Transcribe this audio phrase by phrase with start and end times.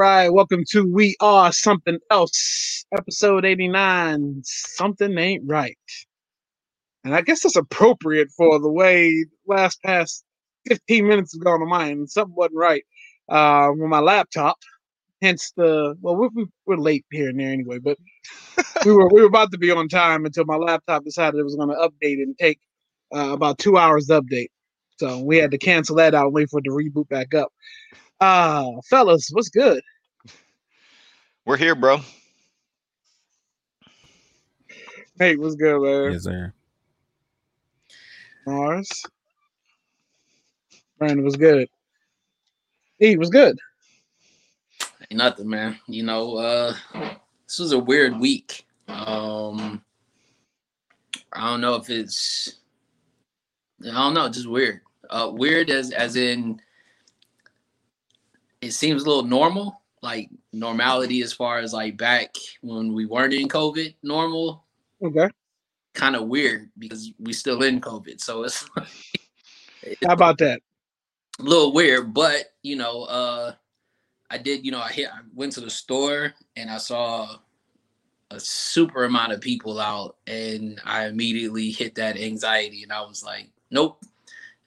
[0.00, 0.32] Right.
[0.32, 4.40] Welcome to We Are Something Else, episode 89.
[4.44, 5.76] Something ain't right.
[7.04, 10.24] And I guess that's appropriate for the way last past
[10.68, 12.06] 15 minutes have gone on mine.
[12.06, 12.82] Something wasn't right
[13.28, 14.56] uh, with my laptop.
[15.20, 16.30] Hence the well, we're,
[16.64, 17.98] we're late here and there anyway, but
[18.86, 21.56] we were we were about to be on time until my laptop decided it was
[21.56, 22.58] going to update and take
[23.14, 24.48] uh, about two hours to update.
[24.96, 27.52] So we had to cancel that out and wait for it to reboot back up.
[28.20, 29.82] Uh fellas, what's good?
[31.46, 32.00] We're here, bro.
[35.18, 36.12] Hey, what's good, man?
[36.12, 36.52] Yes, sir.
[38.46, 39.02] Mars.
[40.98, 41.66] Brandon was good.
[42.98, 43.58] He was good.
[45.10, 45.78] Ain't nothing, man.
[45.86, 46.74] You know, uh
[47.46, 48.66] this was a weird week.
[48.88, 49.82] Um
[51.32, 52.56] I don't know if it's
[53.82, 54.82] I don't know, just weird.
[55.08, 56.60] Uh weird as as in
[58.60, 63.34] it seems a little normal, like normality as far as like back when we weren't
[63.34, 64.64] in COVID normal.
[65.02, 65.28] Okay.
[65.94, 68.20] Kind of weird because we still in COVID.
[68.20, 68.68] So it's
[70.06, 70.60] How about that?
[71.38, 73.52] a little weird, but you know, uh
[74.32, 77.36] I did, you know, I hit I went to the store and I saw
[78.30, 83.24] a super amount of people out and I immediately hit that anxiety and I was
[83.24, 84.04] like, nope.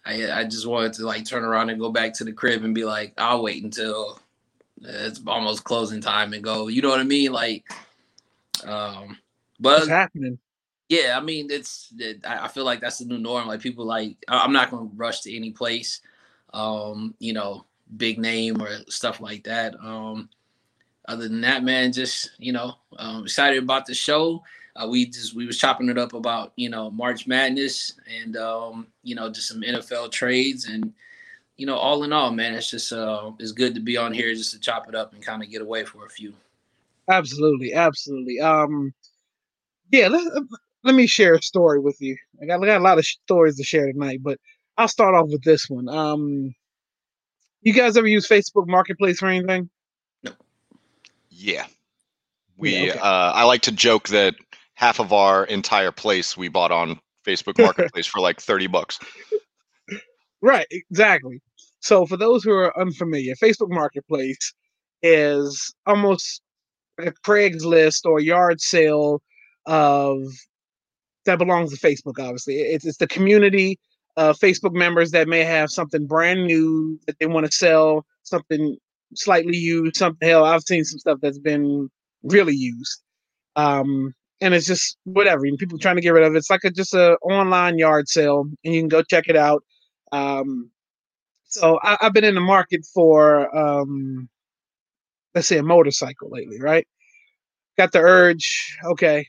[0.05, 2.75] I I just wanted to like turn around and go back to the crib and
[2.75, 4.19] be like, I'll wait until
[4.81, 6.67] it's almost closing time and go.
[6.67, 7.31] You know what I mean?
[7.31, 7.65] Like
[8.65, 9.17] um
[9.59, 10.39] but What's happening?
[10.89, 13.47] yeah, I mean, it's it, I I feel like that's the new norm.
[13.47, 16.01] Like people like I'm not gonna rush to any place,
[16.53, 17.65] um, you know,
[17.97, 19.75] big name or stuff like that.
[19.81, 20.29] Um,
[21.07, 24.43] other than that, man, just you know, um, excited about the show.
[24.75, 28.87] Uh, we just we was chopping it up about you know March Madness and um,
[29.03, 30.91] you know just some NFL trades and
[31.57, 34.33] you know all in all, man, it's just uh it's good to be on here
[34.33, 36.33] just to chop it up and kind of get away for a few.
[37.09, 38.39] Absolutely, absolutely.
[38.39, 38.93] Um,
[39.91, 40.07] yeah.
[40.07, 40.23] Let,
[40.83, 42.17] let me share a story with you.
[42.41, 44.39] I got, I got a lot of stories to share tonight, but
[44.77, 45.87] I'll start off with this one.
[45.89, 46.55] Um,
[47.61, 49.69] you guys ever use Facebook Marketplace for anything?
[50.23, 50.31] No.
[51.29, 51.65] Yeah.
[52.57, 52.99] We Yeah, okay.
[52.99, 54.35] uh I like to joke that
[54.75, 58.99] half of our entire place we bought on Facebook Marketplace for like 30 bucks.
[60.41, 61.41] Right, exactly.
[61.79, 64.53] So for those who are unfamiliar, Facebook Marketplace
[65.01, 66.41] is almost
[66.99, 69.21] a Craigslist or yard sale
[69.65, 70.21] of
[71.25, 72.19] that belongs to Facebook.
[72.19, 73.79] Obviously, it's it's the community
[74.17, 78.77] of Facebook members that may have something brand new that they want to sell, something
[79.15, 80.45] slightly used, something hell.
[80.45, 81.89] I've seen some stuff that's been
[82.23, 83.01] really used,
[83.55, 85.45] um, and it's just whatever.
[85.45, 86.37] And people trying to get rid of it.
[86.37, 89.63] It's like a just a online yard sale, and you can go check it out.
[90.11, 90.71] Um,
[91.45, 94.29] so I, I've been in the market for um,
[95.35, 96.87] let's say a motorcycle lately, right?
[97.77, 98.77] Got the urge.
[98.83, 99.27] Okay,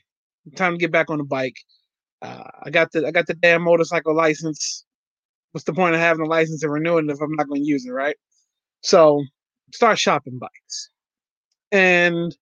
[0.55, 1.55] time to get back on the bike.
[2.21, 4.85] Uh, I got the I got the damn motorcycle license.
[5.51, 7.67] What's the point of having a license and renewing it if I'm not going to
[7.67, 8.17] use it, right?
[8.81, 9.23] So
[9.73, 10.89] start shopping bikes,
[11.71, 12.35] and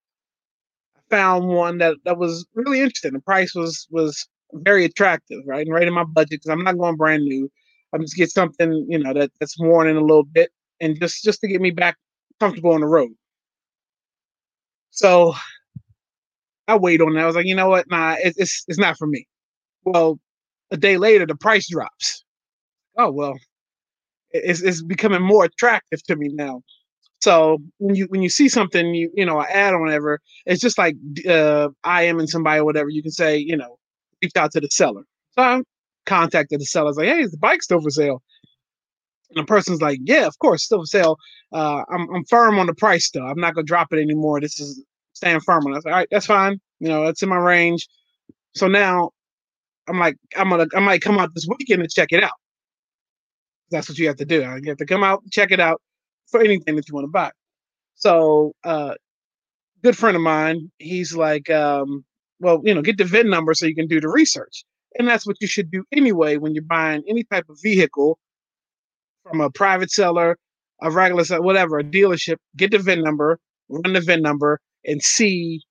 [1.13, 3.13] found one that that was really interesting.
[3.13, 6.77] The price was was very attractive, right, and right in my budget because I'm not
[6.77, 7.50] going brand new.
[7.94, 10.51] I'm just get something you know that that's worn in a little bit,
[10.81, 11.98] and just just to get me back
[12.39, 13.12] comfortable on the road.
[14.92, 15.33] So
[16.68, 17.24] I wait on that.
[17.24, 17.89] I was like, you know what?
[17.89, 19.27] Nah, it, it's it's not for me.
[19.86, 20.19] Well,
[20.71, 22.24] a day later, the price drops.
[22.98, 23.36] Oh well,
[24.31, 26.62] it's it's becoming more attractive to me now.
[27.23, 30.59] So when you when you see something, you you know, an ad on ever, it's
[30.59, 32.89] just like uh, I am in somebody or whatever.
[32.89, 33.77] You can say, you know,
[34.21, 35.03] reach out to the seller.
[35.31, 35.61] So I
[36.05, 36.91] contacted the seller.
[36.91, 38.21] Like, hey, is the bike still for sale?
[39.29, 41.15] And the person's like, yeah, of course, still for sale.
[41.53, 43.25] Uh, I'm I'm firm on the price though.
[43.25, 44.41] I'm not gonna drop it anymore.
[44.41, 44.83] This is
[45.13, 45.71] staying firm it.
[45.71, 46.59] I was like, all right, that's fine.
[46.81, 47.87] You know, that's in my range.
[48.53, 49.11] So now
[49.87, 52.35] I'm like, I'm gonna I might come out this weekend and check it out.
[53.71, 54.41] That's what you have to do.
[54.41, 55.81] You have to come out, check it out
[56.33, 57.31] for anything that you want to buy.
[57.95, 58.95] So uh
[59.83, 62.03] good friend of mine, he's like, um,
[62.39, 64.63] well, you know, get the VIN number so you can do the research.
[64.97, 68.18] And that's what you should do anyway when you're buying any type of vehicle
[69.24, 70.38] from a private seller,
[70.81, 73.39] a regular seller, whatever, a dealership, get the VIN number,
[73.69, 75.62] run the VIN number, and see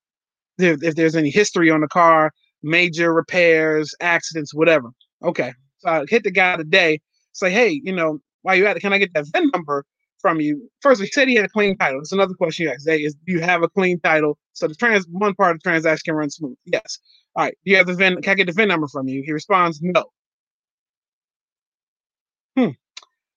[0.59, 2.33] if, if there's any history on the car,
[2.63, 4.91] major repairs, accidents, whatever.
[5.25, 5.53] Okay.
[5.79, 7.01] So I hit the guy today,
[7.33, 9.85] say, hey, you know, while you at it, can I get that VIN number
[10.23, 10.71] from you?
[10.81, 12.01] First, he said he had a clean title.
[12.01, 12.89] That's another question you asked.
[12.89, 14.39] Hey, is do you have a clean title?
[14.55, 16.57] So the trans one part of the transaction can run smooth.
[16.65, 16.99] Yes.
[17.37, 17.57] All right.
[17.65, 18.23] Do you have the VIN?
[18.23, 19.23] Can I get the VIN number from you?
[19.25, 20.05] He responds, no.
[22.57, 22.71] Hmm.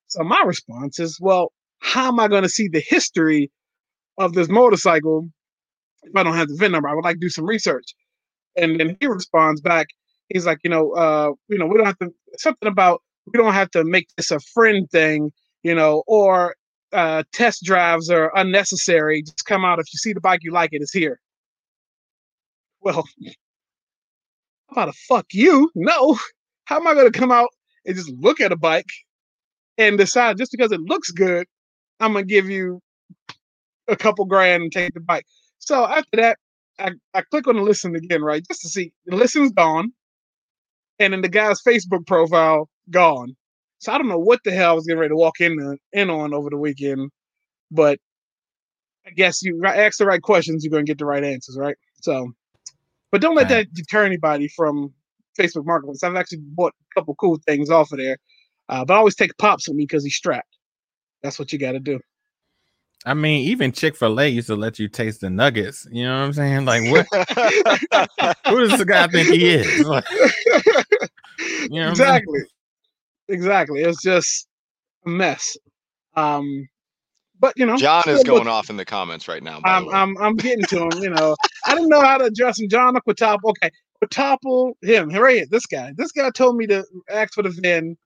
[0.08, 3.52] So my response is, well, how am I going to see the history
[4.18, 5.30] of this motorcycle
[6.04, 6.88] if I don't have the VIN number?
[6.88, 7.96] I would like to do some research.
[8.58, 9.88] And then he responds back,
[10.30, 13.02] he's like, you know, uh, you know, we don't have to something about
[13.32, 15.32] we don't have to make this a friend thing,
[15.64, 16.56] you know, or
[16.96, 19.22] uh, test drives are unnecessary.
[19.22, 21.20] Just come out if you see the bike you like it, it's here.
[22.82, 23.04] Well,
[24.70, 25.70] how about to fuck you?
[25.76, 26.18] No.
[26.66, 27.50] How am I going to come out
[27.86, 28.90] and just look at a bike
[29.78, 31.48] and decide just because it looks good,
[32.00, 32.80] I'm going to give you
[33.88, 35.26] a couple grand and take the bike?
[35.60, 36.38] So after that,
[36.80, 38.44] I, I click on the listen again, right?
[38.48, 39.92] Just to see the listen's gone.
[41.00, 43.36] And then the guy's Facebook profile gone.
[43.86, 46.10] So I don't know what the hell I was getting ready to walk in in
[46.10, 47.12] on over the weekend,
[47.70, 48.00] but
[49.06, 51.76] I guess you ask the right questions, you're gonna get the right answers, right?
[52.02, 52.34] So,
[53.12, 54.92] but don't let that deter anybody from
[55.40, 56.02] Facebook Marketplace.
[56.02, 58.18] I've actually bought a couple cool things off of there,
[58.70, 60.58] uh, but I always take pops with me because he's strapped.
[61.22, 62.00] That's what you got to do.
[63.06, 65.88] I mean, even Chick Fil A used to let you taste the nuggets.
[65.92, 66.66] You know what I'm saying?
[66.66, 67.06] Like, what?
[68.48, 69.86] Who does the guy think he is?
[69.86, 70.06] Like,
[71.70, 72.40] you know exactly,
[73.28, 73.82] exactly.
[73.82, 74.48] It's just
[75.06, 75.58] a mess.
[76.16, 76.68] Um,
[77.40, 79.60] but you know, John is going off in the comments right now.
[79.66, 81.04] I'm, I'm, I'm getting to him.
[81.04, 81.36] You know,
[81.66, 82.70] I didn't know how to address him.
[82.70, 83.40] John Aquatop.
[83.44, 83.70] Okay,
[84.02, 85.10] Quintuple him.
[85.10, 85.94] Right, this guy.
[85.98, 87.98] This guy told me to ask for the VIN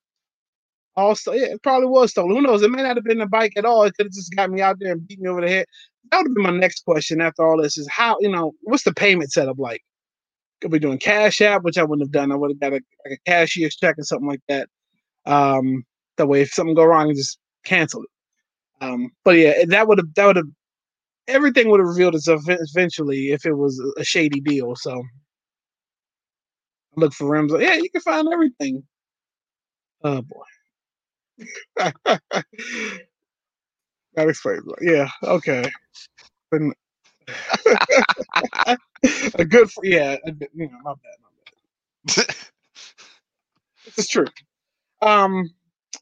[1.00, 2.36] also, yeah, it probably was stolen.
[2.36, 2.62] Who knows?
[2.62, 3.84] It may not have been a bike at all.
[3.84, 5.66] It could have just got me out there and beat me over the head.
[6.12, 8.84] That would have been my next question after all this is how, you know, what's
[8.84, 9.82] the payment setup like?
[10.62, 12.32] Could be doing Cash App, which I wouldn't have done.
[12.32, 14.68] I would have got a, like a cashier's check or something like that.
[15.26, 15.84] Um,
[16.18, 18.10] that way, if something go wrong, just cancel it.
[18.86, 20.48] Um, but yeah, that would have that would have
[21.28, 24.76] everything would have revealed itself eventually if it was a shady deal.
[24.76, 25.04] So
[26.96, 27.54] look for rims.
[27.60, 28.84] Yeah, you can find everything.
[30.04, 30.44] Oh boy.
[31.76, 32.22] that
[34.18, 34.64] explains.
[34.82, 35.10] Yeah.
[35.24, 35.64] Okay.
[39.36, 39.70] a good.
[39.84, 40.18] Yeah.
[40.54, 41.18] You know, my bad.
[41.22, 41.30] My
[42.16, 42.36] bad.
[43.86, 44.26] this is true.
[45.02, 45.50] Um.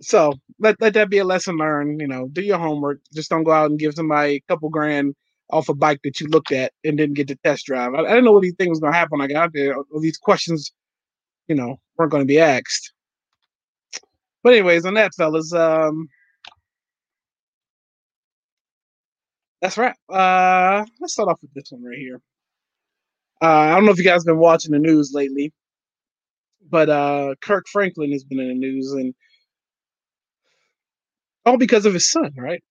[0.01, 2.01] So let let that be a lesson learned.
[2.01, 2.99] You know, do your homework.
[3.13, 5.15] Just don't go out and give somebody a couple grand
[5.51, 7.93] off a bike that you looked at and didn't get to test drive.
[7.93, 9.21] I, I didn't know what these things was gonna happen.
[9.21, 9.75] I got out there.
[9.77, 10.71] All these questions,
[11.47, 12.93] you know, weren't to be asked.
[14.43, 16.07] But anyways, on that, fellas, um,
[19.61, 19.95] that's right.
[20.09, 22.21] Uh, let's start off with this one right here.
[23.41, 25.53] Uh, I don't know if you guys been watching the news lately,
[26.69, 29.13] but uh, Kirk Franklin has been in the news, and
[31.45, 32.63] all because of his son, right?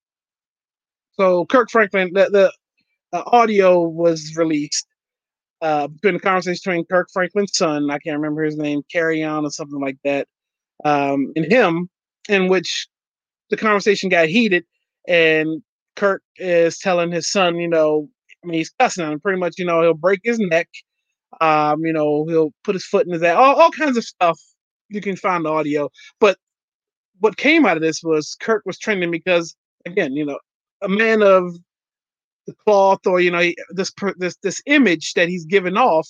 [1.14, 2.52] So Kirk Franklin, the the,
[3.12, 4.86] the audio was released
[5.62, 9.50] uh, between the conversation between Kirk Franklin's son, I can't remember his name, Kerrion or
[9.50, 10.28] something like that,
[10.84, 11.88] um, in him,
[12.28, 12.88] in which
[13.50, 14.64] the conversation got heated,
[15.08, 15.62] and
[15.96, 18.08] Kirk is telling his son, you know,
[18.44, 20.68] I mean, he's cussing him pretty much, you know, he'll break his neck,
[21.40, 24.38] um, you know, he'll put his foot in his ass, all, all kinds of stuff.
[24.88, 25.90] You can find the audio,
[26.20, 26.38] but
[27.20, 30.38] what came out of this was Kirk was trending because, again, you know,
[30.82, 31.56] a man of
[32.46, 36.08] the cloth or you know this this this image that he's given off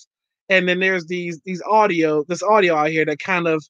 [0.48, 3.64] and then there's these these audio this audio out here that kind of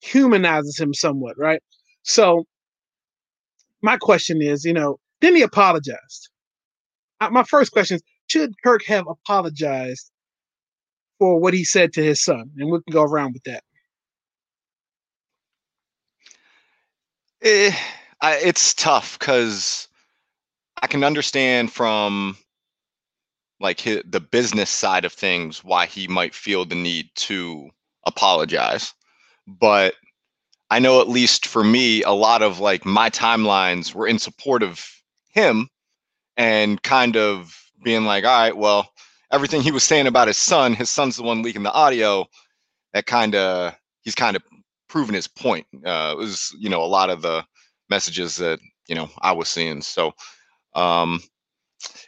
[0.00, 1.62] humanizes him somewhat, right?
[2.02, 2.44] So
[3.82, 6.28] my question is, you know, then he apologized.
[7.20, 10.10] Uh, my first question is, should Kirk have apologized
[11.22, 12.50] for what he said to his son?
[12.58, 13.62] And we can go around with that.
[17.42, 17.72] Eh,
[18.20, 19.86] I, it's tough because
[20.82, 22.36] I can understand from
[23.60, 27.70] like his, the business side of things why he might feel the need to
[28.04, 28.92] apologize
[29.46, 29.94] but
[30.70, 34.62] I know at least for me, a lot of like my timelines were in support
[34.62, 34.84] of
[35.32, 35.68] him
[36.36, 38.91] and kind of being like, all right, well,
[39.32, 42.26] everything he was saying about his son, his son's the one leaking the audio.
[42.94, 44.42] That kind of he's kind of
[44.88, 45.66] proven his point.
[45.84, 47.44] Uh, it was you know a lot of the
[47.90, 49.82] messages that you know I was seeing.
[49.82, 50.12] So
[50.74, 51.20] um,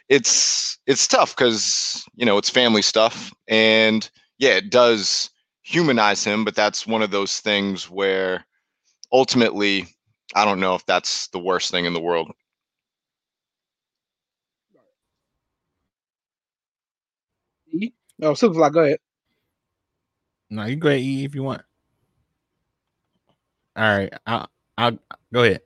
[0.09, 5.29] it's it's tough because you know it's family stuff, and yeah, it does
[5.63, 8.45] humanize him, but that's one of those things where
[9.11, 9.87] ultimately,
[10.35, 12.31] I don't know if that's the worst thing in the world.
[18.21, 18.99] Oh, Superfly, go ahead.
[20.49, 21.61] No, you go ahead, E, if you want.
[23.75, 24.97] All right, I'll, I'll
[25.33, 25.61] go ahead.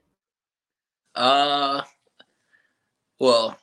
[1.14, 1.82] Uh,
[3.18, 3.56] well,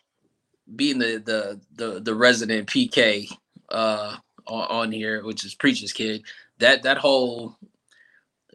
[0.75, 3.29] being the the the, the resident PK,
[3.70, 6.24] uh, on, on here, which is Preacher's Kid.
[6.60, 7.56] That that whole,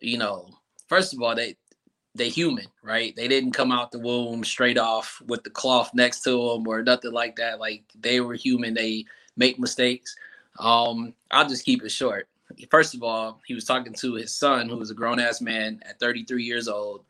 [0.01, 0.49] you know,
[0.89, 1.57] first of all, they
[2.15, 3.15] they human, right?
[3.17, 6.83] They didn't come out the womb straight off with the cloth next to them or
[6.83, 7.59] nothing like that.
[7.59, 8.75] Like they were human.
[8.75, 9.05] They
[9.37, 10.15] make mistakes.
[10.59, 12.29] Um, I'll just keep it short.
[12.71, 15.81] First of all, he was talking to his son, who was a grown ass man
[15.89, 17.05] at 33 years old.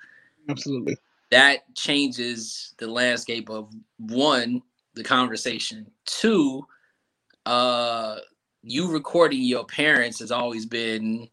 [0.48, 0.96] Absolutely.
[1.30, 4.62] That changes the landscape of one,
[4.94, 5.90] the conversation.
[6.04, 6.66] Two,
[7.46, 8.18] uh,
[8.62, 11.28] you recording your parents has always been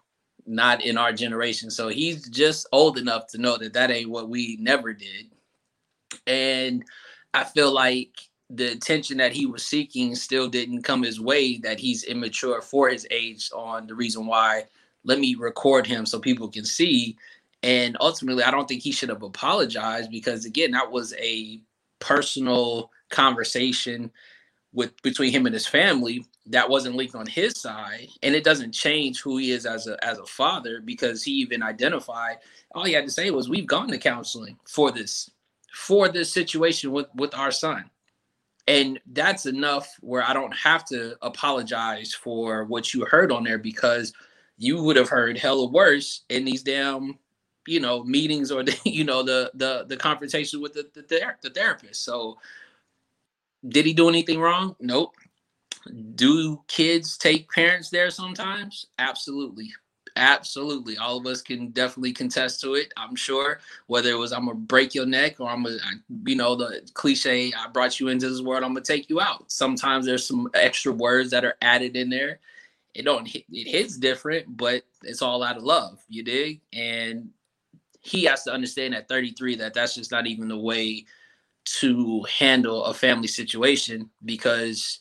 [0.45, 1.69] not in our generation.
[1.69, 5.27] So he's just old enough to know that that ain't what we never did.
[6.25, 6.83] And
[7.33, 11.79] I feel like the attention that he was seeking still didn't come his way, that
[11.79, 14.65] he's immature for his age on the reason why
[15.03, 17.15] let me record him so people can see.
[17.63, 21.61] And ultimately, I don't think he should have apologized because, again, that was a
[21.99, 24.11] personal conversation
[24.71, 28.71] with between him and his family that wasn't leaked on his side and it doesn't
[28.71, 32.37] change who he is as a as a father because he even identified
[32.75, 35.31] all he had to say was we've gone to counseling for this
[35.73, 37.89] for this situation with with our son
[38.69, 43.57] and that's enough where i don't have to apologize for what you heard on there
[43.57, 44.13] because
[44.57, 47.17] you would have heard hella worse in these damn
[47.67, 51.49] you know meetings or the you know the the the confrontation with the the, the
[51.49, 52.37] therapist so
[53.67, 54.75] did he do anything wrong?
[54.79, 55.15] Nope.
[56.15, 58.85] Do kids take parents there sometimes?
[58.97, 59.69] Absolutely.
[60.19, 60.97] Absolutely.
[60.97, 63.61] All of us can definitely contest to it, I'm sure.
[63.87, 65.77] Whether it was I'm gonna break your neck or I'm gonna
[66.25, 69.49] you know, the cliche, I brought you into this world, I'm gonna take you out.
[69.51, 72.41] Sometimes there's some extra words that are added in there.
[72.95, 76.61] It don't hit, it hits different, but it's all out of love, you dig?
[76.73, 77.29] And
[78.01, 81.05] he has to understand at 33 that that's just not even the way
[81.65, 84.99] to handle a family situation because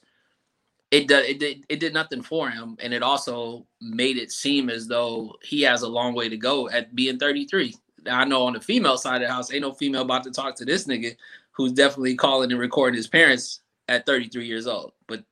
[0.90, 4.70] it did it did it did nothing for him and it also made it seem
[4.70, 7.74] as though he has a long way to go at being 33
[8.10, 10.54] i know on the female side of the house ain't no female about to talk
[10.54, 11.14] to this nigga
[11.50, 15.22] who's definitely calling and recording his parents at 33 years old but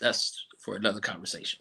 [0.00, 1.60] that's for another conversation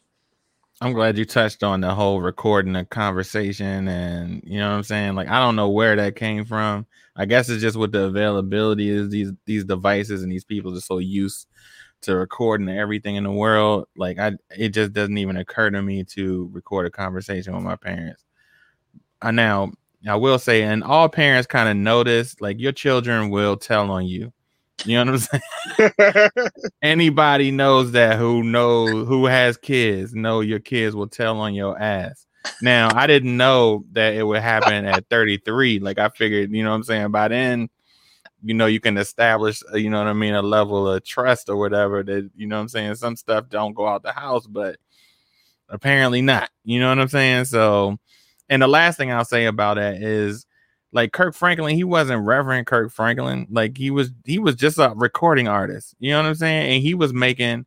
[0.81, 4.83] I'm glad you touched on the whole recording the conversation and you know what I'm
[4.83, 5.15] saying?
[5.15, 6.85] Like I don't know where that came from.
[7.17, 10.79] I guess it's just what the availability is these these devices and these people are
[10.79, 11.47] so used
[12.01, 13.87] to recording everything in the world.
[13.95, 17.75] Like I it just doesn't even occur to me to record a conversation with my
[17.75, 18.23] parents.
[19.21, 19.71] I now
[20.07, 24.05] I will say, and all parents kind of notice, like your children will tell on
[24.05, 24.31] you.
[24.85, 26.31] You know what I'm saying?
[26.81, 31.79] Anybody knows that who knows who has kids, know your kids will tell on your
[31.81, 32.25] ass.
[32.61, 35.79] Now, I didn't know that it would happen at 33.
[35.79, 37.11] Like I figured, you know what I'm saying?
[37.11, 37.69] By then,
[38.43, 41.49] you know, you can establish, uh, you know what I mean, a level of trust
[41.49, 42.95] or whatever that, you know what I'm saying?
[42.95, 44.77] Some stuff don't go out the house, but
[45.67, 46.49] apparently not.
[46.63, 47.45] You know what I'm saying?
[47.45, 47.97] So,
[48.49, 50.45] and the last thing I'll say about that is
[50.91, 53.47] like Kirk Franklin, he wasn't Reverend Kirk Franklin.
[53.49, 55.95] Like he was, he was just a recording artist.
[55.99, 56.73] You know what I'm saying?
[56.73, 57.65] And he was making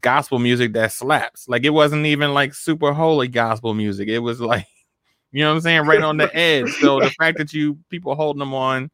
[0.00, 1.48] gospel music that slaps.
[1.48, 4.08] Like it wasn't even like super holy gospel music.
[4.08, 4.66] It was like,
[5.32, 6.70] you know what I'm saying, right on the edge.
[6.74, 8.90] So the fact that you people holding them on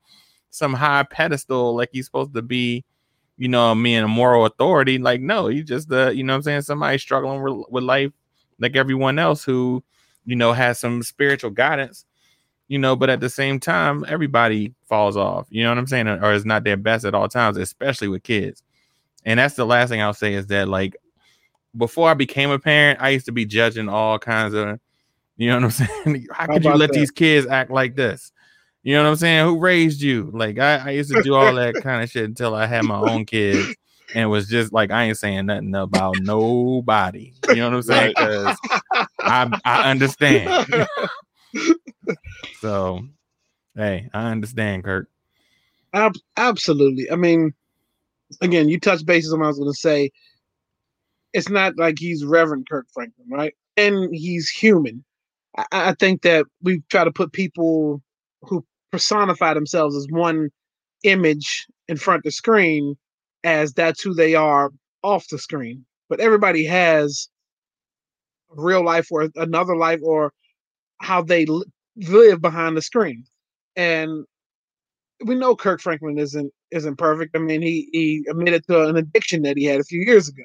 [0.55, 2.85] some high pedestal, like he's supposed to be,
[3.37, 4.99] you know, me and a moral authority.
[4.99, 8.13] Like no, you just uh, you know what I'm saying, somebody struggling with, with life
[8.61, 9.83] like everyone else who,
[10.25, 12.05] you know, has some spiritual guidance
[12.69, 16.09] you know, but at the same time, everybody falls off, you know what I'm saying,
[16.09, 18.63] or is not their best at all times, especially with kids.
[19.25, 20.97] And that's the last thing I'll say is that, like,
[21.77, 24.79] before I became a parent, I used to be judging all kinds of,
[25.37, 25.71] you know what I'm
[26.05, 26.27] saying?
[26.33, 26.99] How could How you let that?
[26.99, 28.33] these kids act like this?
[28.85, 29.47] You know what I'm saying?
[29.47, 30.31] Who raised you?
[30.35, 32.99] Like, I, I used to do all that kind of shit until I had my
[32.99, 33.75] own kids.
[34.13, 37.33] And was just like, I ain't saying nothing about nobody.
[37.49, 38.15] You know what I'm saying?
[38.17, 38.57] Because
[39.19, 40.87] I, I understand.
[42.61, 43.09] so,
[43.75, 45.09] hey, I understand, Kirk.
[45.95, 47.11] Ab- absolutely.
[47.11, 47.55] I mean,
[48.41, 50.11] again, you touch bases on what I was going to say.
[51.33, 53.55] It's not like he's Reverend Kirk Franklin, right?
[53.77, 55.05] And he's human.
[55.57, 58.01] I, I think that we try to put people
[58.43, 58.65] who
[58.95, 60.51] personify themselves as one
[61.03, 62.95] image in front of the screen
[63.43, 64.71] as that's who they are
[65.03, 65.85] off the screen.
[66.09, 67.29] But everybody has
[68.51, 70.33] real life or another life or
[71.01, 71.45] how they
[71.97, 73.25] live behind the screen.
[73.75, 74.25] And
[75.25, 77.37] we know Kirk Franklin isn't isn't perfect.
[77.37, 80.45] I mean, he he admitted to an addiction that he had a few years ago,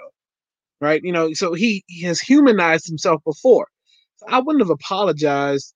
[0.82, 1.04] right?
[1.04, 3.68] You know, so he, he has humanized himself before.
[4.18, 5.76] So I wouldn't have apologized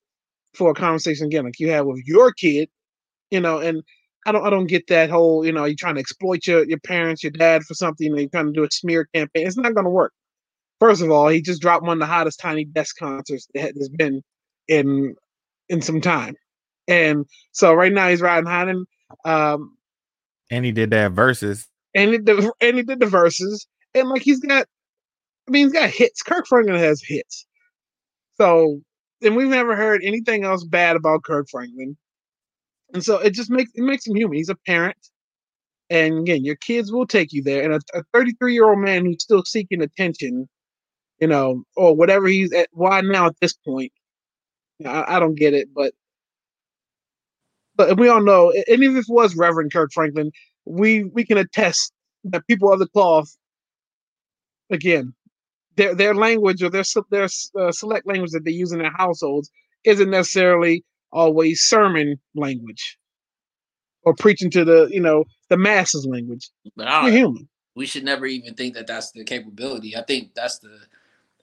[0.56, 2.68] for a conversation again like you had with your kid,
[3.30, 3.58] you know.
[3.58, 3.82] And
[4.26, 6.80] I don't I don't get that whole you know you're trying to exploit your your
[6.80, 9.46] parents, your dad for something, and you're trying to do a smear campaign.
[9.46, 10.12] It's not going to work.
[10.80, 13.88] First of all, he just dropped one of the hottest Tiny Desk concerts that has
[13.88, 14.22] been
[14.68, 15.14] in
[15.68, 16.34] in some time.
[16.88, 18.86] And so right now he's riding high and
[19.24, 19.76] um
[20.50, 21.66] And he did that versus.
[21.94, 24.66] and he did, and he did the verses and like he's got
[25.48, 26.22] I mean he's got hits.
[26.22, 27.46] Kirk Franklin has hits.
[28.36, 28.80] So
[29.24, 31.96] and we've never heard anything else bad about Kirk Franklin.
[32.92, 34.36] And so it just makes it makes him human.
[34.36, 34.96] He's a parent.
[35.90, 37.62] And again, your kids will take you there.
[37.62, 40.48] And a 33 year old man who's still seeking attention,
[41.20, 43.92] you know, or whatever he's at, why now at this point?
[44.78, 45.68] You know, I, I don't get it.
[45.74, 45.92] But
[47.76, 50.30] but we all know, and even if it was Reverend Kirk Franklin,
[50.64, 51.92] we we can attest
[52.24, 53.28] that people of the cloth,
[54.70, 55.14] again,
[55.76, 59.50] their their language or their their uh, select language that they use in their households
[59.84, 62.98] isn't necessarily always sermon language
[64.04, 66.50] or preaching to the you know the masses language.
[66.76, 67.48] But human.
[67.74, 69.96] we should never even think that that's the capability.
[69.96, 70.78] I think that's the,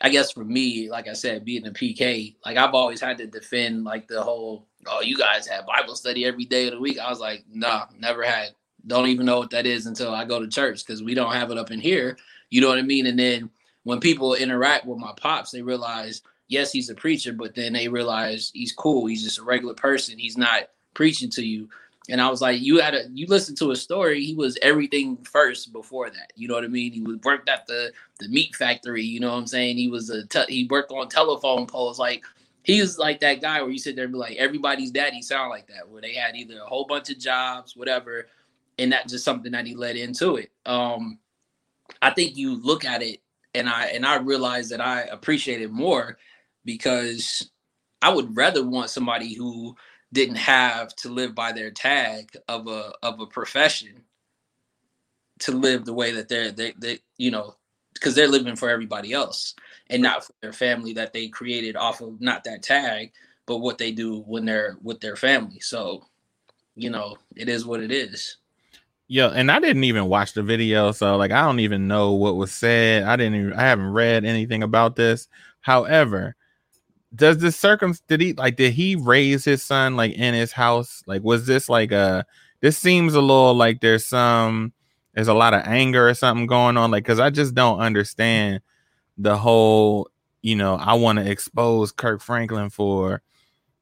[0.02, 3.28] I guess for me, like I said, being a PK, like I've always had to
[3.28, 7.00] defend like the whole, oh, you guys have Bible study every day of the week.
[7.00, 8.50] I was like, nah, never had.
[8.88, 11.52] Don't even know what that is until I go to church because we don't have
[11.52, 12.18] it up in here.
[12.50, 13.06] You know what I mean?
[13.06, 13.50] And then
[13.84, 17.88] when people interact with my pops, they realize, yes, he's a preacher, but then they
[17.88, 19.06] realize he's cool.
[19.08, 20.18] He's just a regular person.
[20.18, 21.70] He's not preaching to you.
[22.10, 24.24] And I was like, you had a you listen to his story.
[24.24, 26.34] He was everything first before that.
[26.36, 26.92] You know what I mean?
[26.92, 29.04] He was worked at the the meat factory.
[29.04, 29.78] You know what I'm saying?
[29.78, 32.00] He was a te- he worked on telephone poles.
[32.00, 32.24] Like
[32.64, 35.52] he was like that guy where you sit there and be like, everybody's daddy sound
[35.52, 35.88] like that.
[35.88, 38.28] Where they had either a whole bunch of jobs, whatever,
[38.78, 40.52] and that's just something that he led into it.
[40.66, 41.20] Um,
[42.02, 43.22] I think you look at it
[43.54, 46.18] and I and I realize that I appreciate it more
[46.66, 47.50] because
[48.02, 49.76] I would rather want somebody who
[50.14, 54.04] didn't have to live by their tag of a of a profession
[55.40, 57.56] to live the way that they're they, they you know
[57.94, 59.54] because they're living for everybody else
[59.90, 63.12] and not for their family that they created off of not that tag
[63.46, 65.60] but what they do when they're with their family.
[65.60, 66.06] So
[66.76, 68.38] you know it is what it is
[69.14, 72.38] Yeah, and I didn't even watch the video, so like I don't even know what
[72.38, 73.04] was said.
[73.04, 75.28] I didn't even I haven't read anything about this.
[75.60, 76.38] However,
[77.14, 81.04] does this circum did he like did he raise his son like in his house?
[81.08, 82.26] Like was this like a
[82.62, 84.72] this seems a little like there's some
[85.14, 88.62] there's a lot of anger or something going on like cuz I just don't understand
[89.18, 90.10] the whole,
[90.42, 93.22] you know, I want to expose Kirk Franklin for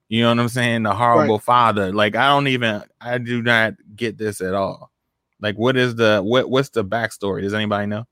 [0.08, 1.94] you know what I'm saying, the horrible father.
[1.94, 4.90] Like I don't even I do not get this at all.
[5.42, 6.50] Like, what is the what?
[6.50, 7.42] What's the backstory?
[7.42, 8.06] Does anybody know?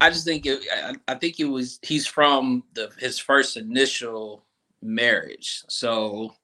[0.00, 4.44] I just think it, I, I think it was he's from the his first initial
[4.80, 6.34] marriage, so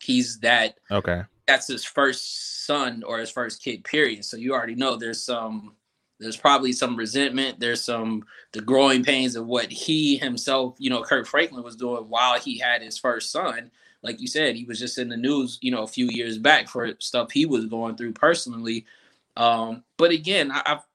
[0.00, 3.84] he's that Okay, that's his first son or his first kid.
[3.84, 4.24] Period.
[4.24, 5.74] So you already know there's some
[6.20, 7.58] there's probably some resentment.
[7.58, 12.04] There's some the growing pains of what he himself, you know, Kirk Franklin was doing
[12.04, 13.70] while he had his first son.
[14.02, 16.68] Like you said, he was just in the news, you know, a few years back
[16.68, 18.86] for stuff he was going through personally.
[19.36, 20.86] Um, but again, I, I've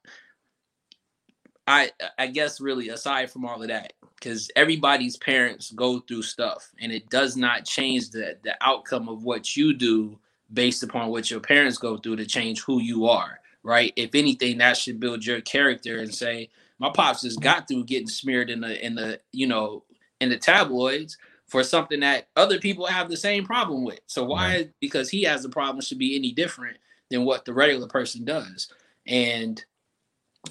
[1.68, 6.70] I I guess really aside from all of that, because everybody's parents go through stuff,
[6.80, 10.20] and it does not change the the outcome of what you do
[10.54, 13.92] based upon what your parents go through to change who you are, right?
[13.96, 18.08] If anything, that should build your character and say, my pops just got through getting
[18.08, 19.84] smeared in the in the you know
[20.22, 21.18] in the tabloids
[21.48, 24.00] for something that other people have the same problem with.
[24.08, 26.78] So why because he has a problem should be any different
[27.10, 28.72] than what the regular person does.
[29.06, 29.64] And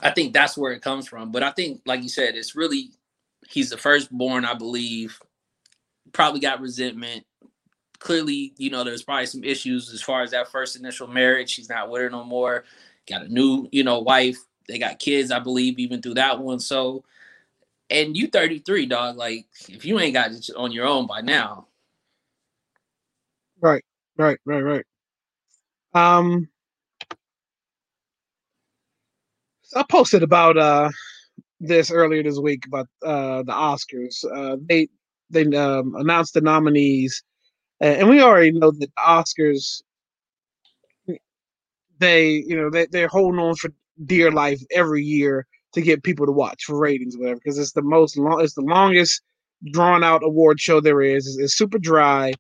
[0.02, 1.32] I think that's where it comes from.
[1.32, 2.90] But I think, like you said, it's really
[3.48, 5.20] he's the firstborn, I believe.
[6.12, 7.24] Probably got resentment.
[7.98, 11.54] Clearly, you know, there's probably some issues as far as that first initial marriage.
[11.54, 12.64] He's not with her no more.
[13.08, 14.38] Got a new, you know, wife.
[14.68, 16.58] They got kids, I believe, even through that one.
[16.58, 17.04] So,
[17.90, 19.16] and you 33, dog.
[19.16, 21.68] Like, if you ain't got it on your own by now,
[23.60, 23.84] Right,
[24.18, 24.84] right, right, right.
[25.94, 26.48] Um,
[29.74, 30.90] I posted about uh
[31.60, 34.24] this earlier this week about uh the Oscars.
[34.34, 34.88] Uh, they
[35.30, 37.22] they um, announced the nominees,
[37.80, 39.82] and we already know that the Oscars.
[41.98, 43.70] They, you know, they they're holding on for
[44.04, 47.82] dear life every year to get people to watch for ratings, whatever, because it's the
[47.82, 49.22] most long, it's the longest
[49.72, 51.26] drawn out award show there is.
[51.26, 52.32] It's, it's super dry.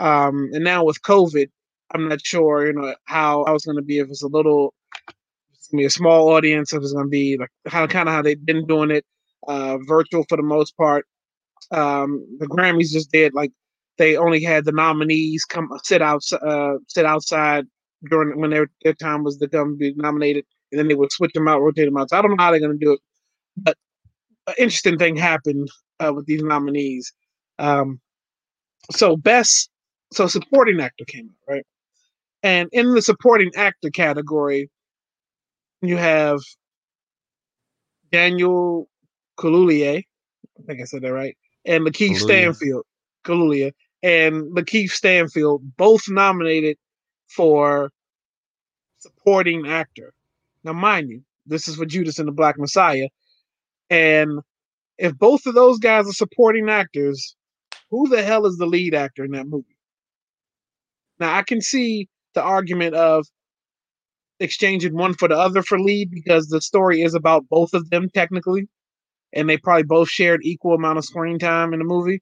[0.00, 1.48] Um, and now with COVID,
[1.94, 4.74] I'm not sure, you know, how I was going to be if it's a little,
[5.54, 8.14] it's gonna be a small audience, if it's going to be like how kind of
[8.14, 9.04] how they've been doing it,
[9.48, 11.06] uh, virtual for the most part.
[11.70, 13.52] Um, the Grammys just did like
[13.98, 17.66] they only had the nominees come sit out, uh, sit outside
[18.10, 21.32] during when their their time was to come be nominated, and then they would switch
[21.34, 22.10] them out, rotate them out.
[22.10, 23.00] So I don't know how they're going to do it,
[23.56, 23.76] but
[24.48, 25.68] an interesting thing happened
[26.00, 27.12] uh, with these nominees.
[27.58, 28.00] Um,
[28.90, 29.70] so best
[30.12, 31.64] so supporting actor came out, right?
[32.42, 34.68] And in the supporting actor category,
[35.80, 36.40] you have
[38.10, 38.88] Daniel
[39.38, 42.20] Kaluuya, I think I said that right, and Lakeith Kaluuya.
[42.20, 42.84] Stanfield,
[43.24, 46.76] Kaluuya, and Lakeith Stanfield, both nominated
[47.28, 47.90] for
[48.98, 50.12] supporting actor.
[50.64, 53.08] Now, mind you, this is for Judas and the Black Messiah,
[53.88, 54.40] and
[54.98, 57.34] if both of those guys are supporting actors,
[57.90, 59.76] who the hell is the lead actor in that movie?
[61.18, 63.26] Now, I can see the argument of
[64.40, 68.08] exchanging one for the other for lead because the story is about both of them
[68.14, 68.68] technically,
[69.32, 72.20] and they probably both shared equal amount of screen time in the movie.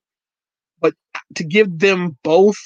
[0.80, 0.94] But
[1.36, 2.58] to give them both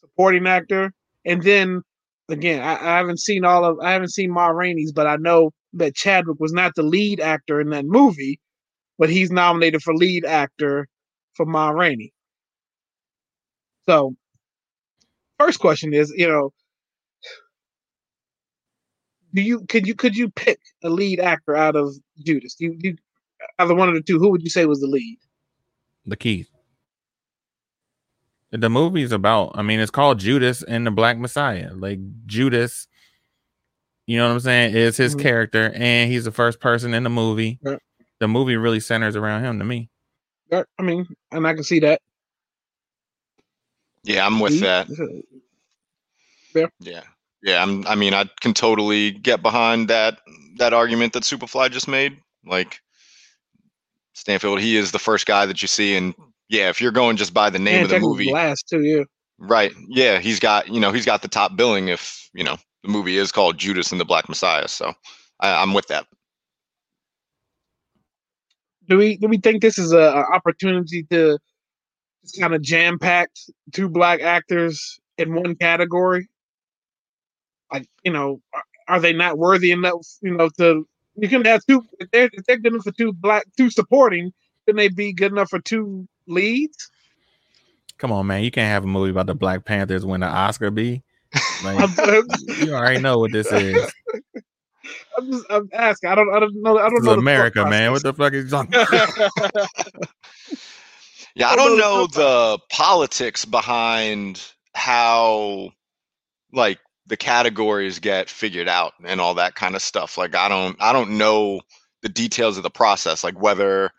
[0.00, 0.92] supporting actor,
[1.24, 1.82] and then
[2.28, 5.52] again, I, I haven't seen all of I haven't seen Ma Rainey's, but I know
[5.74, 8.40] that Chadwick was not the lead actor in that movie,
[8.98, 10.88] but he's nominated for lead actor
[11.34, 12.12] for Ma Rainey.
[13.86, 14.14] So,
[15.40, 16.52] first question is, you know,
[19.32, 22.56] do you could you could you pick a lead actor out of Judas?
[22.58, 22.96] You you
[23.58, 25.18] either one of the two, who would you say was the lead?
[26.08, 26.46] Lakeith.
[28.52, 31.70] The movie's about, I mean, it's called Judas and the Black Messiah.
[31.72, 32.88] Like Judas,
[34.06, 35.20] you know what I'm saying, is his Mhm.
[35.20, 37.60] character, and he's the first person in the movie.
[37.62, 37.76] Yeah.
[38.18, 39.88] The movie really centers around him to me.
[40.52, 42.02] I mean, and I can see that.
[44.04, 44.88] Yeah, I'm with that.
[46.80, 47.02] Yeah.
[47.42, 50.18] Yeah, I'm I mean, I can totally get behind that
[50.58, 52.18] that argument that Superfly just made.
[52.44, 52.80] Like
[54.14, 56.14] Stanfield, he is the first guy that you see and
[56.48, 59.04] yeah, if you're going just by the name And of the movie, last too, yeah.
[59.38, 59.72] right.
[59.88, 63.16] Yeah, he's got, you know, he's got the top billing if, you know, the movie
[63.18, 64.68] is called Judas and the Black Messiah.
[64.68, 64.92] So
[65.40, 66.06] I, I'm with that.
[68.88, 71.38] Do we do we think this is a, a opportunity to
[72.30, 76.28] just kind of jam packed two black actors in one category?
[77.72, 80.06] Like, you know, are, are they not worthy enough?
[80.22, 81.86] You know, to you can have two.
[81.98, 84.32] If they're, if they're good enough for two black, two supporting,
[84.66, 86.90] can they be good enough for two leads?
[87.98, 88.42] Come on, man.
[88.44, 91.02] You can't have a movie about the Black Panthers win an Oscar B.
[91.60, 91.90] Like,
[92.56, 93.94] you already know what this is.
[95.18, 96.10] I'm just I'm asking.
[96.10, 96.78] I don't I don't know.
[96.78, 97.14] I don't This know.
[97.14, 97.92] America, man.
[97.92, 98.76] What the fuck is talking?
[101.34, 104.42] Yeah, I don't know the politics behind
[104.74, 105.70] how
[106.52, 110.18] like the categories get figured out and all that kind of stuff.
[110.18, 111.60] Like I don't I don't know
[112.02, 113.90] the details of the process, like whether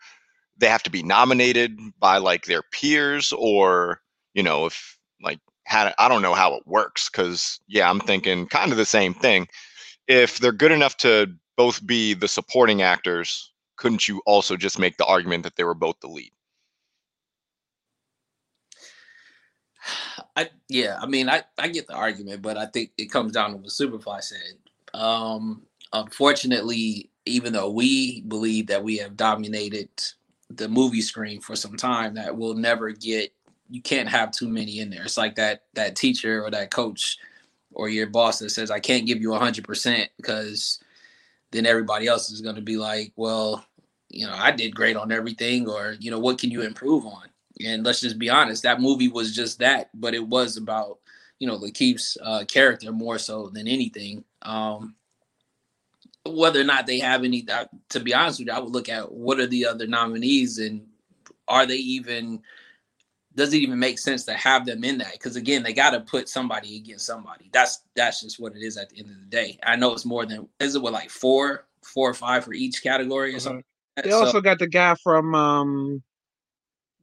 [0.58, 4.00] they have to be nominated by like their peers or,
[4.34, 8.46] you know, if like had I don't know how it works cuz yeah, I'm thinking
[8.46, 9.48] kind of the same thing.
[10.08, 14.96] If they're good enough to both be the supporting actors, couldn't you also just make
[14.96, 16.32] the argument that they were both the lead?
[20.36, 23.50] I yeah, I mean, I I get the argument, but I think it comes down
[23.50, 24.54] to what Superfly said.
[24.94, 29.88] Um, unfortunately, even though we believe that we have dominated
[30.50, 33.32] the movie screen for some time, that we'll never get.
[33.70, 35.02] You can't have too many in there.
[35.02, 37.18] It's like that that teacher or that coach
[37.72, 40.80] or your boss that says, "I can't give you hundred percent because
[41.52, 43.64] then everybody else is going to be like, well,
[44.08, 47.28] you know, I did great on everything, or you know, what can you improve on?"
[47.64, 50.98] And let's just be honest, that movie was just that, but it was about
[51.38, 54.24] you know Lakeith's uh, character more so than anything.
[54.42, 54.94] Um,
[56.24, 58.88] whether or not they have any, uh, to be honest with you, I would look
[58.88, 60.86] at what are the other nominees and
[61.48, 62.42] are they even?
[63.34, 65.12] Does it even make sense to have them in that?
[65.12, 67.48] Because again, they got to put somebody against somebody.
[67.52, 69.58] That's that's just what it is at the end of the day.
[69.64, 72.82] I know it's more than is it what like four, four or five for each
[72.82, 73.64] category or something.
[73.96, 74.10] They?
[74.10, 76.02] So- also got the guy from um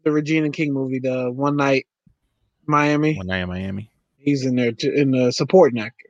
[0.03, 1.87] the Regina King movie, the One Night
[2.65, 3.15] Miami.
[3.15, 3.91] One night in Miami.
[4.17, 6.09] He's in there too, in the supporting actor.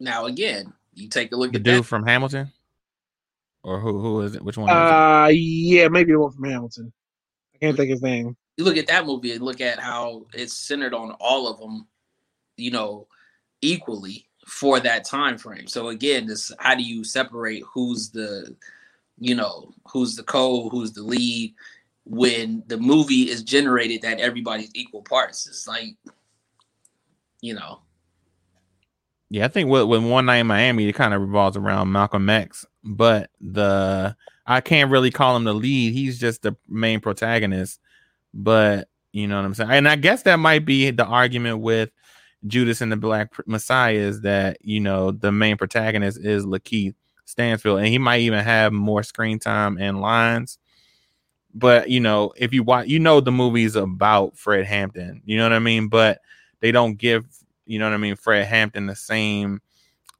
[0.00, 1.88] now again, you take a look The at the dude that.
[1.88, 2.50] from Hamilton?
[3.62, 4.42] Or who who is it?
[4.42, 4.78] Which one is it?
[4.78, 6.92] Uh, yeah, maybe the one from Hamilton.
[7.54, 8.36] I can't think his name.
[8.56, 11.86] you look at that movie and look at how it's centered on all of them,
[12.56, 13.06] you know,
[13.60, 15.68] equally for that time frame.
[15.68, 18.56] So again, this how do you separate who's the,
[19.20, 21.54] you know, who's the co, who's the lead
[22.04, 25.46] when the movie is generated that everybody's equal parts.
[25.46, 25.96] It's like,
[27.40, 27.82] you know,
[29.30, 32.28] Yeah, I think with, with One Night in Miami, it kind of revolves around Malcolm
[32.28, 35.92] X, but the I can't really call him the lead.
[35.94, 37.80] He's just the main protagonist.
[38.34, 39.70] But you know what I'm saying?
[39.70, 41.90] And I guess that might be the argument with
[42.46, 47.78] Judas and the Black Messiah is that you know the main protagonist is Lakeith Stansfield,
[47.78, 50.58] and he might even have more screen time and lines.
[51.54, 55.22] But you know, if you watch, you know, the movie's about Fred Hampton.
[55.24, 55.88] You know what I mean?
[55.88, 56.20] But
[56.60, 57.26] they don't give,
[57.66, 59.60] you know what I mean, Fred Hampton the same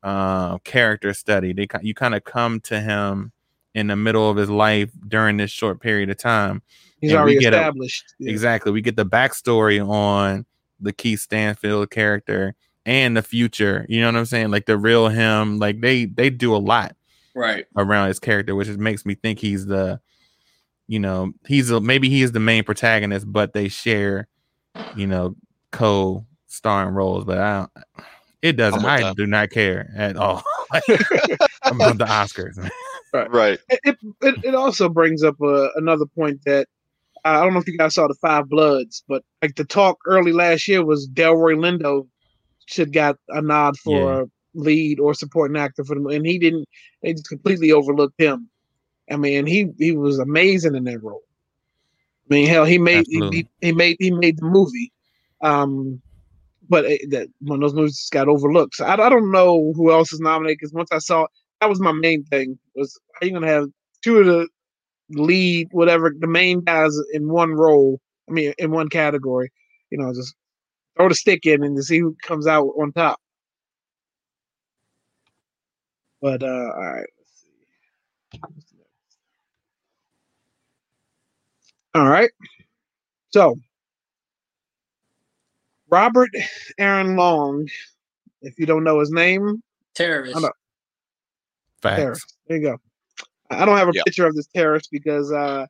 [0.02, 1.52] uh, character study.
[1.52, 3.32] They you kind of come to him
[3.74, 6.62] in the middle of his life during this short period of time.
[7.00, 8.14] He's already established.
[8.20, 8.30] A, yeah.
[8.30, 8.70] Exactly.
[8.70, 10.46] We get the backstory on
[10.80, 12.54] the Keith Stanfield character
[12.86, 13.86] and the future.
[13.88, 14.50] You know what I'm saying?
[14.50, 15.58] Like the real him.
[15.58, 16.94] Like they they do a lot
[17.34, 20.00] right around his character, which makes me think he's the,
[20.92, 24.28] you know, he's a, maybe he is the main protagonist, but they share,
[24.94, 25.35] you know,
[25.70, 27.24] co-starring roles.
[27.24, 27.70] But I don't.
[28.42, 28.85] It doesn't.
[28.85, 29.16] I that.
[29.16, 30.42] do not care at all.
[31.62, 32.70] I'm about the Oscars.
[33.14, 33.31] Right.
[33.31, 33.59] Right.
[33.68, 36.66] It, it, it also brings up uh, another point that
[37.26, 40.33] I don't know if you guys saw the Five Bloods, but like the talk early
[40.33, 42.09] last year was Delroy Lindo
[42.64, 44.24] should got a nod for yeah.
[44.55, 46.66] lead or supporting actor for them, and he didn't.
[47.02, 48.48] They just completely overlooked him.
[49.10, 51.22] I mean, he he was amazing in that role.
[52.30, 54.92] I mean, hell, he made he, he, made he made the movie,
[55.42, 56.00] um,
[56.68, 58.76] but it, that one of those movies got overlooked.
[58.76, 61.26] So I, I don't know who else is nominated because once I saw
[61.60, 63.68] that was my main thing was are you gonna have
[64.02, 64.48] two of the
[65.10, 68.00] lead whatever the main guys in one role?
[68.28, 69.52] I mean, in one category,
[69.90, 70.34] you know, just
[70.96, 73.20] throw the stick in and to see who comes out on top.
[76.20, 77.48] But uh all right, let's see.
[81.94, 82.31] All right.
[83.31, 83.57] So
[85.90, 86.31] Robert
[86.78, 87.68] Aaron Long,
[88.40, 89.62] if you don't know his name,
[89.94, 90.35] terrorist.
[91.83, 91.96] Facts.
[91.96, 92.37] Terrorist.
[92.48, 92.76] There you go.
[93.50, 94.05] I don't have a yep.
[94.07, 95.66] picture of this terrorist because uh,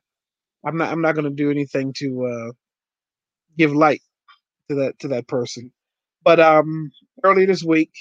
[0.63, 2.51] I'm not I'm not going to do anything to uh,
[3.57, 4.01] give light
[4.69, 5.71] to that to that person.
[6.23, 6.91] But um,
[7.23, 7.91] earlier this week,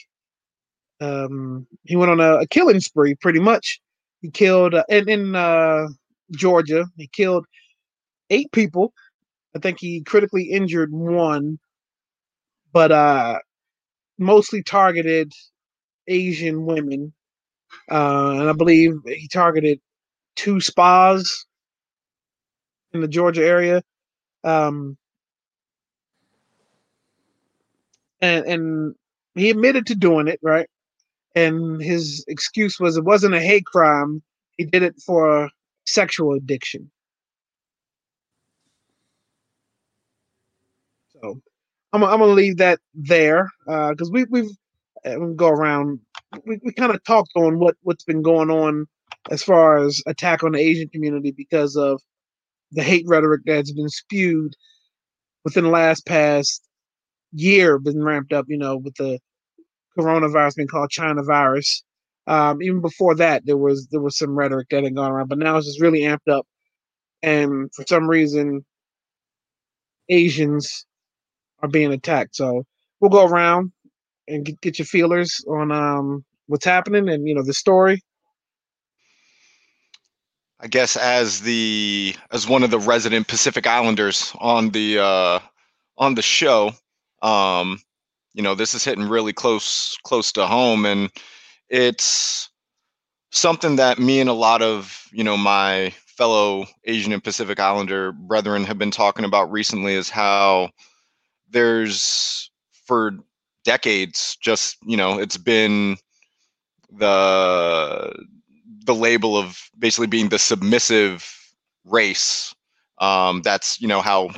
[1.01, 3.17] um, he went on a, a killing spree.
[3.17, 3.81] Pretty much,
[4.21, 5.89] he killed uh, in in uh,
[6.31, 6.87] Georgia.
[6.97, 7.47] He killed
[8.33, 8.95] eight people.
[9.57, 11.59] I think he critically injured one,
[12.73, 13.39] but uh,
[14.19, 15.33] mostly targeted
[16.09, 17.13] Asian women.
[17.91, 19.81] Uh, and I believe he targeted
[20.37, 21.47] two spas
[22.93, 23.83] in the Georgia area.
[24.45, 24.97] Um,
[28.21, 28.95] and and
[29.35, 30.69] he admitted to doing it, right?
[31.35, 34.23] And his excuse was it wasn't a hate crime.
[34.59, 35.51] He did it for
[35.87, 36.91] sexual addiction.
[41.23, 41.41] So
[41.93, 44.51] I'm, I'm gonna leave that there because uh, we we've
[45.05, 46.01] uh, we go around.
[46.47, 48.87] We, we kind of talked on what what's been going on
[49.31, 52.01] as far as attack on the Asian community because of
[52.73, 54.55] the hate rhetoric that's been spewed
[55.45, 56.63] within the last past
[57.33, 59.19] year been ramped up, you know, with the
[59.99, 61.83] coronavirus being called China virus.
[62.27, 65.39] Um, even before that, there was there was some rhetoric that had gone around, but
[65.39, 66.47] now it's just really amped up.
[67.23, 68.65] And for some reason,
[70.09, 70.87] Asians
[71.63, 72.37] are being attacked.
[72.37, 72.65] So
[73.01, 73.73] we'll go around
[74.29, 78.01] and get, get your feelers on um, what's happening and you know the story.
[80.61, 85.41] I guess as the as one of the resident Pacific Islanders on the uh,
[85.99, 86.73] on the show,
[87.21, 87.81] um,
[88.35, 91.11] you know, this is hitting really close close to home, and
[91.69, 92.49] it's
[93.33, 98.13] something that me and a lot of you know my fellow Asian and Pacific Islander
[98.13, 100.71] brethren have been talking about recently is how
[101.53, 102.51] there's
[102.87, 103.13] for
[103.65, 105.97] decades just you know it's been
[106.91, 108.13] the
[108.85, 111.29] the label of basically being the submissive
[111.85, 112.55] race
[112.99, 114.29] um that's you know how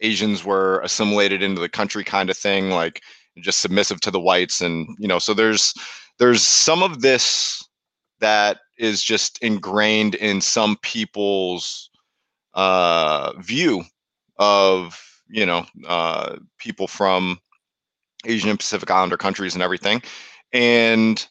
[0.00, 3.02] Asians were assimilated into the country kind of thing, like
[3.38, 4.60] just submissive to the whites.
[4.60, 5.74] And, you know, so there's
[6.18, 7.62] there's some of this
[8.20, 11.90] that is just ingrained in some people's
[12.54, 13.84] uh, view
[14.38, 14.98] of,
[15.30, 17.38] you know, uh, people from
[18.24, 20.02] Asian and Pacific Islander countries and everything.
[20.52, 21.24] And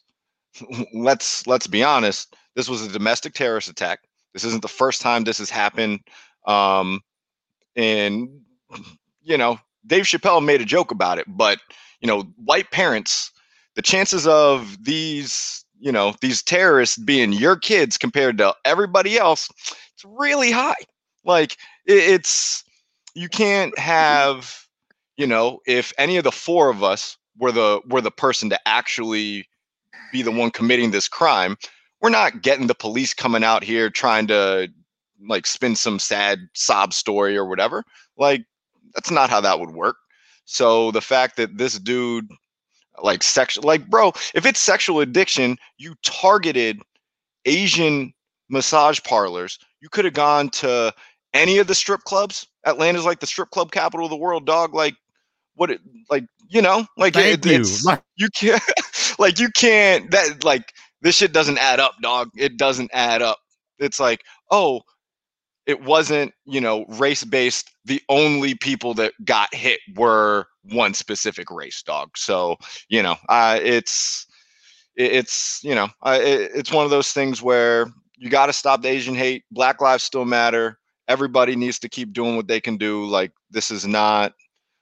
[0.94, 4.00] let's let's be honest, this was a domestic terrorist attack.
[4.32, 6.00] This isn't the first time this has happened.
[6.46, 7.00] Um,
[7.76, 8.28] and
[9.22, 11.58] you know, Dave Chappelle made a joke about it, but
[12.00, 13.30] you know, white parents,
[13.74, 19.48] the chances of these, you know, these terrorists being your kids compared to everybody else,
[19.94, 20.74] it's really high.
[21.24, 22.64] Like it's
[23.14, 24.66] you can't have,
[25.16, 28.68] you know, if any of the four of us were the were the person to
[28.68, 29.48] actually
[30.12, 31.56] be the one committing this crime,
[32.00, 34.68] we're not getting the police coming out here trying to
[35.28, 37.84] like spin some sad sob story or whatever.
[38.16, 38.44] Like
[38.94, 39.96] that's not how that would work.
[40.44, 42.28] So the fact that this dude
[43.02, 46.80] like sexual like bro, if it's sexual addiction, you targeted
[47.44, 48.12] Asian
[48.48, 49.58] massage parlors.
[49.80, 50.92] You could have gone to
[51.32, 52.46] any of the strip clubs.
[52.66, 54.74] Atlanta's like the strip club capital of the world, dog.
[54.74, 54.94] Like
[55.54, 57.60] what it like, you know, like Thank it, you.
[57.60, 58.62] it's Like- you can't
[59.18, 62.30] like you can't that like this shit doesn't add up, dog.
[62.36, 63.38] It doesn't add up.
[63.78, 64.82] It's like, oh,
[65.66, 67.70] it wasn't, you know, race based.
[67.86, 72.10] The only people that got hit were one specific race, dog.
[72.16, 72.56] So,
[72.88, 74.26] you know, uh, it's
[74.96, 77.86] it's you know uh, it, it's one of those things where
[78.18, 80.78] you got to stop the asian hate black lives still matter
[81.10, 84.32] everybody needs to keep doing what they can do like this is not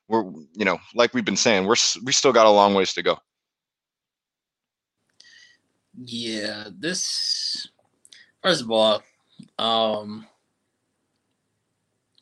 [0.08, 3.02] we're you know like we've been saying we're we still got a long ways to
[3.02, 3.18] go
[6.00, 7.68] Yeah, this
[8.42, 9.02] first of all,
[9.58, 10.26] um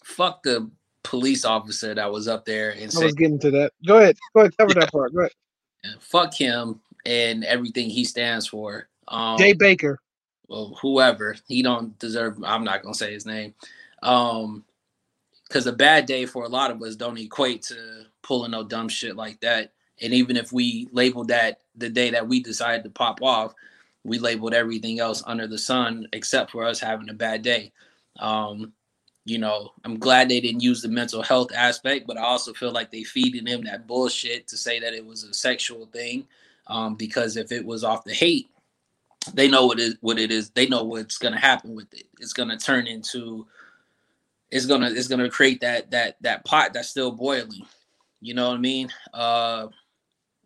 [0.05, 0.71] fuck the
[1.03, 3.73] police officer that was up there and I said was getting to that.
[3.87, 4.17] Go ahead.
[4.35, 4.57] Go ahead.
[4.57, 5.13] Cover that part.
[5.15, 5.33] Go ahead.
[6.01, 8.89] fuck him and everything he stands for.
[9.09, 9.99] Um Jay Baker.
[10.49, 13.55] well, whoever he don't deserve i'm not gonna say his name
[14.03, 14.65] um
[15.49, 18.89] because a bad day for a lot of us don't equate to pulling no dumb
[18.89, 22.91] shit like that and even if we labeled that the day that we decided to
[22.91, 23.55] pop off
[24.05, 27.73] we labeled everything else under the sun except for us having a bad day
[28.19, 28.73] um
[29.25, 32.73] you know i'm glad they didn't use the mental health aspect but i also feel
[32.73, 36.27] like they feeding him that bullshit to say that it was a sexual thing
[36.67, 38.49] um because if it was off the hate
[39.35, 40.51] they know what it what it is.
[40.51, 42.07] They know what's gonna happen with it.
[42.21, 43.47] It's gonna turn into
[44.51, 47.67] it's gonna it's gonna create that that that pot that's still boiling.
[48.21, 48.89] You know what I mean?
[49.13, 49.69] Uh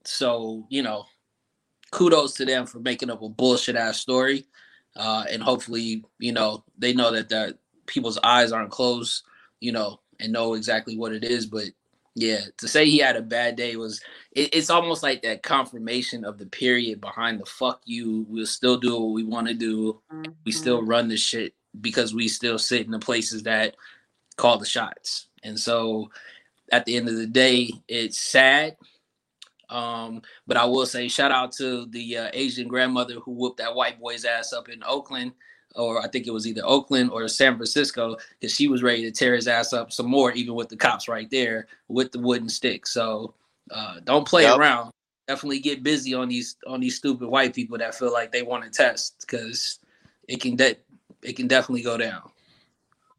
[0.04, 1.04] so, you know,
[1.90, 4.46] kudos to them for making up a bullshit ass story.
[4.96, 9.22] Uh and hopefully, you know, they know that that people's eyes aren't closed,
[9.60, 11.46] you know, and know exactly what it is.
[11.46, 11.66] But
[12.14, 14.00] yeah, to say he had a bad day was
[14.32, 18.26] it, it's almost like that confirmation of the period behind the fuck you.
[18.28, 20.00] We'll still do what we want to do.
[20.44, 23.76] We still run the shit because we still sit in the places that
[24.36, 25.26] call the shots.
[25.42, 26.10] And so
[26.72, 28.76] at the end of the day, it's sad.
[29.68, 33.74] Um, but I will say shout out to the uh, Asian grandmother who whooped that
[33.74, 35.32] white boy's ass up in Oakland,
[35.76, 39.12] or I think it was either Oakland or San Francisco, because she was ready to
[39.12, 42.48] tear his ass up some more, even with the cops right there with the wooden
[42.48, 42.84] stick.
[42.84, 43.34] So
[43.70, 44.58] uh, don't play Yep.
[44.58, 44.90] around.
[45.28, 48.64] Definitely get busy on these on these stupid white people that feel like they want
[48.64, 49.78] to test, because
[50.26, 50.74] it can de-
[51.22, 52.30] it can definitely go down.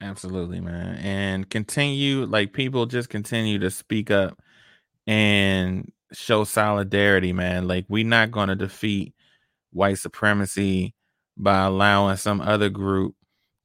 [0.02, 0.96] Absolutely, man.
[0.98, 4.42] And continue, like people just continue to speak up
[5.06, 7.68] and show solidarity, man.
[7.68, 9.14] Like we're not to defeat
[9.72, 10.96] white supremacy
[11.38, 13.16] by allowing some other group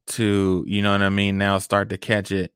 [0.09, 2.53] to, you know what I mean, now start to catch it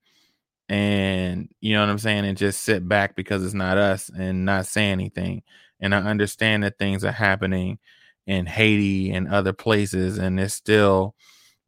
[0.70, 4.44] and you know what I'm saying, and just sit back because it's not us and
[4.44, 5.42] not say anything.
[5.80, 7.80] And I understand that things are happening
[8.26, 11.16] in Haiti and other places, and it's still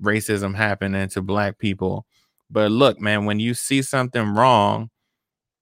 [0.03, 2.07] racism happening to black people.
[2.51, 4.91] But look, man, when you see something wrong,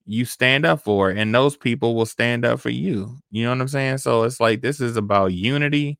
[0.06, 3.18] you stand up for it, and those people will stand up for you.
[3.30, 3.98] You know what I'm saying?
[3.98, 5.98] So it's like this is about unity,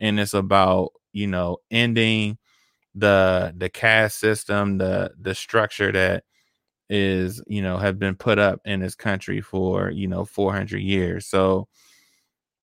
[0.00, 2.38] and it's about you know ending
[2.94, 6.24] the the caste system, the the structure that
[6.90, 11.26] is you know have been put up in this country for you know 400 years.
[11.26, 11.68] So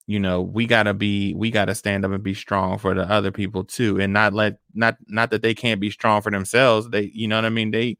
[0.08, 3.30] you know we gotta be we gotta stand up and be strong for the other
[3.30, 7.10] people too and not let not not that they can't be strong for themselves they
[7.14, 7.96] you know what i mean they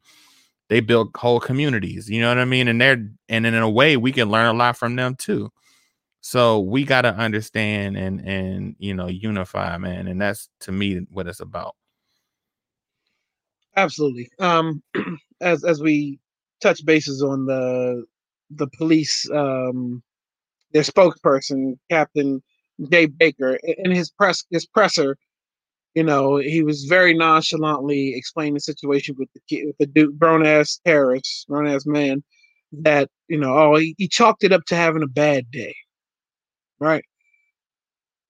[0.67, 3.95] they build whole communities you know what i mean and they're and in a way
[3.95, 5.49] we can learn a lot from them too
[6.21, 11.27] so we gotta understand and and you know unify man and that's to me what
[11.27, 11.75] it's about
[13.75, 14.29] Absolutely.
[14.39, 14.83] Um,
[15.41, 16.19] as as we
[16.61, 18.03] touch bases on the
[18.51, 20.03] the police, um,
[20.71, 22.41] their spokesperson, Captain
[22.91, 25.17] Jay Baker, in his press his presser,
[25.95, 30.19] you know, he was very nonchalantly explaining the situation with the kid, with the dude,
[30.19, 32.23] grown ass terrorist, grown ass man,
[32.71, 35.75] that you know, oh, he, he chalked it up to having a bad day,
[36.79, 37.03] right?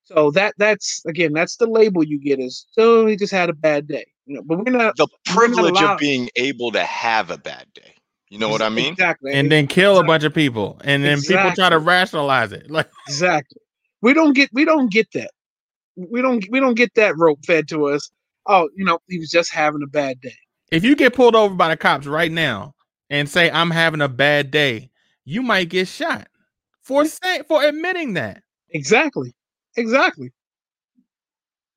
[0.04, 3.54] So that that's again, that's the label you get is so he just had a
[3.54, 4.42] bad day, you know.
[4.42, 7.94] But we're not the We're not privilege of being able to have a bad day
[8.30, 9.32] you know what i mean Exactly.
[9.32, 12.88] and then kill a bunch of people and then people try to rationalize it like
[13.08, 13.60] Exactly.
[14.02, 15.30] We don't get we don't get that.
[15.96, 18.10] We don't we don't get that rope fed to us.
[18.46, 20.34] Oh, you know, he was just having a bad day.
[20.72, 22.72] if you get pulled over by the cops right now
[23.10, 24.90] and say I'm having a bad day,
[25.26, 26.28] you might get shot
[26.82, 28.42] for saying for admitting that.
[28.70, 29.34] Exactly.
[29.76, 30.32] Exactly.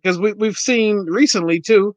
[0.02, 1.94] Because we we've seen recently too,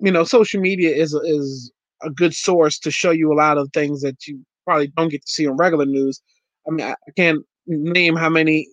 [0.00, 1.72] you know, social media is is
[2.04, 5.24] a good source to show you a lot of things that you probably don't get
[5.24, 6.20] to see on regular news.
[6.66, 8.68] I mean, I, can't name how many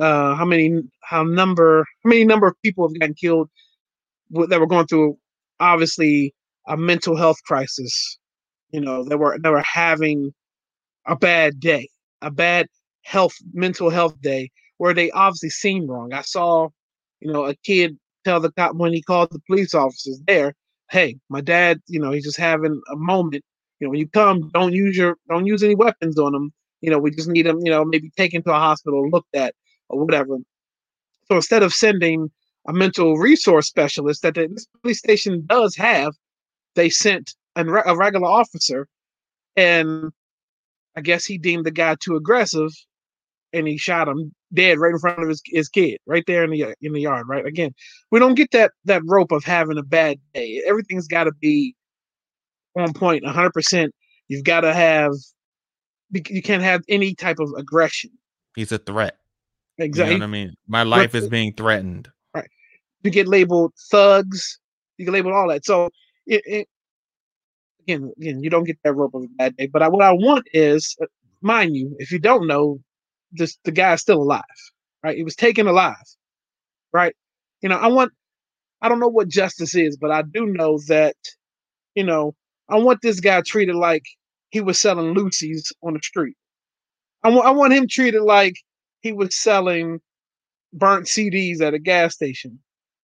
[0.00, 3.50] uh how many how number how many number of people have gotten killed
[4.30, 5.18] that were going through
[5.60, 6.34] obviously
[6.66, 8.18] a mental health crisis.
[8.70, 10.32] You know, they were they were having
[11.06, 11.88] a bad day,
[12.22, 12.66] a bad
[13.02, 16.12] health mental health day where they obviously seen wrong.
[16.12, 16.68] I saw,
[17.20, 20.54] you know, a kid tell the cop when he called the police officers there,
[20.90, 23.44] "Hey, my dad, you know, he's just having a moment.
[23.80, 26.52] You know, when you come, don't use your don't use any weapons on him.
[26.80, 29.54] You know, we just need him, you know, maybe taken to a hospital, looked at,
[29.88, 30.38] or whatever."
[31.28, 32.30] So instead of sending
[32.68, 36.14] a mental resource specialist that the, police station does have,
[36.74, 37.64] they sent a
[37.96, 38.88] regular officer,
[39.56, 40.12] and
[40.96, 42.70] I guess he deemed the guy too aggressive,
[43.54, 46.50] and he shot him dead right in front of his, his kid, right there in
[46.50, 47.26] the in the yard.
[47.28, 47.74] Right again,
[48.10, 50.62] we don't get that that rope of having a bad day.
[50.66, 51.74] Everything's got to be
[52.76, 53.94] on point point, hundred percent.
[54.28, 55.12] You've got to have.
[56.12, 58.10] You can't have any type of aggression.
[58.54, 59.16] He's a threat.
[59.78, 60.12] Exactly.
[60.12, 60.54] You know what I mean?
[60.68, 62.08] My life is being threatened.
[62.32, 62.48] Right.
[63.02, 64.60] You get labeled thugs.
[64.96, 65.64] You get labeled all that.
[65.64, 65.90] So
[66.26, 66.68] it, it
[67.82, 69.66] again, again, you don't get that rope of a bad day.
[69.66, 71.06] But I, what I want is, uh,
[71.40, 72.78] mind you, if you don't know,
[73.34, 74.42] this the guy is still alive,
[75.02, 75.16] right?
[75.16, 75.96] He was taken alive,
[76.92, 77.14] right?
[77.62, 78.12] You know, I want.
[78.82, 81.16] I don't know what justice is, but I do know that,
[81.94, 82.34] you know,
[82.68, 84.04] I want this guy treated like
[84.50, 86.36] he was selling loosies on the street.
[87.22, 88.54] I want I want him treated like
[89.00, 90.00] he was selling
[90.72, 92.58] burnt CDs at a gas station.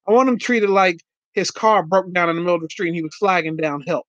[0.08, 1.00] I want him treated like
[1.32, 3.82] his car broke down in the middle of the street and he was flagging down
[3.86, 4.06] help.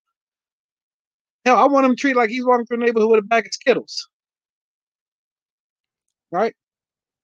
[1.45, 3.53] Hell, I want him treated like he's walking through a neighborhood with a bag of
[3.53, 4.07] Skittles.
[6.31, 6.55] Right?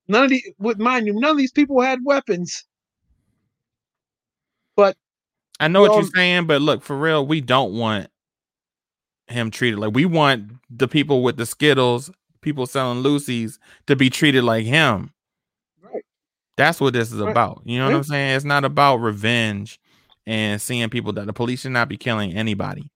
[0.08, 2.66] None of the with mind you, none of these people had weapons.
[4.76, 4.96] But
[5.60, 8.10] I know what you're saying, but look, for real, we don't want
[9.28, 12.10] him treated like we want the people with the Skittles
[12.42, 15.12] people selling loosies to be treated like him.
[15.82, 16.04] Right.
[16.56, 17.30] That's what this is right.
[17.30, 17.62] about.
[17.66, 17.92] You know right.
[17.92, 18.36] what I'm saying?
[18.36, 19.80] It's not about revenge
[20.26, 22.90] and seeing people that the police should not be killing anybody.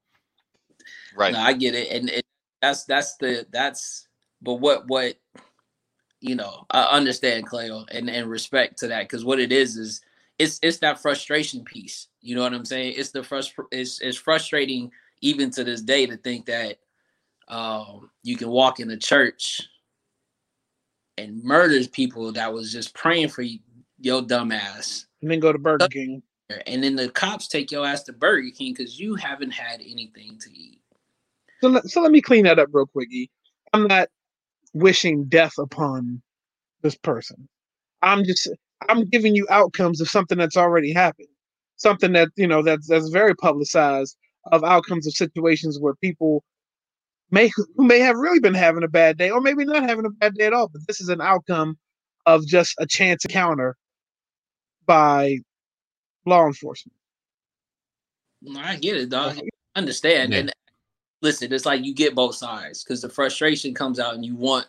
[1.15, 1.33] Right.
[1.33, 2.25] No, I get it, and it,
[2.61, 4.07] that's that's the that's.
[4.41, 5.15] But what what
[6.21, 10.01] you know, I understand Cleo and and respect to that because what it is is
[10.39, 12.07] it's it's that frustration piece.
[12.21, 12.93] You know what I'm saying?
[12.95, 14.91] It's the frust it's it's frustrating
[15.21, 16.77] even to this day to think that
[17.47, 19.61] um, you can walk in a church
[21.17, 23.59] and murders people that was just praying for you,
[23.99, 25.05] your dumb ass.
[25.21, 26.23] And then go to Burger King.
[26.65, 30.37] And then the cops take your ass to Burger King because you haven't had anything
[30.39, 30.81] to eat.
[31.61, 33.29] So let, so let me clean that up real quickie.
[33.73, 34.09] I'm not
[34.73, 36.21] wishing death upon
[36.81, 37.47] this person.
[38.01, 38.49] I'm just
[38.89, 41.27] I'm giving you outcomes of something that's already happened.
[41.77, 44.17] Something that, you know, that's that's very publicized
[44.51, 46.43] of outcomes of situations where people
[47.31, 50.09] may who may have really been having a bad day, or maybe not having a
[50.09, 50.67] bad day at all.
[50.67, 51.77] But this is an outcome
[52.25, 53.75] of just a chance encounter
[54.85, 55.37] by
[56.25, 56.95] law enforcement.
[58.57, 59.37] I get it, dog.
[59.37, 60.33] I understand.
[60.33, 60.39] Yeah.
[60.39, 60.53] And
[61.21, 64.67] listen, it's like you get both sides because the frustration comes out and you want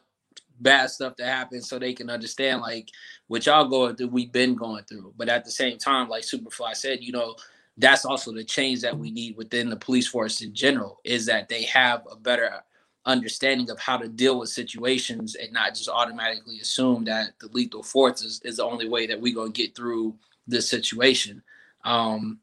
[0.61, 2.89] bad stuff to happen so they can understand like
[3.27, 5.13] what y'all going through, we've been going through.
[5.17, 7.37] But at the same time, like Superfly said, you know,
[7.79, 11.49] that's also the change that we need within the police force in general is that
[11.49, 12.63] they have a better
[13.07, 17.83] understanding of how to deal with situations and not just automatically assume that the lethal
[17.83, 20.15] force is, is the only way that we're going to get through
[20.47, 21.43] this situation
[21.85, 22.39] um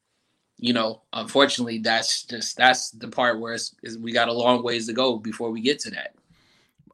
[0.60, 4.62] you know unfortunately that's just that's the part where it's, is we got a long
[4.62, 6.14] ways to go before we get to that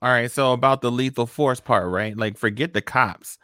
[0.01, 3.37] all right so about the lethal force part right like forget the cops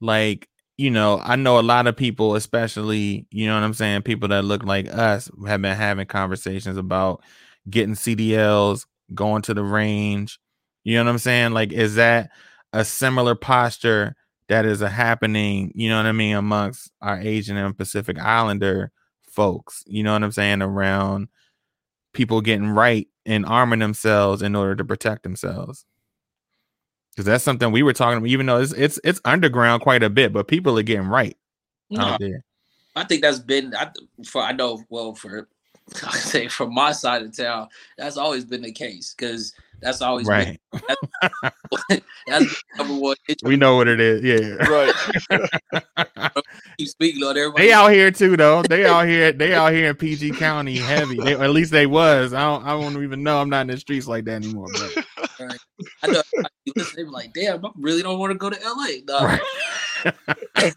[0.00, 0.48] like
[0.78, 4.28] you know, I know a lot of people, especially, you know what I'm saying, people
[4.30, 7.22] that look like us have been having conversations about
[7.68, 10.40] getting CDLs, going to the range.
[10.82, 11.52] You know what I'm saying?
[11.52, 12.30] Like, is that
[12.72, 14.16] a similar posture
[14.48, 18.90] that is a happening, you know what I mean, amongst our Asian and Pacific Islander
[19.32, 21.28] folks, you know what I'm saying, around
[22.12, 25.84] people getting right and arming themselves in order to protect themselves?
[27.12, 28.28] because that's something we were talking about.
[28.28, 31.36] Even though it's it's it's underground quite a bit, but people are getting right
[31.98, 32.44] out there.
[32.96, 33.90] I think that's been I,
[34.24, 35.48] for I know well for
[36.06, 37.68] I say from my side of town,
[37.98, 39.52] that's always been the case because
[39.82, 40.60] that's always right.
[40.70, 40.80] Been,
[41.88, 43.16] that's, that's number one.
[43.42, 44.22] We know what it is.
[44.22, 44.94] Yeah, right.
[46.78, 47.66] Keep speaking on everybody.
[47.66, 48.62] They out here too, though.
[48.62, 49.32] They out here.
[49.32, 51.16] They out here in PG County heavy.
[51.16, 52.32] They, at least they was.
[52.32, 52.64] I don't.
[52.64, 53.40] I don't even know.
[53.40, 54.68] I'm not in the streets like that anymore.
[54.72, 55.04] But
[55.40, 55.58] right.
[56.02, 56.22] I know.
[56.64, 59.40] You listen, they be like, "Damn, I really don't want to go to LA."
[60.04, 60.74] Right.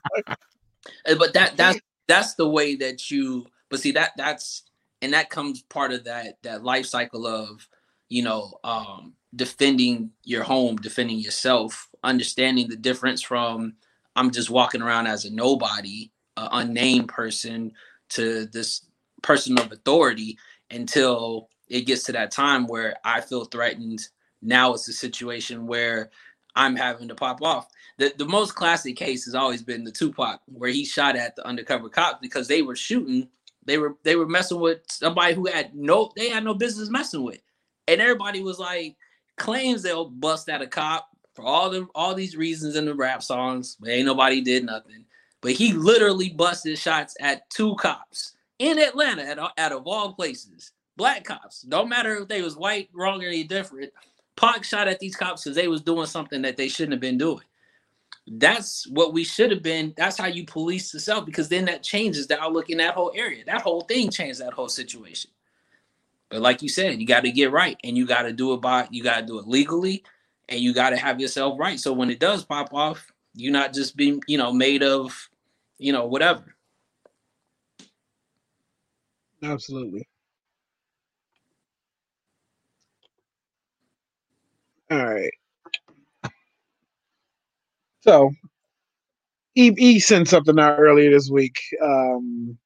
[1.17, 3.45] but that that's that's the way that you.
[3.69, 4.63] But see that that's
[5.01, 7.67] and that comes part of that that life cycle of
[8.15, 13.75] you know um defending your home defending yourself understanding the difference from
[14.15, 17.71] i'm just walking around as a nobody uh, unnamed person
[18.09, 18.81] to this
[19.23, 20.37] person of authority
[20.71, 24.07] until it gets to that time where I feel threatened.
[24.41, 26.11] Now it's a situation where
[26.55, 27.67] I'm having to pop off.
[27.97, 31.45] The the most classic case has always been the Tupac, where he shot at the
[31.47, 33.29] undercover cops because they were shooting,
[33.65, 37.23] they were they were messing with somebody who had no they had no business messing
[37.23, 37.39] with.
[37.87, 38.95] And everybody was like,
[39.37, 43.21] claims they'll bust at a cop for all the all these reasons in the rap
[43.21, 45.05] songs, but ain't nobody did nothing.
[45.41, 50.71] But he literally busted shots at two cops in Atlanta, at, out of all places.
[50.97, 51.61] Black cops.
[51.61, 53.91] Don't matter if they was white, wrong, or any different.
[54.37, 57.17] Pac shot at these cops because they was doing something that they shouldn't have been
[57.17, 57.43] doing.
[58.27, 59.93] That's what we should have been.
[59.97, 63.43] That's how you police yourself because then that changes the outlook in that whole area.
[63.45, 65.29] That whole thing changed that whole situation.
[66.39, 68.87] Like you said, you got to get right, and you got to do it by
[68.91, 70.03] you got to do it legally,
[70.49, 71.79] and you got to have yourself right.
[71.79, 75.29] So when it does pop off, you're not just being you know made of,
[75.77, 76.55] you know whatever.
[79.43, 80.07] Absolutely.
[84.91, 85.31] All right.
[88.01, 88.29] So,
[89.55, 91.57] he sent something out earlier this week.
[91.81, 92.57] Um,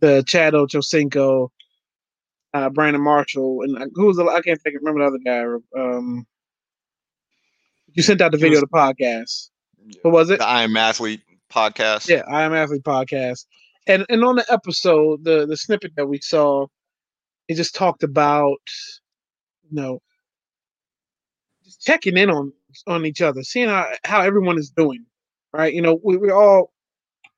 [0.00, 1.50] the Chad Ochocinco,
[2.54, 5.80] uh, Brandon Marshall, and who was the, I can't think remember the other guy.
[5.80, 6.26] Um,
[7.92, 9.50] you sent out the video of the podcast.
[10.02, 10.38] What was it?
[10.38, 11.22] The I Am Athlete
[11.52, 12.08] podcast.
[12.08, 13.46] Yeah, I Am Athlete podcast.
[13.86, 16.66] And and on the episode, the the snippet that we saw,
[17.48, 18.60] it just talked about,
[19.68, 20.00] you know,
[21.64, 22.52] just checking in on
[22.86, 25.04] on each other, seeing how how everyone is doing,
[25.52, 25.72] right?
[25.72, 26.72] You know, we we all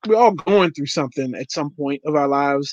[0.07, 2.71] we're all going through something at some point of our lives,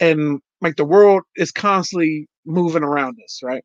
[0.00, 3.64] and like the world is constantly moving around us, right?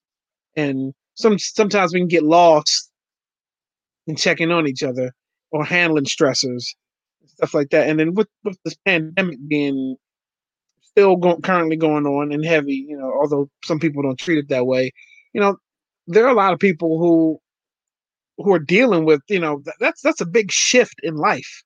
[0.55, 2.91] And some sometimes we can get lost
[4.07, 5.13] in checking on each other
[5.51, 6.65] or handling stressors,
[7.25, 7.87] stuff like that.
[7.87, 9.95] And then with, with this pandemic being
[10.81, 14.49] still go- currently going on and heavy, you know, although some people don't treat it
[14.49, 14.91] that way,
[15.33, 15.57] you know,
[16.07, 17.39] there are a lot of people who
[18.37, 21.63] who are dealing with, you know, th- that's that's a big shift in life.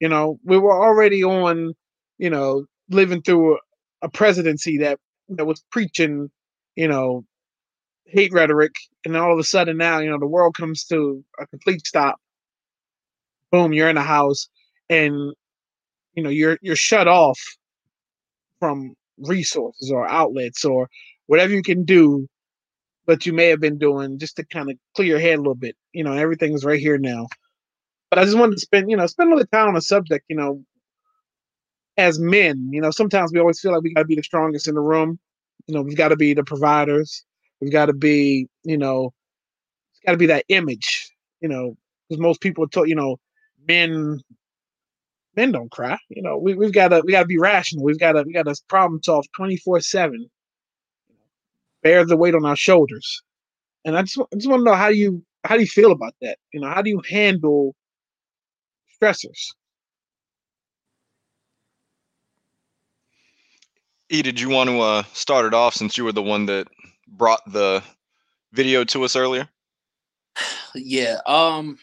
[0.00, 1.74] You know, we were already on,
[2.18, 3.58] you know, living through
[4.04, 4.98] a, a presidency that
[5.30, 6.30] that was preaching,
[6.76, 7.24] you know,
[8.06, 8.74] hate rhetoric,
[9.04, 12.16] and all of a sudden now, you know, the world comes to a complete stop.
[13.50, 14.48] Boom, you're in a house,
[14.90, 15.32] and
[16.14, 17.38] you know you're you're shut off
[18.60, 20.88] from resources or outlets or
[21.26, 22.26] whatever you can do
[23.06, 25.54] but you may have been doing just to kind of clear your head a little
[25.54, 25.76] bit.
[25.92, 27.26] You know, everything's right here now.
[28.10, 30.24] But I just wanted to spend, you know, spend a little time on the subject,
[30.28, 30.62] you know,
[31.96, 34.68] as men, you know, sometimes we always feel like we got to be the strongest
[34.68, 35.18] in the room.
[35.66, 37.24] You know, we've got to be the providers.
[37.60, 39.12] We've got to be, you know,
[39.92, 41.76] it's got to be that image, you know,
[42.08, 43.16] because most people talk, you know,
[43.66, 44.20] men,
[45.36, 45.96] men don't cry.
[46.08, 47.84] You know, we, we've got to, we got to be rational.
[47.84, 50.28] We've got to, we got to problem solve 24 seven
[51.84, 53.22] bear the weight on our shoulders.
[53.84, 56.14] And I just, I just want to know how you how do you feel about
[56.22, 56.38] that?
[56.52, 57.76] You know, how do you handle
[59.00, 59.52] stressors?
[64.10, 66.68] E, did you want to uh, start it off since you were the one that
[67.08, 67.82] brought the
[68.52, 69.48] video to us earlier?
[70.76, 71.18] Yeah.
[71.28, 71.78] Um.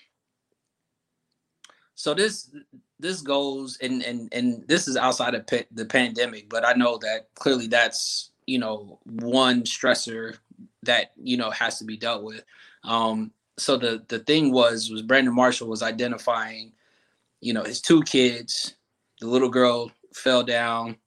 [1.95, 2.53] So this
[2.99, 6.97] this goes and and and this is outside of pe- the pandemic, but I know
[6.97, 10.37] that clearly that's you know one stressor
[10.83, 12.43] that you know has to be dealt with
[12.83, 16.71] um so the the thing was was brandon marshall was identifying
[17.39, 18.75] you know his two kids
[19.19, 20.97] the little girl fell down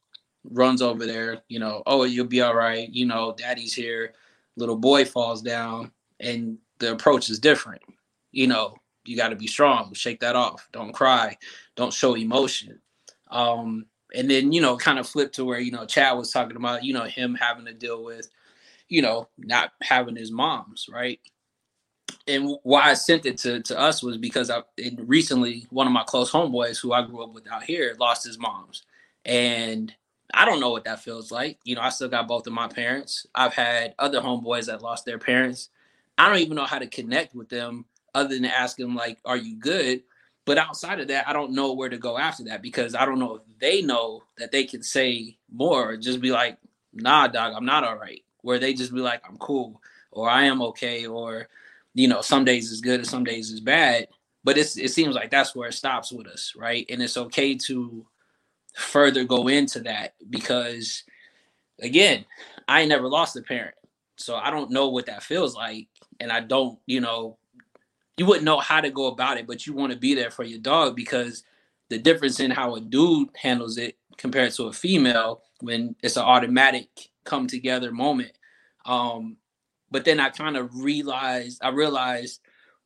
[0.50, 2.88] runs over there you know oh you'll be all right.
[2.90, 4.14] You know daddy's here.
[4.56, 5.90] Little boy falls down
[6.20, 7.82] and the approach is different.
[8.32, 10.68] You know you got to be strong shake that off.
[10.72, 11.36] Don't cry.
[11.76, 12.80] Don't show emotion.
[13.30, 16.56] Um and then you know kind of flip to where you know chad was talking
[16.56, 18.28] about you know him having to deal with
[18.88, 21.20] you know not having his moms right?
[22.26, 24.62] And why i sent it to, to us was because i
[24.98, 28.38] recently one of my close homeboys who i grew up with out here lost his
[28.38, 28.84] moms.
[29.24, 29.92] And
[30.36, 32.68] i don't know what that feels like you know i still got both of my
[32.68, 35.70] parents i've had other homeboys that lost their parents
[36.18, 39.36] i don't even know how to connect with them other than ask them like are
[39.36, 40.02] you good
[40.44, 43.18] but outside of that, I don't know where to go after that because I don't
[43.18, 46.58] know if they know that they can say more or just be like,
[46.92, 48.22] nah, dog, I'm not all right.
[48.42, 49.80] Where they just be like, I'm cool
[50.10, 51.48] or I am okay or,
[51.94, 54.08] you know, some days is good and some days is bad.
[54.42, 56.84] But it's, it seems like that's where it stops with us, right?
[56.90, 58.04] And it's okay to
[58.74, 61.04] further go into that because,
[61.80, 62.24] again,
[62.68, 63.76] I never lost a parent.
[64.16, 65.88] So I don't know what that feels like.
[66.20, 67.38] And I don't, you know,
[68.16, 70.44] you wouldn't know how to go about it, but you want to be there for
[70.44, 71.44] your dog because
[71.88, 76.22] the difference in how a dude handles it compared to a female when it's an
[76.22, 76.88] automatic
[77.24, 78.32] come together moment.
[78.86, 79.36] Um,
[79.90, 82.40] but then I kind of realized, I realized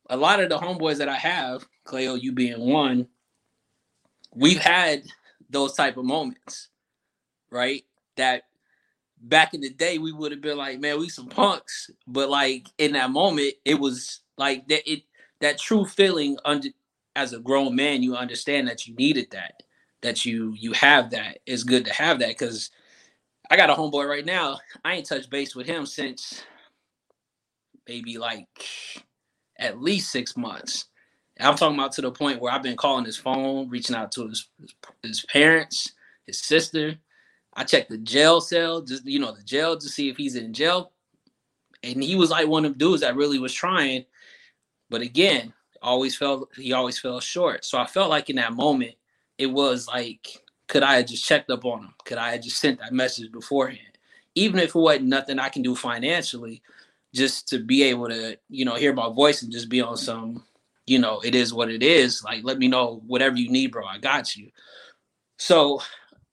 [0.09, 3.07] a lot of the homeboys that I have, Cleo, you being one,
[4.33, 5.03] we've had
[5.49, 6.69] those type of moments,
[7.51, 7.83] right?
[8.17, 8.43] That
[9.21, 12.67] back in the day we would have been like, man, we some punks, but like
[12.77, 14.89] in that moment, it was like that.
[14.89, 15.03] It
[15.41, 16.69] that true feeling under
[17.15, 19.63] as a grown man, you understand that you needed that,
[20.01, 21.39] that you you have that.
[21.45, 22.71] It's good to have that because
[23.49, 24.59] I got a homeboy right now.
[24.85, 26.43] I ain't touched base with him since
[27.87, 28.47] maybe like
[29.57, 30.85] at least six months.
[31.39, 34.27] I'm talking about to the point where I've been calling his phone, reaching out to
[34.27, 34.49] his
[35.03, 35.93] his parents,
[36.25, 36.95] his sister.
[37.53, 40.53] I checked the jail cell, just you know, the jail to see if he's in
[40.53, 40.91] jail.
[41.83, 44.05] And he was like one of the dudes that really was trying.
[44.89, 47.65] But again, always felt he always fell short.
[47.65, 48.95] So I felt like in that moment,
[49.37, 51.93] it was like, could I have just checked up on him?
[52.05, 53.97] Could I have just sent that message beforehand?
[54.35, 56.61] Even if it wasn't nothing I can do financially,
[57.13, 60.43] just to be able to, you know, hear my voice and just be on some,
[60.89, 62.23] you know, it is what it is.
[62.23, 63.85] Like, let me know whatever you need, bro.
[63.85, 64.49] I got you.
[65.37, 65.81] So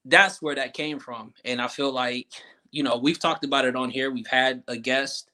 [0.03, 1.33] that's where that came from.
[1.45, 2.27] And I feel like,
[2.71, 4.09] you know, we've talked about it on here.
[4.09, 5.29] We've had a guest,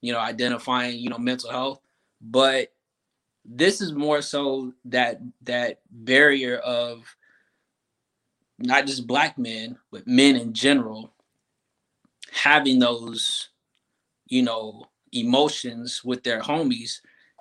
[0.00, 1.80] you know, identifying, you know, mental health,
[2.20, 2.68] but
[3.44, 7.16] this is more so that that barrier of
[8.58, 11.12] not just black men, but men in general
[12.30, 13.48] having those,
[14.26, 17.00] you know, emotions with their homies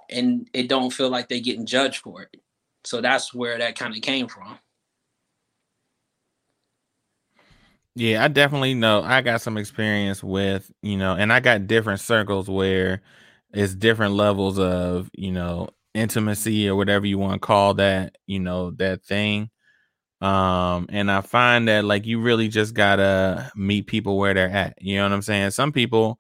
[0.10, 2.42] and it don't feel like they getting judged for it.
[2.84, 4.60] So that's where that kind of came from.
[7.96, 9.02] Yeah, I definitely know.
[9.02, 13.02] I got some experience with, you know, and I got different circles where
[13.54, 18.40] it's different levels of, you know, intimacy or whatever you want to call that, you
[18.40, 19.50] know, that thing.
[20.22, 24.78] Um, and I find that like you really just gotta meet people where they're at.
[24.80, 25.52] You know what I'm saying?
[25.52, 26.20] Some people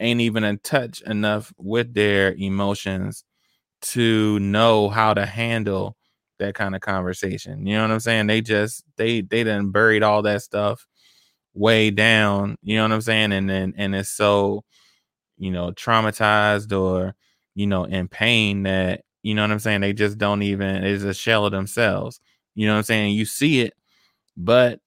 [0.00, 3.24] ain't even in touch enough with their emotions
[3.80, 5.96] to know how to handle
[6.38, 7.66] that kind of conversation.
[7.66, 8.26] You know what I'm saying?
[8.28, 10.86] They just they they done buried all that stuff
[11.54, 13.32] way down, you know what I'm saying?
[13.32, 14.64] And then and it's so,
[15.38, 17.14] you know, traumatized or,
[17.54, 21.04] you know, in pain that, you know what I'm saying, they just don't even it's
[21.04, 22.20] a shell of themselves.
[22.54, 23.14] You know what I'm saying?
[23.14, 23.74] You see it,
[24.36, 24.80] but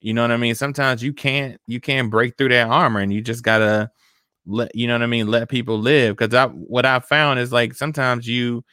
[0.00, 0.54] you know what I mean?
[0.54, 3.90] Sometimes you can't you can't break through that armor and you just gotta
[4.46, 6.16] let you know what I mean, let people live.
[6.16, 8.64] Cause I what I found is like sometimes you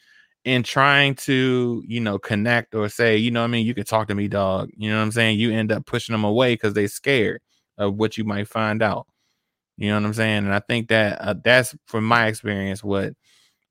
[0.46, 3.86] in trying to, you know, connect or say, you know what I mean, you can
[3.86, 4.70] talk to me, dog.
[4.76, 5.40] You know what I'm saying?
[5.40, 7.42] You end up pushing them away because they scared
[7.78, 9.08] of what you might find out.
[9.78, 10.46] You know what I'm saying?
[10.46, 13.14] And I think that uh, that's from my experience what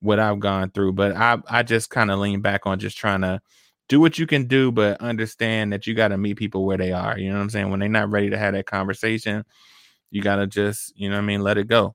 [0.00, 0.94] what I've gone through.
[0.94, 3.40] But I I just kind of lean back on just trying to
[3.88, 6.92] do what you can do, but understand that you got to meet people where they
[6.92, 7.18] are.
[7.18, 7.70] You know what I'm saying?
[7.70, 9.44] When they're not ready to have that conversation,
[10.12, 11.94] you got to just, you know what I mean, let it go.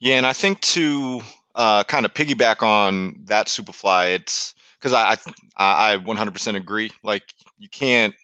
[0.00, 1.22] Yeah, and I think to
[1.54, 5.16] uh, kind of piggyback on that Superfly, it's because I,
[5.56, 6.90] I I 100% agree.
[7.02, 7.22] Like
[7.58, 8.14] you can't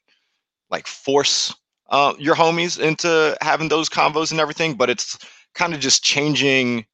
[0.70, 1.54] like force
[1.88, 5.18] uh, your homies into having those convos and everything, but it's
[5.54, 6.84] kind of just changing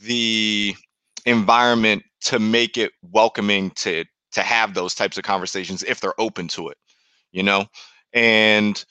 [0.00, 0.74] the
[1.24, 6.48] environment to make it welcoming to to have those types of conversations if they're open
[6.48, 6.76] to it,
[7.32, 7.64] you know.
[8.12, 8.84] And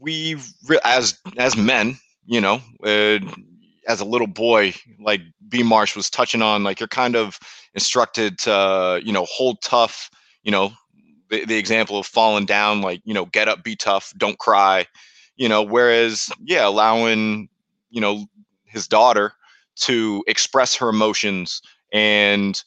[0.00, 0.36] we
[0.84, 3.18] as as men, you know, uh,
[3.86, 7.38] as a little boy, like B Marsh was touching on, like you're kind of
[7.74, 10.10] instructed to, you know, hold tough,
[10.42, 10.72] you know,
[11.30, 14.86] the, the example of falling down, like, you know, get up, be tough, don't cry,
[15.36, 17.48] you know, whereas, yeah, allowing,
[17.90, 18.26] you know,
[18.64, 19.32] his daughter
[19.76, 21.62] to express her emotions.
[21.92, 22.62] And,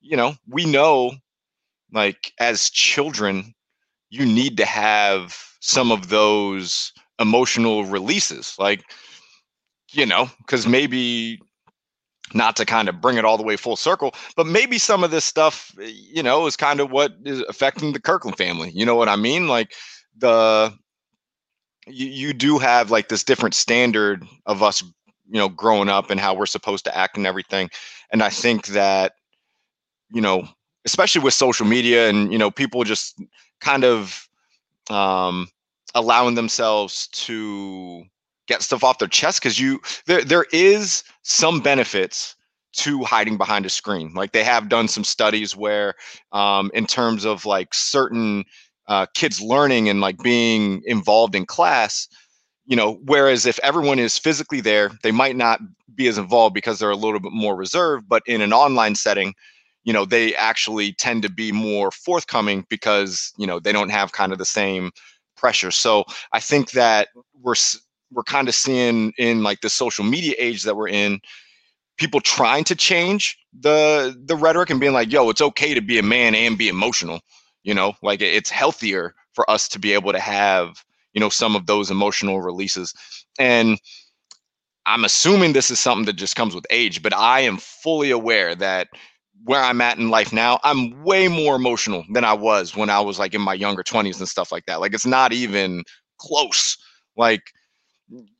[0.00, 1.12] you know, we know,
[1.92, 3.54] like, as children,
[4.10, 5.36] you need to have
[5.66, 8.54] some of those emotional releases.
[8.58, 8.84] Like,
[9.92, 11.40] you know, because maybe
[12.34, 15.10] not to kind of bring it all the way full circle, but maybe some of
[15.10, 18.70] this stuff, you know, is kind of what is affecting the Kirkland family.
[18.70, 19.48] You know what I mean?
[19.48, 19.74] Like
[20.16, 20.72] the
[21.88, 26.20] you, you do have like this different standard of us, you know, growing up and
[26.20, 27.70] how we're supposed to act and everything.
[28.10, 29.12] And I think that,
[30.10, 30.48] you know,
[30.84, 33.20] especially with social media and, you know, people just
[33.60, 34.28] kind of
[34.90, 35.48] um
[35.96, 38.04] allowing themselves to
[38.48, 42.36] get stuff off their chest because you there there is some benefits
[42.74, 44.14] to hiding behind a screen.
[44.14, 45.94] Like they have done some studies where,
[46.32, 48.44] um, in terms of like certain
[48.88, 52.08] uh, kids learning and like being involved in class,
[52.66, 55.60] you know, whereas if everyone is physically there, they might not
[55.94, 58.08] be as involved because they're a little bit more reserved.
[58.08, 59.34] But in an online setting,
[59.84, 64.12] you know they actually tend to be more forthcoming because you know they don't have
[64.12, 64.90] kind of the same
[65.36, 65.70] pressure.
[65.70, 67.08] So i think that
[67.42, 67.54] we're
[68.12, 71.20] we're kind of seeing in like the social media age that we're in
[71.98, 75.98] people trying to change the the rhetoric and being like yo it's okay to be
[75.98, 77.20] a man and be emotional
[77.66, 77.94] you know?
[78.00, 80.82] Like it's healthier for us to be able to have
[81.12, 82.94] you know some of those emotional releases.
[83.38, 83.78] And
[84.88, 88.54] i'm assuming this is something that just comes with age but i am fully aware
[88.54, 88.86] that
[89.44, 93.00] where i'm at in life now i'm way more emotional than i was when i
[93.00, 94.80] was like in my younger 20s and stuff like that.
[94.80, 95.82] Like it's not even
[96.18, 96.76] close.
[97.16, 97.52] Like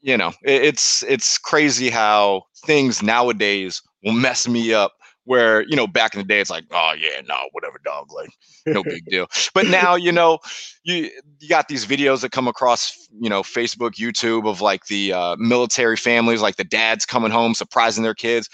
[0.01, 4.93] you know it's it's crazy how things nowadays will mess me up
[5.25, 8.31] where you know back in the day it's like oh yeah no whatever dog like
[8.67, 9.27] no big deal.
[9.55, 10.39] But now you know
[10.85, 15.13] you you got these videos that come across you know facebook youtube of like the
[15.13, 18.49] uh, military families like the dads coming home surprising their kids.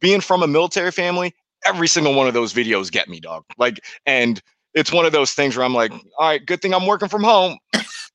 [0.00, 1.34] Being from a military family
[1.64, 4.40] every single one of those videos get me dog like and
[4.74, 7.22] it's one of those things where i'm like all right good thing i'm working from
[7.22, 7.58] home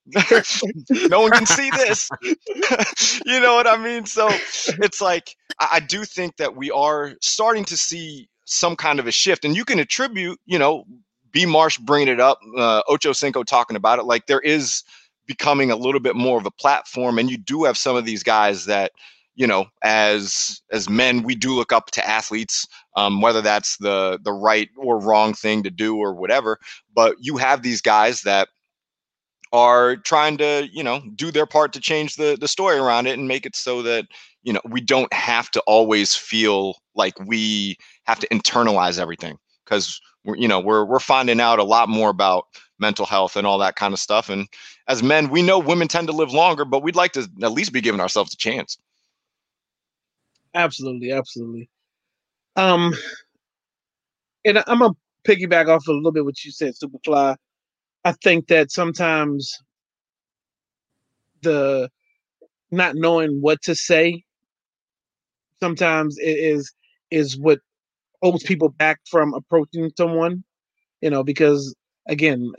[1.09, 2.09] no one can see this.
[3.25, 4.05] you know what I mean?
[4.05, 9.07] So it's like I, do think that we are starting to see some kind of
[9.07, 10.83] a shift, and you can attribute, you know,
[11.31, 14.03] B Marsh bringing it up, uh, Ocho Cinco talking about it.
[14.03, 14.83] Like there is
[15.25, 18.23] becoming a little bit more of a platform, and you do have some of these
[18.23, 18.91] guys that
[19.35, 24.19] you know as as men we do look up to athletes um, whether that's the
[24.23, 26.57] the right or wrong thing to do or whatever
[26.95, 28.47] but you have these guys that
[29.51, 33.17] are trying to you know do their part to change the the story around it
[33.17, 34.05] and make it so that
[34.43, 39.99] you know we don't have to always feel like we have to internalize everything because
[40.25, 42.45] you know we're we're finding out a lot more about
[42.79, 44.47] mental health and all that kind of stuff and
[44.87, 47.71] as men we know women tend to live longer but we'd like to at least
[47.71, 48.77] be giving ourselves a chance
[50.55, 51.69] absolutely absolutely.
[52.55, 52.93] Um
[54.45, 54.93] and i'm gonna
[55.27, 57.35] piggyback off a little bit what you said superfly.
[58.03, 59.57] I think that sometimes
[61.41, 61.89] the
[62.71, 64.23] not knowing what to say
[65.61, 66.73] sometimes it is
[67.11, 67.59] is what
[68.21, 70.43] holds people back from approaching someone
[71.01, 71.75] you know because
[72.07, 72.51] again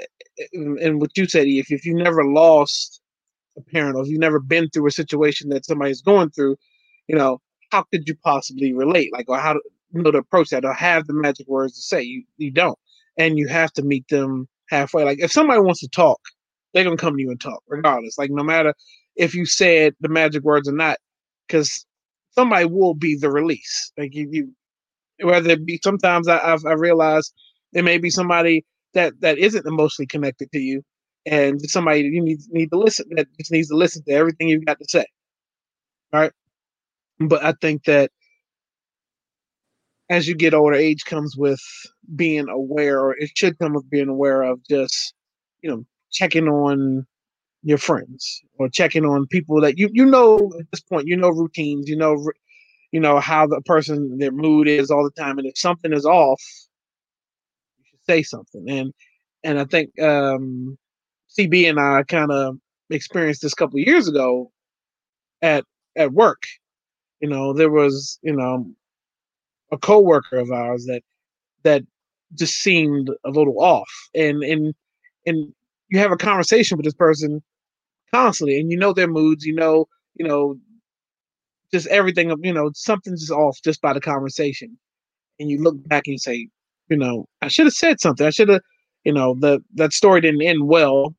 [0.53, 3.01] and what you said if, if you never lost
[3.59, 6.57] a parent or if you've never been through a situation that somebody's going through
[7.09, 7.41] you know
[7.75, 9.61] how could you possibly relate like or how to
[9.93, 12.79] you know to approach that or have the magic words to say you you don't
[13.19, 15.05] and you have to meet them halfway.
[15.05, 16.21] Like if somebody wants to talk,
[16.73, 18.17] they're gonna come to you and talk, regardless.
[18.17, 18.75] Like no matter
[19.17, 20.99] if you said the magic words or not,
[21.47, 21.85] because
[22.31, 23.93] somebody will be the release.
[23.99, 24.53] Like you, you
[25.27, 27.33] whether it be sometimes I, I've I realize
[27.73, 28.65] it may be somebody
[28.95, 30.83] that that isn't emotionally connected to you,
[31.27, 34.65] and somebody you need need to listen that just needs to listen to everything you've
[34.65, 35.07] got to say.
[36.13, 36.31] Right,
[37.21, 38.11] but I think that
[40.11, 41.61] as you get older, age comes with
[42.15, 45.15] being aware, or it should come with being aware of just,
[45.63, 47.07] you know, checking on
[47.65, 51.31] your friends or checking on people that you you know at this point you know
[51.31, 52.31] routines you know
[52.93, 56.05] you know how the person their mood is all the time and if something is
[56.05, 56.41] off
[57.79, 58.69] you should say something.
[58.69, 58.93] And
[59.43, 60.77] and i think um
[61.39, 62.57] cb and i kind of
[62.91, 64.53] experienced this couple years ago
[65.41, 65.65] at
[65.97, 66.43] at work
[67.25, 68.67] you know there was you know
[69.73, 71.03] a coworker of ours that
[71.63, 71.83] that
[72.35, 74.75] just seemed a little off and and
[75.25, 75.55] and
[75.89, 77.43] you have a conversation with this person
[78.13, 80.59] constantly and you know their moods you know you know
[81.73, 84.77] just everything of, you know something's just off just by the conversation
[85.41, 86.47] and you look back and you say
[86.91, 88.61] you know i should have said something i should have
[89.05, 91.15] you know the that story didn't end well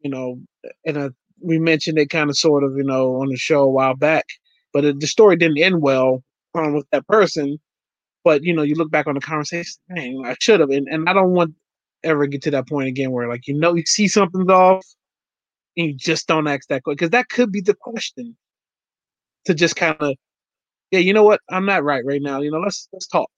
[0.00, 0.40] you know
[0.86, 1.10] and I,
[1.42, 4.24] we mentioned it kind of sort of you know on the show a while back
[4.74, 6.22] but it, the story didn't end well
[6.54, 7.58] um, with that person.
[8.24, 11.08] But you know, you look back on the conversation, man, I should have, and, and
[11.08, 11.54] I don't want
[12.02, 14.84] ever get to that point again where like you know you see something's off
[15.76, 18.36] and you just don't ask that question because that could be the question.
[19.46, 20.16] To just kind of
[20.90, 21.40] yeah you know what?
[21.50, 23.30] I'm not right right now you know let's let's talk.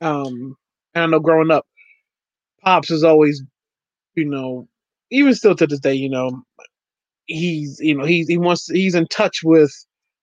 [0.00, 0.56] Um
[0.94, 1.66] and i know growing up
[2.62, 3.42] pops is always
[4.14, 4.68] you know
[5.10, 6.42] even still to this day you know
[7.28, 9.72] he's you know he's he wants he's in touch with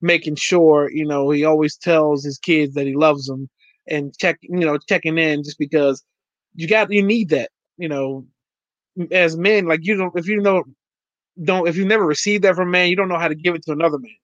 [0.02, 3.50] making sure you know he always tells his kids that he loves them
[3.88, 6.04] and check you know checking in just because
[6.56, 8.26] you got you need that you know.
[9.12, 10.64] As men like you don't if you know
[11.44, 13.56] don't if you never received that from a man you don't know how to give
[13.56, 14.16] it to another man.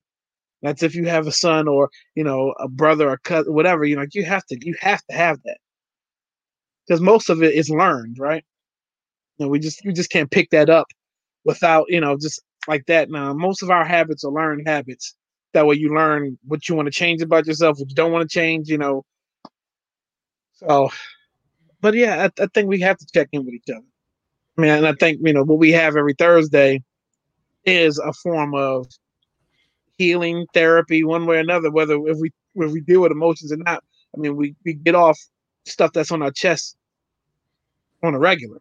[0.61, 3.97] That's if you have a son or you know a brother or cousin whatever you
[3.97, 5.57] know you have to you have to have that.
[6.87, 8.45] Because most of it is learned right?
[9.37, 10.87] You know, we just we just can't pick that up
[11.43, 15.15] without you know just like that now most of our habits are learned habits
[15.53, 18.29] that way you learn what you want to change about yourself, what you don't want
[18.29, 19.03] to change, you know.
[20.53, 20.89] So,
[21.81, 23.85] but yeah, I, I think we have to check in with each other.
[24.57, 26.83] I mean, and I think you know what we have every Thursday
[27.65, 28.87] is a form of
[29.97, 31.71] healing therapy, one way or another.
[31.71, 33.83] Whether if we if we deal with emotions or not,
[34.15, 35.19] I mean, we we get off
[35.65, 36.77] stuff that's on our chest
[38.03, 38.59] on a regular.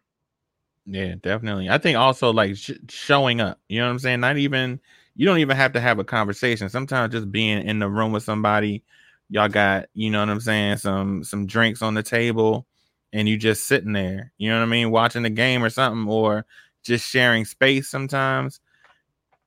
[0.85, 1.69] Yeah, definitely.
[1.69, 3.59] I think also like sh- showing up.
[3.69, 4.19] You know what I'm saying?
[4.19, 4.79] Not even
[5.15, 6.69] you don't even have to have a conversation.
[6.69, 8.83] Sometimes just being in the room with somebody,
[9.29, 12.65] y'all got you know what I'm saying, some some drinks on the table,
[13.13, 14.31] and you just sitting there.
[14.37, 16.45] You know what I mean, watching the game or something, or
[16.83, 17.87] just sharing space.
[17.87, 18.59] Sometimes,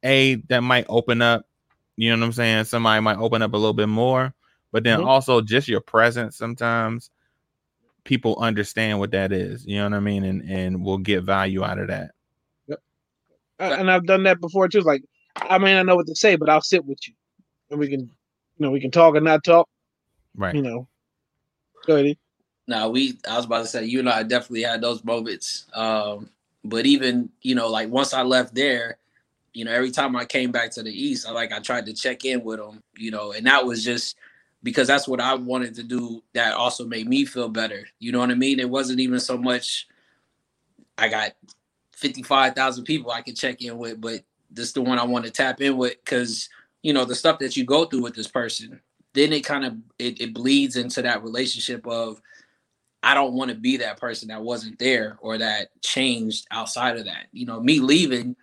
[0.05, 1.47] a that might open up.
[1.97, 2.64] You know what I'm saying?
[2.64, 4.35] Somebody might open up a little bit more,
[4.72, 5.09] but then mm-hmm.
[5.09, 7.11] also just your presence sometimes
[8.05, 9.66] people understand what that is.
[9.66, 10.24] You know what I mean?
[10.24, 12.12] And and will get value out of that.
[12.68, 12.80] Yep.
[13.59, 14.80] And I've done that before too.
[14.80, 15.02] Like
[15.36, 17.14] I may not know what to say, but I'll sit with you,
[17.70, 18.11] and we can, you
[18.59, 19.68] know, we can talk and not talk.
[20.36, 20.55] Right.
[20.55, 20.88] You know.
[21.86, 22.16] Go ahead.
[22.66, 23.18] No, we.
[23.28, 25.66] I was about to say you and I definitely had those moments.
[25.74, 26.30] Um,
[26.64, 28.98] but even you know, like once I left there,
[29.52, 31.92] you know, every time I came back to the East, I like I tried to
[31.92, 34.16] check in with them, you know, and that was just
[34.64, 36.24] because that's what I wanted to do.
[36.32, 37.86] That also made me feel better.
[38.00, 38.58] You know what I mean?
[38.58, 39.86] It wasn't even so much.
[40.98, 41.32] I got
[41.92, 45.26] fifty five thousand people I could check in with, but this the one I want
[45.26, 46.48] to tap in with because
[46.82, 48.80] you know the stuff that you go through with this person.
[49.12, 52.20] Then it kind of it, it bleeds into that relationship of
[53.02, 57.04] I don't want to be that person that wasn't there or that changed outside of
[57.04, 57.26] that.
[57.32, 58.34] You know, me leaving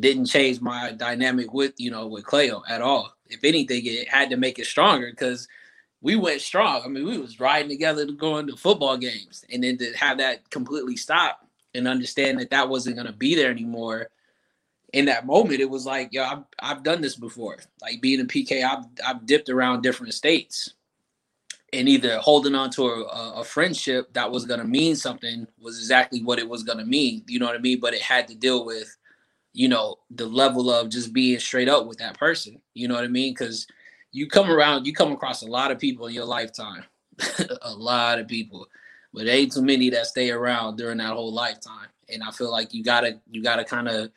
[0.00, 3.14] didn't change my dynamic with you know with Cleo at all.
[3.28, 5.46] If anything, it had to make it stronger because
[6.06, 6.82] we went strong.
[6.84, 10.18] I mean, we was riding together to go into football games, and then to have
[10.18, 11.40] that completely stop
[11.74, 14.10] and understand that that wasn't going to be there anymore.
[14.92, 17.56] In that moment, it was like, yo, I've, I've done this before.
[17.82, 20.74] Like being in PK, I've I've dipped around different states,
[21.72, 25.76] and either holding on to a, a friendship that was going to mean something was
[25.76, 27.24] exactly what it was going to mean.
[27.26, 27.80] You know what I mean?
[27.80, 28.96] But it had to deal with,
[29.54, 32.62] you know, the level of just being straight up with that person.
[32.74, 33.32] You know what I mean?
[33.32, 33.66] Because
[34.16, 36.84] you come around, you come across a lot of people in your lifetime,
[37.62, 38.66] a lot of people,
[39.12, 41.88] but ain't too many that stay around during that whole lifetime.
[42.08, 44.10] And I feel like you gotta, you gotta kind of,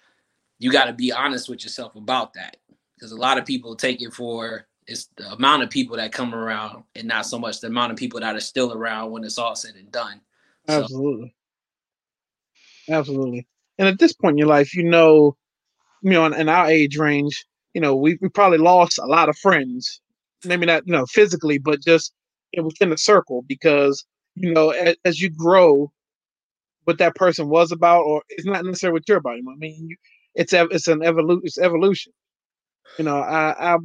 [0.57, 2.55] you gotta be honest with yourself about that,
[2.95, 6.33] because a lot of people take it for it's the amount of people that come
[6.33, 9.37] around, and not so much the amount of people that are still around when it's
[9.37, 10.21] all said and done.
[10.67, 11.35] Absolutely,
[12.87, 12.93] so.
[12.93, 13.47] absolutely.
[13.77, 15.35] And at this point in your life, you know,
[16.01, 19.29] you know, in, in our age range, you know, we, we probably lost a lot
[19.29, 20.01] of friends.
[20.45, 22.13] Maybe not, you know, physically, but just
[22.53, 24.05] it within the circle because,
[24.35, 25.91] you know, as, as, you grow,
[26.85, 29.33] what that person was about, or it's not necessarily what you're about.
[29.33, 29.95] I mean, you,
[30.35, 31.41] it's it's an evolution.
[31.43, 32.13] It's evolution.
[32.97, 33.77] You know, I, I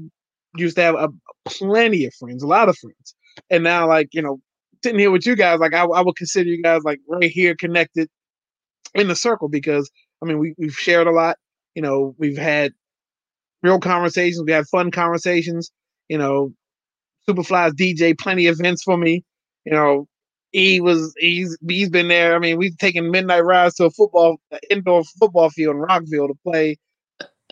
[0.56, 1.08] used to have a,
[1.44, 3.14] plenty of friends, a lot of friends,
[3.50, 4.40] and now like you know,
[4.82, 7.54] sitting here with you guys, like I, I would consider you guys like right here
[7.54, 8.08] connected
[8.94, 9.90] in the circle because
[10.22, 11.36] I mean we we've shared a lot.
[11.74, 12.72] You know, we've had
[13.64, 14.44] real conversations.
[14.46, 15.72] We had fun conversations.
[16.08, 16.52] You know,
[17.28, 19.24] Superfly's DJ plenty of events for me.
[19.64, 20.06] You know,
[20.52, 22.36] he was he's he's been there.
[22.36, 24.36] I mean, we've taken midnight rides to a football
[24.70, 26.76] indoor football field in Rockville to play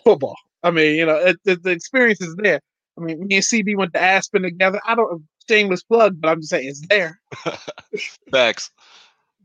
[0.05, 0.37] football.
[0.61, 2.61] I mean, you know, it, the, the experience is there.
[2.97, 4.79] I mean, me and CB went to Aspen together.
[4.85, 7.19] I don't shameless plug, but I'm just saying it's there.
[8.31, 8.71] Thanks.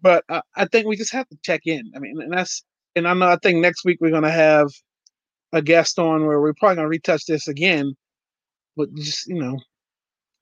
[0.01, 1.91] But uh, I think we just have to check in.
[1.97, 2.63] I mean, and that's
[2.95, 4.69] and I know I think next week we're gonna have
[5.53, 7.95] a guest on where we're probably gonna retouch this again.
[8.77, 9.59] But just you know,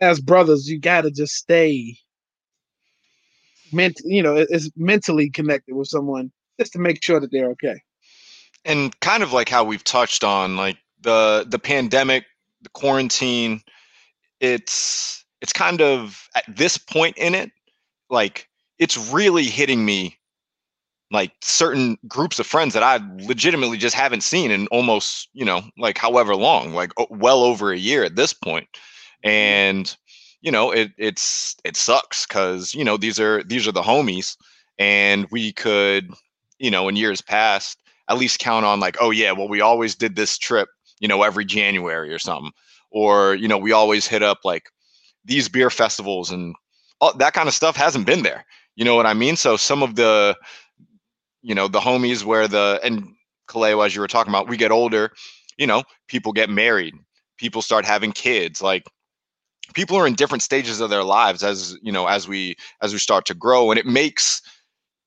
[0.01, 1.97] as brothers, you gotta just stay
[3.73, 7.81] ment you know, it's mentally connected with someone just to make sure that they're okay.
[8.65, 12.25] And kind of like how we've touched on, like the the pandemic,
[12.63, 13.63] the quarantine,
[14.41, 17.51] it's it's kind of at this point in it,
[18.11, 18.49] like
[18.79, 20.19] it's really hitting me
[21.11, 25.63] like certain groups of friends that I legitimately just haven't seen in almost, you know,
[25.79, 28.69] like however long, like well over a year at this point.
[29.25, 29.29] Mm-hmm.
[29.29, 29.97] And
[30.41, 34.37] you know, it it's it sucks cuz you know, these are these are the homies
[34.79, 36.13] and we could,
[36.59, 37.79] you know, in years past
[38.09, 40.69] at least count on like, oh yeah, well we always did this trip,
[41.01, 42.53] you know, every January or something.
[42.91, 44.71] Or, you know, we always hit up like
[45.25, 46.55] these beer festivals and
[47.01, 48.45] all that kind of stuff hasn't been there.
[48.77, 49.37] You know what I mean?
[49.37, 50.37] So some of the
[51.47, 53.15] you know the homies where the and
[53.49, 55.13] Kaleo, as you were talking about, we get older,
[55.57, 56.95] you know, people get married,
[57.39, 58.85] people start having kids, like
[59.75, 62.99] people are in different stages of their lives as you know as we as we
[62.99, 64.43] start to grow and it makes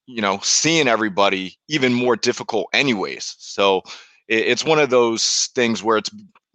[0.07, 3.35] you know seeing everybody even more difficult anyways.
[3.39, 3.81] So
[4.29, 6.11] it, it's one of those things where it's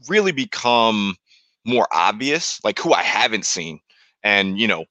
[0.08, 1.16] really become
[1.66, 3.80] more obvious like who i haven't seen.
[4.22, 4.86] And you know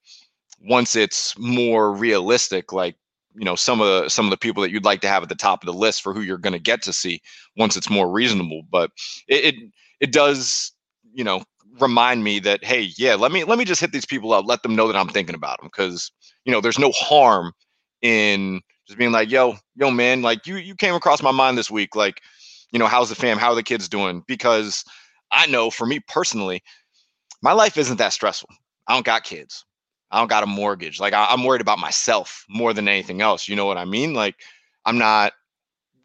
[0.61, 2.95] once it's more realistic, like
[3.35, 5.29] you know some of the some of the people that you'd like to have at
[5.29, 7.21] the top of the list for who you're going to get to see
[7.57, 8.63] once it's more reasonable.
[8.69, 8.91] But
[9.27, 9.55] it, it
[9.99, 10.71] it does
[11.13, 11.43] you know
[11.79, 14.61] remind me that hey yeah let me let me just hit these people up let
[14.61, 16.11] them know that i'm thinking about them because
[16.45, 17.51] you know there's no harm
[18.01, 21.71] in just being like yo yo man like you you came across my mind this
[21.71, 22.21] week like
[22.71, 24.83] you know how's the fam how are the kids doing because
[25.31, 26.61] i know for me personally
[27.41, 28.49] my life isn't that stressful
[28.87, 29.65] i don't got kids
[30.13, 33.47] i don't got a mortgage like I, i'm worried about myself more than anything else
[33.47, 34.13] you know what i mean?
[34.13, 34.35] Like
[34.85, 35.33] i'm not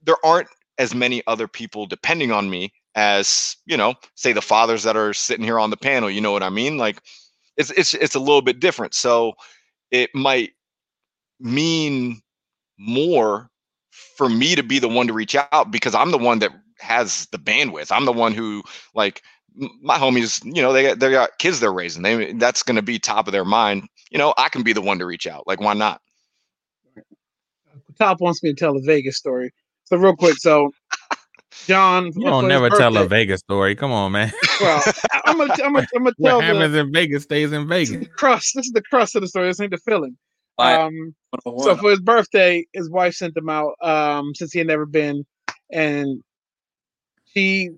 [0.02, 0.48] there aren't
[0.78, 5.14] as many other people depending on me as you know say the fathers that are
[5.14, 6.78] sitting here on the panel you know what i mean?
[6.78, 7.00] Like
[7.56, 9.34] it's it's it's a little bit different so
[9.90, 10.52] it might
[11.38, 12.20] mean
[12.78, 13.48] more
[14.16, 16.50] for me to be the one to reach out because i'm the one that
[16.80, 17.92] has the bandwidth.
[17.92, 18.62] I'm the one who
[18.94, 19.22] like
[19.80, 22.82] my homies you know they got they got kids they're raising they that's going to
[22.82, 25.46] be top of their mind you know i can be the one to reach out
[25.46, 26.00] like why not
[27.98, 29.50] top wants me to tell a vegas story
[29.84, 30.70] so real quick so
[31.68, 32.12] John.
[32.16, 33.76] You don't never tell a Vegas story.
[33.76, 34.32] Come on, man.
[34.60, 34.82] Well,
[35.26, 38.08] I'm gonna, I'm gonna, I'm gonna tell what happens the, in Vegas stays in Vegas.
[38.16, 38.52] crust.
[38.54, 39.48] This is the crust of the story.
[39.48, 40.16] This ain't the filling.
[40.58, 41.14] Um,
[41.58, 43.74] so for his birthday, his wife sent him out.
[43.82, 45.24] Um, since he had never been,
[45.70, 46.22] and
[47.34, 47.70] she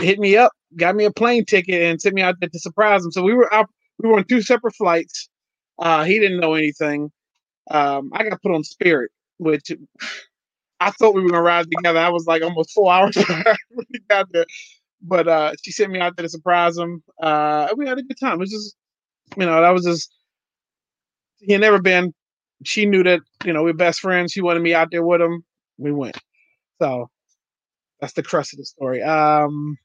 [0.00, 3.04] hit me up, got me a plane ticket, and sent me out there to surprise
[3.04, 3.12] him.
[3.12, 3.68] So we were out.
[3.98, 5.28] We were on two separate flights.
[5.78, 7.10] Uh, he didn't know anything.
[7.70, 9.70] Um, I got put on Spirit, which
[10.80, 11.98] I thought we were gonna ride together.
[12.00, 13.44] I was like almost four hours when
[13.92, 14.46] we got there.
[15.02, 17.02] But uh, she sent me out there to surprise him.
[17.20, 18.34] Uh, we had a good time.
[18.34, 18.76] It was just,
[19.36, 20.12] you know, that was just
[21.40, 22.14] he had never been.
[22.64, 24.32] She knew that, you know, we are best friends.
[24.32, 25.44] She wanted me out there with him.
[25.78, 26.16] We went.
[26.80, 27.10] So
[28.00, 29.02] that's the crust of the story.
[29.02, 29.76] Um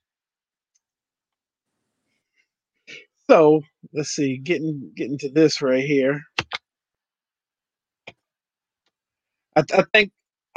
[3.30, 3.61] so
[3.93, 6.21] let's see, getting getting to this right here.
[9.55, 10.11] I, I think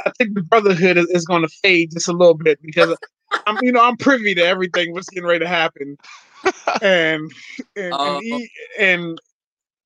[0.05, 2.95] I think the brotherhood is, is going to fade just a little bit because
[3.45, 5.97] I'm, you know, I'm privy to everything what's getting ready to happen,
[6.81, 7.31] and
[7.75, 8.49] and, uh, and, he,
[8.79, 9.21] and,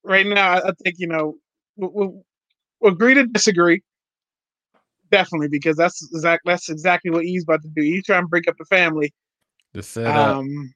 [0.04, 1.36] right now I think you know
[1.78, 2.22] we'll,
[2.82, 3.82] we'll, agree to disagree,
[5.12, 7.82] definitely because that's exactly that's exactly what he's about to do.
[7.82, 9.14] He's trying to break up the family.
[9.74, 10.38] The setup.
[10.38, 10.74] Um,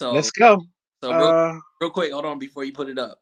[0.00, 0.62] so let's go.
[1.02, 3.20] So real, uh, real quick, hold on before you put it up.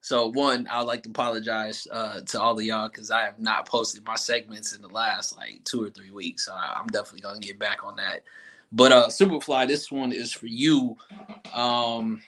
[0.00, 3.68] So one, I'd like to apologize uh, to all of y'all because I have not
[3.68, 6.46] posted my segments in the last like two or three weeks.
[6.46, 8.24] So I, am definitely gonna get back on that.
[8.72, 10.96] But uh Superfly, this one is for you.
[11.52, 12.22] Um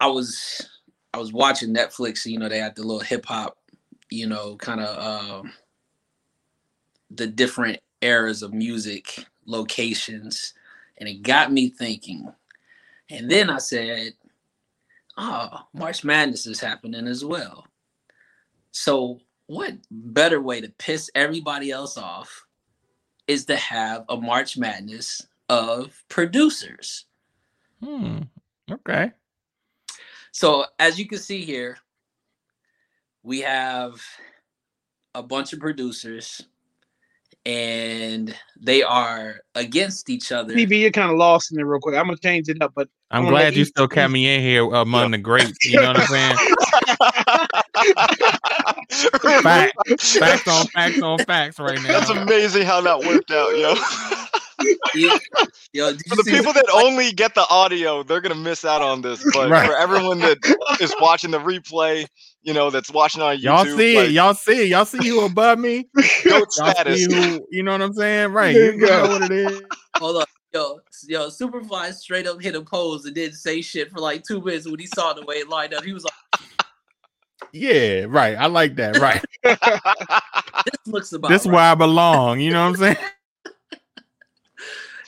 [0.00, 0.68] I was
[1.16, 3.56] I was watching Netflix, you know, they had the little hip hop,
[4.10, 5.52] you know, kind of um,
[7.10, 10.52] the different eras of music locations,
[10.98, 12.32] and it got me thinking.
[13.10, 14.12] And then I said,
[15.16, 17.66] oh, March Madness is happening as well.
[18.72, 22.46] So, what better way to piss everybody else off
[23.26, 27.06] is to have a March Madness of producers?
[27.82, 28.22] Hmm.
[28.70, 29.12] Okay.
[30.32, 31.78] So, as you can see here,
[33.22, 34.02] we have
[35.14, 36.42] a bunch of producers
[37.46, 40.52] and they are against each other.
[40.52, 41.94] PB, you're kind of lost in it real quick.
[41.94, 44.64] I'm gonna change it up, but I'm, I'm glad you still kept me in here
[44.64, 45.64] among the greats.
[45.64, 46.36] You know what I'm saying?
[49.42, 52.00] facts, facts on facts on facts right now.
[52.00, 53.76] That's amazing how that worked out, yo.
[55.74, 59.22] yo, for the people that only get the audio, they're gonna miss out on this.
[59.34, 59.66] But right.
[59.66, 60.38] for everyone that
[60.80, 62.06] is watching the replay,
[62.42, 65.08] you know, that's watching on YouTube, y'all see like, it, y'all see it, y'all see
[65.08, 65.88] who above me.
[66.28, 67.04] Goat status.
[67.06, 68.32] Who, you know what I'm saying?
[68.32, 68.54] Right.
[68.54, 69.62] You know what it is.
[69.96, 70.24] Hold on.
[70.54, 74.40] Yo, yo, Superfly straight up hit a pose and didn't say shit for like two
[74.40, 75.84] minutes when he saw the way it lined up.
[75.84, 76.40] He was like,
[77.52, 78.36] "Yeah, right.
[78.36, 78.96] I like that.
[78.98, 79.22] Right.
[79.44, 81.28] this looks about.
[81.28, 81.52] This right.
[81.52, 82.40] where I belong.
[82.40, 82.96] You know what I'm saying?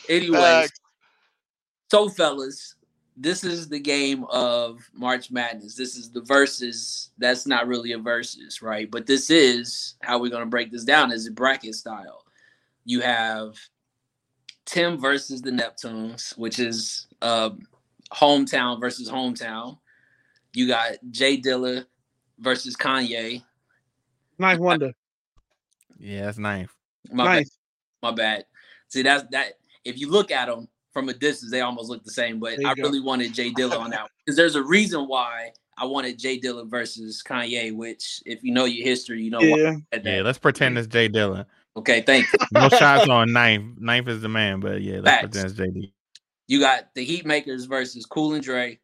[0.08, 0.70] Anyways,
[1.90, 2.74] so fellas,
[3.16, 5.74] this is the game of March Madness.
[5.74, 7.10] This is the verses.
[7.18, 8.90] That's not really a verses, right?
[8.90, 11.12] But this is how we're gonna break this down.
[11.12, 12.24] Is a bracket style.
[12.84, 13.58] You have
[14.64, 17.50] Tim versus the Neptunes, which is uh,
[18.12, 19.78] hometown versus hometown.
[20.54, 21.86] You got J Dilla
[22.38, 23.42] versus Kanye.
[24.38, 24.92] Ninth wonder.
[25.98, 26.72] Yeah, that's ninth.
[27.10, 27.50] My nice.
[28.02, 28.08] bad.
[28.08, 28.44] My bad.
[28.88, 29.54] See, that's that.
[29.84, 32.38] If you look at them from a distance, they almost look the same.
[32.38, 32.82] But I go.
[32.82, 36.68] really wanted Jay Dilla on that because there's a reason why I wanted Jay Dilla
[36.68, 37.74] versus Kanye.
[37.74, 39.40] Which, if you know your history, you know.
[39.40, 39.76] Yeah.
[40.02, 40.22] Yeah.
[40.22, 41.46] Let's pretend it's Jay Dilla.
[41.76, 42.38] Okay, thank you.
[42.52, 43.78] no shots on ninth.
[43.78, 45.22] Ninth is the man, but yeah, let's Facts.
[45.28, 45.92] pretend that's JD.
[46.48, 48.80] You got the Heat Makers versus Cool and Dre,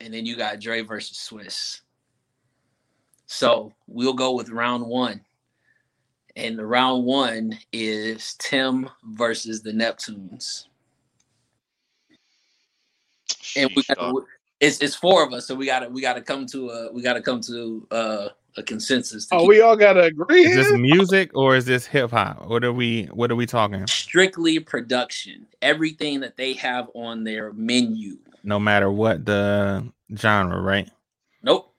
[0.00, 1.80] and then you got Dre versus Swizz.
[3.26, 5.22] So we'll go with round one.
[6.36, 10.66] And the round one is Tim versus the Neptunes.
[13.56, 14.24] And we got dog.
[14.60, 17.22] it's it's four of us, so we gotta we gotta come to a we gotta
[17.22, 19.26] come to uh, a consensus.
[19.26, 20.44] to Oh, keep we all gotta agree.
[20.44, 22.46] Is this music or is this hip hop?
[22.46, 23.86] What are we what are we talking?
[23.86, 25.46] strictly production.
[25.62, 28.18] Everything that they have on their menu.
[28.42, 30.88] No matter what the genre, right?
[31.42, 31.74] Nope.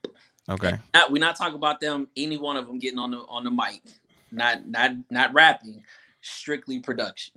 [0.50, 0.78] Okay.
[0.94, 2.08] Not, we're not talking about them.
[2.16, 3.82] Any one of them getting on the on the mic.
[4.36, 5.84] Not not not rapping.
[6.22, 7.34] Strictly production.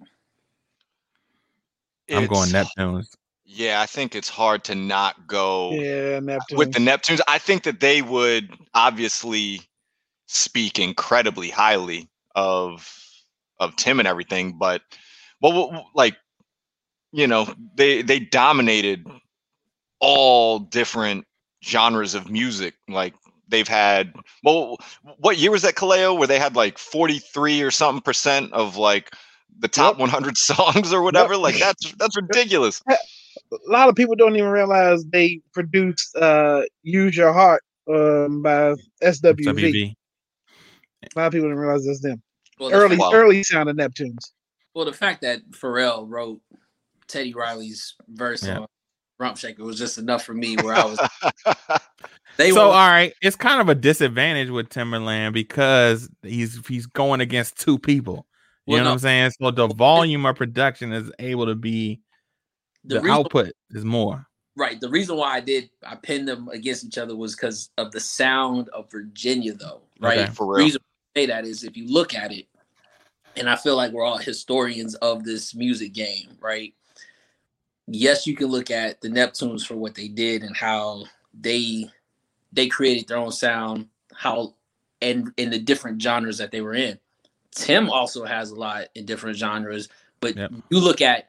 [2.10, 3.14] I'm going It's- Neptunes.
[3.50, 6.58] Yeah, I think it's hard to not go Yeah, Neptune.
[6.58, 7.20] with the Neptunes.
[7.28, 9.62] I think that they would obviously
[10.26, 12.94] speak incredibly highly of
[13.58, 14.82] of Tim and everything, but
[15.40, 16.16] well, well, well, like
[17.12, 19.06] you know, they they dominated
[20.00, 21.26] all different
[21.64, 22.74] genres of music.
[22.86, 23.14] Like
[23.48, 24.76] they've had well,
[25.18, 29.12] what year was that Kaleo where they had like 43 or something percent of like
[29.58, 30.00] the top Yep.
[30.00, 31.36] 100 songs or whatever?
[31.36, 32.82] Like that's that's ridiculous.
[32.88, 32.96] a
[33.66, 39.44] lot of people don't even realize they produced uh Use Your Heart um by SWV.
[39.46, 39.94] WV.
[41.14, 42.20] A lot of people didn't realize that's them.
[42.58, 43.18] Well, Early fact, Wow.
[43.18, 44.32] early sound of Neptunes.
[44.74, 46.40] well, the fact that Pharrell wrote
[47.06, 48.58] Teddy Riley's verse Yeah.
[48.58, 48.66] on
[49.18, 50.56] Rump Shaker was just enough for me.
[50.56, 50.98] Where I was,
[52.36, 56.86] they so were all right, it's kind of a disadvantage with Timbaland because he's he's
[56.86, 58.26] going against two people.
[58.66, 58.90] You Well, know no.
[58.90, 59.30] what I'm saying?
[59.40, 62.00] So the volume of production is able to be
[62.84, 64.26] the, the, reason, output is more.
[64.56, 64.80] right.
[64.80, 68.00] The reason why I did I pinned them against each other was because of the
[68.00, 69.82] sound of Virginia, though.
[70.00, 70.18] Right.
[70.20, 70.32] Okay.
[70.32, 70.64] For The real.
[70.66, 70.80] reason
[71.16, 72.46] I say that is if you look at it,
[73.36, 76.72] and I feel like we're all historians of this music game, right?
[77.90, 81.04] Yes, you can look at the Neptunes for what they did and how
[81.38, 81.90] they
[82.52, 84.54] they created their own sound, how
[85.00, 86.98] and in the different genres that they were in.
[87.54, 89.88] Tim also has a lot in different genres,
[90.20, 90.52] but Yep.
[90.70, 91.28] you look at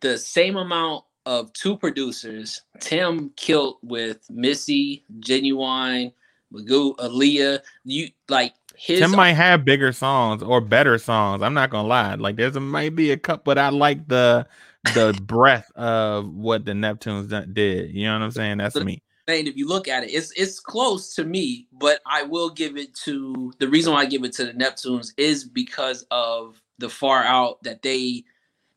[0.00, 2.62] the same amount of two producers.
[2.80, 6.12] Tim killed with Missy, Ginuwine,
[6.52, 7.60] Magoo, Aaliyah.
[7.84, 11.42] You like his Tim might have bigger songs or better songs.
[11.42, 12.14] I'm not gonna lie.
[12.16, 14.46] Like there's a, might be a couple, but I like the
[14.92, 17.90] the breadth of what the Neptunes done- did.
[17.94, 18.58] You know what I'm saying?
[18.58, 19.02] That's But- me.
[19.26, 22.76] saying if you look at it, it's it's close to me, but I will give
[22.76, 26.90] it to the reason why I give it to the Neptunes is because of the
[26.90, 28.24] far out that they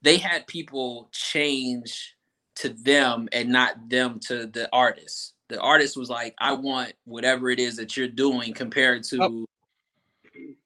[0.03, 2.15] they had people change
[2.55, 5.33] to them and not them to the artist.
[5.49, 9.45] The artist was like, I want whatever it is that you're doing compared to Oh.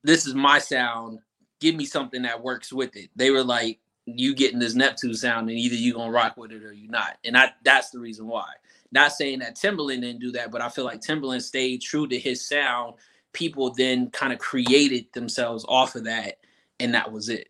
[0.04, 1.20] this is my sound.
[1.60, 3.10] Give me something that works with it.
[3.16, 6.64] They were like, you getting this Neptune sound, and either you're gonna rock with it
[6.64, 7.18] or you're not.
[7.24, 8.48] And I that's the reason why.
[8.92, 12.20] Not saying that Timbaland didn't do that, but I feel like Timbaland stayed true to
[12.20, 12.96] his sound.
[13.34, 16.38] People then kind of created themselves off of that,
[16.80, 17.50] and that was it.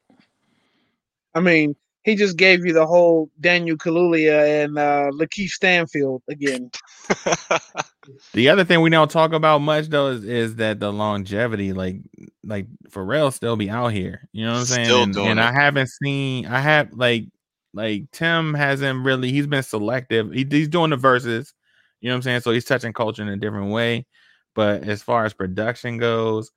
[1.33, 6.69] I mean, he just gave you the whole Daniel Kaluuya and uh Lakeith Stanfield again.
[8.33, 11.97] The other thing we don't talk about much though is, is that the longevity, like
[12.43, 14.27] like Pharrell still be out here.
[14.31, 14.85] You know what I'm saying?
[14.85, 15.43] Still and doing and it.
[15.43, 17.25] I haven't seen I have like
[17.73, 20.31] like Tim hasn't really he's been selective.
[20.31, 21.53] He, he's doing the verses,
[22.01, 22.41] you know what I'm saying?
[22.41, 24.05] So he's touching culture in a different way.
[24.55, 26.51] But as far as production goes,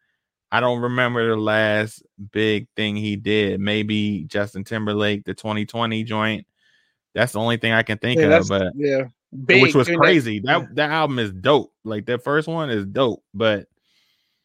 [0.51, 2.03] I don't remember the last
[2.33, 3.61] big thing he did.
[3.61, 6.47] Maybe Justin Timberlake, the 2020 joint.
[7.15, 8.49] That's the only thing I can think Yeah, of.
[8.49, 9.05] But yeah.
[9.35, 10.40] Which was doing that- crazy.
[10.40, 11.73] That that album is dope.
[11.85, 13.66] Like that first one is dope, but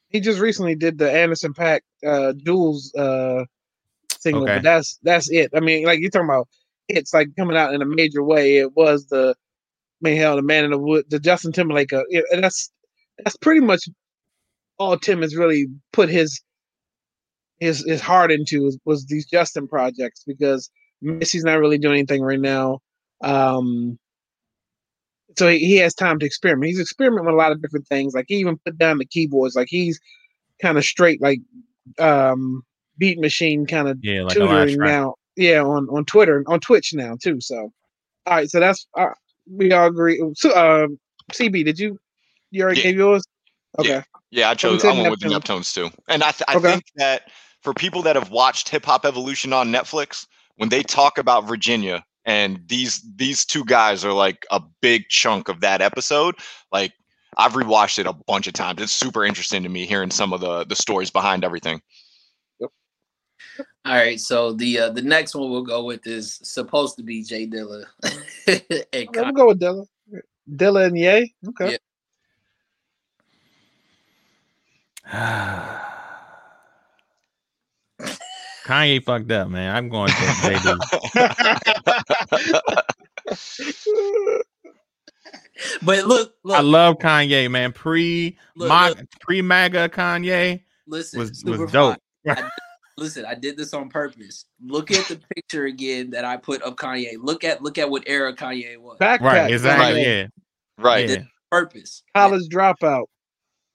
[0.09, 3.45] he just recently did the Anderson Paak uh Jewelz uh
[4.19, 4.55] single, Okay.
[4.55, 5.51] but that's that's it.
[5.55, 6.47] I mean, like you're talking about
[6.87, 8.57] it's like coming out in a major way.
[8.57, 9.35] It was the
[10.03, 12.71] I mean hell the man in the wood the Justin Timberlake uh, and that's
[13.23, 13.87] that's pretty much
[14.79, 16.41] all Tim has really put his
[17.59, 20.71] his his heart into was, was these Justin projects because
[21.01, 22.79] Missy's not really doing anything right now.
[23.21, 23.99] Um
[25.37, 26.69] so he, he has time to experiment.
[26.69, 28.13] He's experimenting with a lot of different things.
[28.13, 29.55] Like he even put down the keyboards.
[29.55, 29.99] Like he's
[30.61, 31.39] kind of straight, like
[31.99, 32.63] um
[32.97, 34.89] beat machine kind of yeah, like a lot tutoring track.
[34.89, 35.15] now.
[35.35, 37.39] Yeah, on on Twitter, on Twitch now too.
[37.39, 37.71] So,
[38.25, 39.07] all right, so that's uh,
[39.49, 40.21] we all agree.
[40.35, 40.87] So, uh,
[41.33, 41.97] CB, did you
[42.51, 42.83] you already Yeah.
[42.83, 43.23] gave yours?
[43.79, 44.03] Okay, Yeah.
[44.31, 44.83] Yeah, I chose.
[44.83, 46.71] I went with the Neptunes too, and I, th- I Okay.
[46.71, 47.31] think that
[47.61, 50.27] for people that have watched Hip Hop Evolution on Netflix,
[50.57, 55.49] when they talk about Virginia and these these two guys are like a big chunk
[55.49, 56.35] of that episode,
[56.71, 56.93] like
[57.37, 58.81] I've rewatched it a bunch of times.
[58.81, 61.81] It's super interesting to me hearing some of the the stories behind everything.
[63.85, 67.23] All right, so the uh, the next one we'll go with is supposed to be
[67.23, 67.85] Jay Dilla.
[68.47, 69.85] and okay, Con- we'll go with Della.
[70.49, 71.33] Dilla and Ye.
[71.47, 71.77] Okay.
[75.05, 75.85] Yeah.
[78.69, 79.75] Kanye fucked up, man.
[79.75, 80.79] I'm going to JD.
[85.81, 87.73] But look, look, I love Kanye, man.
[87.73, 91.97] Pre Look, pre MAGA Kanye listen, was was dope.
[92.23, 92.49] Fly,
[92.97, 94.45] listen, I did this on purpose.
[94.63, 97.15] Look at the picture again that I put of Kanye.
[97.19, 98.99] Look at look at what era Kanye was.
[98.99, 99.21] Backpack.
[99.21, 99.95] Right, exactly.
[99.95, 100.05] Right.
[100.05, 100.27] Yeah.
[100.77, 101.09] right.
[101.09, 101.23] Yeah.
[101.51, 102.03] Purpose.
[102.15, 103.07] College dropout.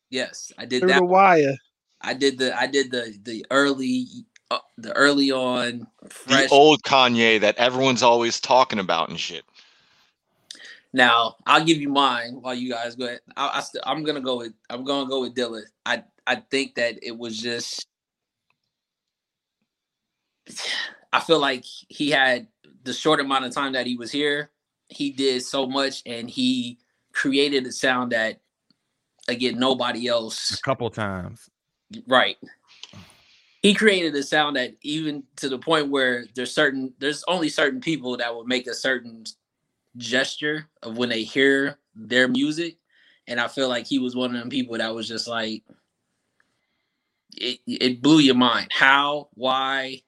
[0.08, 1.00] Yes, I did Through that.
[1.00, 1.56] the wire.
[2.00, 4.06] I did the I did the the early
[4.50, 5.86] uh, the early on
[6.26, 9.44] The old Kanye that everyone's always talking about and shit.
[10.92, 13.20] Now I'll give you mine while you guys go ahead.
[13.36, 15.64] I, I st- I'm gonna go with I'm gonna go with Dylan.
[15.84, 17.86] I I think that it was just.
[21.12, 22.48] I feel like he had
[22.84, 24.50] the short amount of time that he was here.
[24.88, 26.78] He did so much, and he
[27.12, 28.40] created a sound that,
[29.28, 31.48] again, nobody else A couple times.
[32.06, 32.36] Right.
[33.64, 37.80] He created a sound that even to the point where there's certain there's only certain
[37.80, 39.24] people that will make a certain
[39.96, 42.76] gesture of when they hear their music.
[43.26, 45.62] And I feel like he was one of them people that was just like
[47.38, 48.68] it it blew your mind.
[48.70, 50.02] How, why,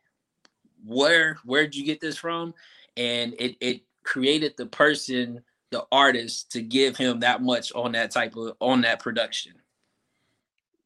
[0.84, 2.52] where, where'd you get this from?
[2.98, 8.10] And it it created the person, the artist, to give him that much on that
[8.10, 9.54] type of on that production.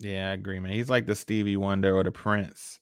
[0.00, 0.72] Yeah, I agree, man.
[0.72, 2.80] He's like the Stevie Wonder or the Prince.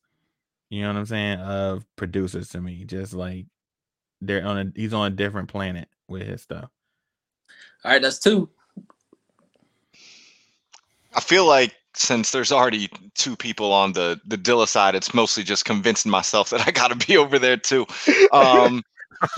[0.71, 1.41] You know what I'm saying?
[1.41, 2.85] Of producers to me.
[2.85, 3.47] Just like
[4.21, 6.71] they're on a he's on a different planet with his stuff.
[7.85, 8.49] All right, that's two.
[11.15, 15.43] I feel like since there's already two people on the the Dilla side, it's mostly
[15.43, 17.87] just convincing myself that I got to be over there too.
[18.33, 18.83] Um,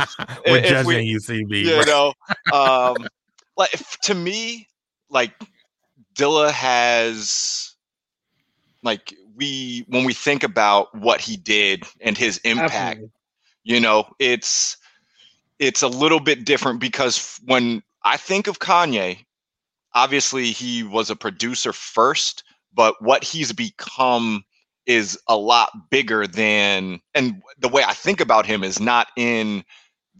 [0.47, 1.63] We're if judging we- you, CB.
[1.65, 2.13] you know,
[2.53, 2.97] um,
[3.57, 4.69] like if- to me,
[5.09, 5.33] like
[6.15, 7.70] Dilla has,
[8.83, 13.11] like we when we think about what he did and his impact, Absolutely.
[13.65, 14.77] you know, it's
[15.59, 19.25] it's a little bit different because when I think of Kanye,
[19.95, 24.45] obviously he was a producer first, but what he's become
[24.87, 29.63] is a lot bigger than and the way I think about him is not in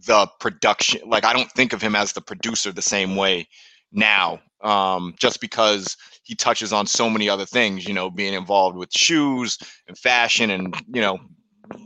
[0.05, 3.47] the production like I don't think of him as the producer the same way
[3.91, 5.97] now um just because
[6.31, 9.57] he touches on so many other things you know being involved with shoes
[9.89, 11.19] and fashion and you know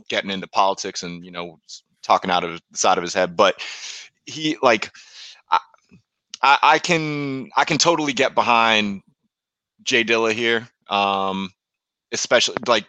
[0.08, 1.58] getting into politics and you know
[2.04, 3.36] talking out of the side of his head.
[3.36, 3.60] But
[4.24, 4.92] he like
[5.50, 9.02] I, I can I can totally get behind
[9.82, 11.50] Jay Dilla here um
[12.12, 12.86] especially like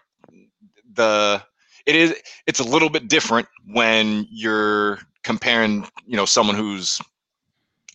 [0.94, 1.42] the
[1.88, 2.16] it is
[2.46, 7.02] it's a little bit different when you're comparing you know someone who's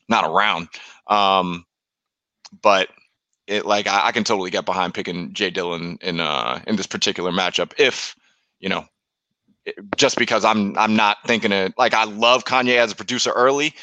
[0.09, 0.67] not around
[1.07, 1.65] um
[2.61, 2.89] but
[3.47, 6.87] it like I, I can totally get behind picking Jay Dillon in uh in this
[6.87, 8.15] particular matchup if
[8.61, 8.85] you know
[9.65, 13.31] it- just because I'm I'm not thinking it like I love Kanye as a producer
[13.33, 13.75] early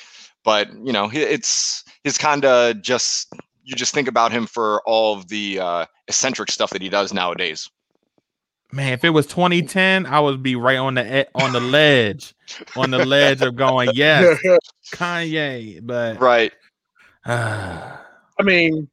[0.44, 3.34] but you know he- it's his kind of just
[3.64, 7.14] you just think about him for all of the uh eccentric stuff that he does
[7.14, 7.70] nowadays
[8.72, 12.36] Man, if it was 2010, I would be right on the e- on the ledge,
[12.76, 14.38] on the ledge of going, yes,
[14.94, 15.80] Kanye.
[15.84, 16.54] But right
[17.26, 17.98] I
[18.44, 18.88] mean,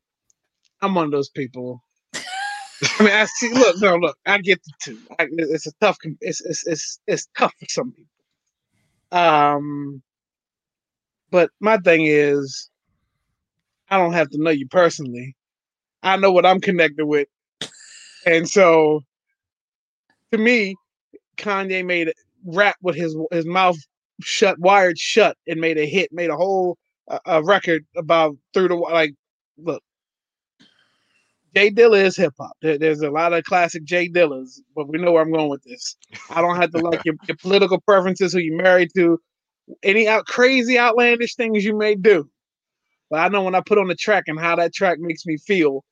[0.86, 1.82] I'm one of those people.
[3.00, 3.52] I mean, I see.
[3.52, 4.16] Look, no, look.
[4.24, 4.98] I get the two.
[5.18, 5.98] I, it's a tough.
[6.20, 8.22] It's it's it's it's tough for some people.
[9.18, 10.02] Um,
[11.30, 12.70] but my thing is,
[13.90, 15.34] I don't have to know you personally.
[16.04, 17.28] I know what I'm connected with,
[18.26, 19.02] and so,
[20.32, 20.76] to me,
[21.36, 22.12] Kanye made
[22.46, 23.76] rap with his his mouth
[24.22, 26.12] shut, wired shut, and made a hit.
[26.12, 29.14] Made a whole uh, a record about through the like.
[29.58, 29.82] Look,
[31.56, 32.52] Jay Dilla is hip hop.
[32.60, 35.62] There, there's a lot of classic Jay Dillas, but we know where I'm going with
[35.62, 35.96] this.
[36.28, 39.18] I don't have to like your, your political preferences, who you married to,
[39.82, 42.28] any out crazy outlandish things you may do.
[43.08, 45.38] But I know when I put on the track and how that track makes me
[45.38, 45.82] feel,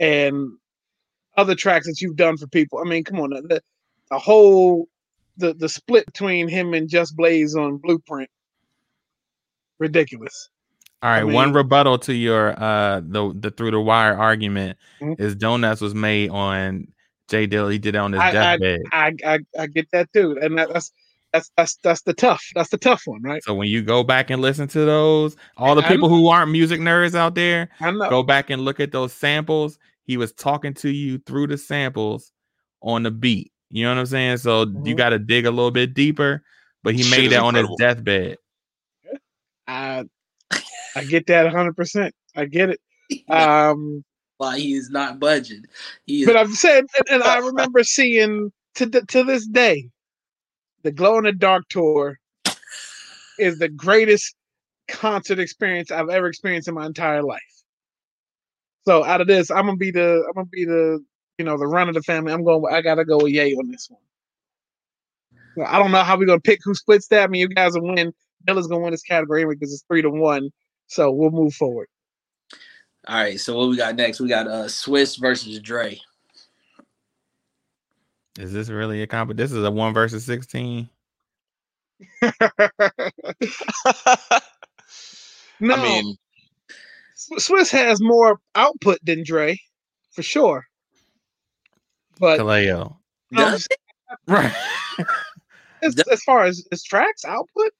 [0.00, 0.52] and
[1.36, 2.78] other tracks that you've done for people.
[2.78, 3.60] I mean, come on, the,
[4.10, 4.88] the whole
[5.36, 8.30] the the split between him and Just Blaze on Blueprint,
[9.78, 10.48] ridiculous.
[11.02, 15.18] All right, I one rebuttal to your uh the the through the wire argument Mhm.
[15.20, 16.86] is donuts was made on
[17.28, 17.72] Jay Dilla.
[17.72, 18.80] He did it on his I- deathbed.
[18.92, 20.92] I I, I get that too, and that, that's
[21.32, 22.44] that's that's that's the tough.
[22.54, 23.42] That's the tough one, right?
[23.42, 26.78] so when you go back and listen to those, all the people who aren't music
[26.80, 29.78] nerds out there, go back and look at those samples.
[30.04, 32.32] He was talking to you through the samples
[32.82, 33.50] on the beat.
[33.70, 34.36] You know what I'm saying?
[34.38, 34.96] So you Mhm.
[34.98, 36.42] got to dig a little bit deeper.
[36.82, 38.36] But he Shit made that on his deathbed.
[39.66, 40.04] I
[40.96, 41.76] I get that 100.
[41.76, 42.80] percent I get it.
[43.28, 44.04] Um,
[44.38, 45.64] Why he is not budging.
[46.06, 49.90] Is but I'm saying, and, and I remember seeing to the, to this day,
[50.82, 52.18] the Glow in the Dark tour
[53.38, 54.34] is the greatest
[54.88, 57.40] concert experience I've ever experienced in my entire life.
[58.86, 61.04] So out of this, I'm gonna be the I'm gonna be the
[61.38, 62.32] you know the run of the family.
[62.32, 62.62] I'm going.
[62.72, 64.00] I gotta go with Yay on this one.
[65.56, 67.24] So I don't know how we're gonna pick who splits that.
[67.24, 68.12] I mean, you guys will win.
[68.46, 70.50] Dilla's gonna win this category because it's three to one.
[70.86, 71.88] So we'll move forward.
[73.08, 73.40] all right.
[73.40, 74.20] So what we got next?
[74.20, 75.98] We got uh Swizz versus Dre.
[78.38, 79.34] Is this really a comp?
[79.36, 80.88] This is a one versus sixteen.
[82.22, 82.30] no,
[85.74, 86.16] I mean,
[87.38, 89.58] Swizz has more output than Dre,
[90.10, 90.66] for sure.
[92.18, 92.96] But Kaleo.
[93.36, 93.58] um,
[94.28, 94.54] Right.
[95.82, 97.72] as, as far as his tracks output,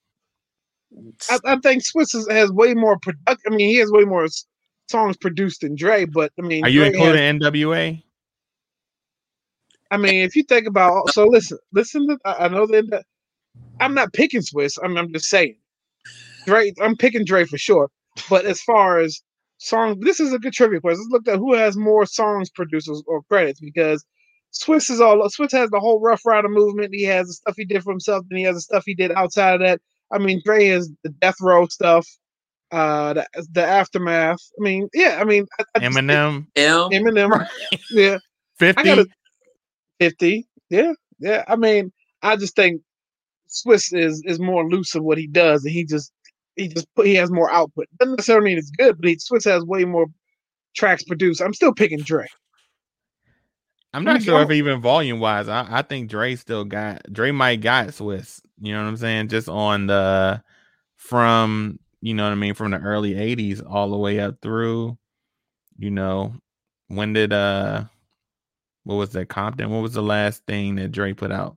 [1.31, 3.43] I, I think Swizz is, has way more product.
[3.47, 4.27] I mean, he has way more
[4.89, 6.05] songs produced than Dre.
[6.05, 8.03] But I mean, Are you Dre has- including NWA?
[9.91, 12.09] I mean, if you think about, so listen, listen.
[12.09, 13.05] To, I I know that
[13.79, 14.79] I'm not picking Swizz.
[14.83, 15.57] I'm, I'm just saying,
[16.47, 16.73] Dre.
[16.81, 17.91] I'm picking Dre for sure.
[18.31, 19.21] But as far as
[19.59, 21.07] songs, this is a good trivia question.
[21.11, 24.03] Let's look at who has more songs producers or credits because
[24.55, 25.19] Swizz is all.
[25.29, 26.95] Swizz has the whole Ruff Ryder movement.
[26.95, 29.13] He has the stuff he did for himself, and he has the stuff he did
[29.13, 29.81] outside of that.
[30.13, 32.07] I mean, Dre is the Death Row stuff,
[32.71, 34.41] uh, the, the aftermath.
[34.59, 35.19] I mean, yeah.
[35.21, 36.47] I mean, I, I just think Eminem.
[36.57, 36.91] M.
[36.91, 37.49] Eminem.
[37.91, 38.17] yeah.
[38.17, 38.19] I
[38.59, 38.83] 50.
[38.83, 39.07] gotta
[40.01, 40.47] 50.
[40.71, 41.45] Yeah, yeah.
[41.49, 42.83] I mean, I just think
[43.49, 46.13] Swizz is is more loose of what he does, and he just
[46.57, 47.87] he just put he has more output.
[47.99, 50.07] Doesn't necessarily mean it's good, but he, Swizz has way more
[50.75, 51.43] tracks produced.
[51.43, 52.27] I'm still picking Dre.
[53.95, 57.61] I'm not sure if even volume wise, I, I think Dre still got Dre might
[57.61, 58.41] got Swizz.
[58.61, 59.29] You know what I'm saying?
[59.29, 60.43] Just on the
[60.97, 64.97] from you know what I mean from the early '80s all the way up through.
[65.79, 66.35] You know,
[66.89, 67.85] when did uh,
[68.85, 69.71] what was that Compton?
[69.71, 71.57] What was the last thing that Dre put out?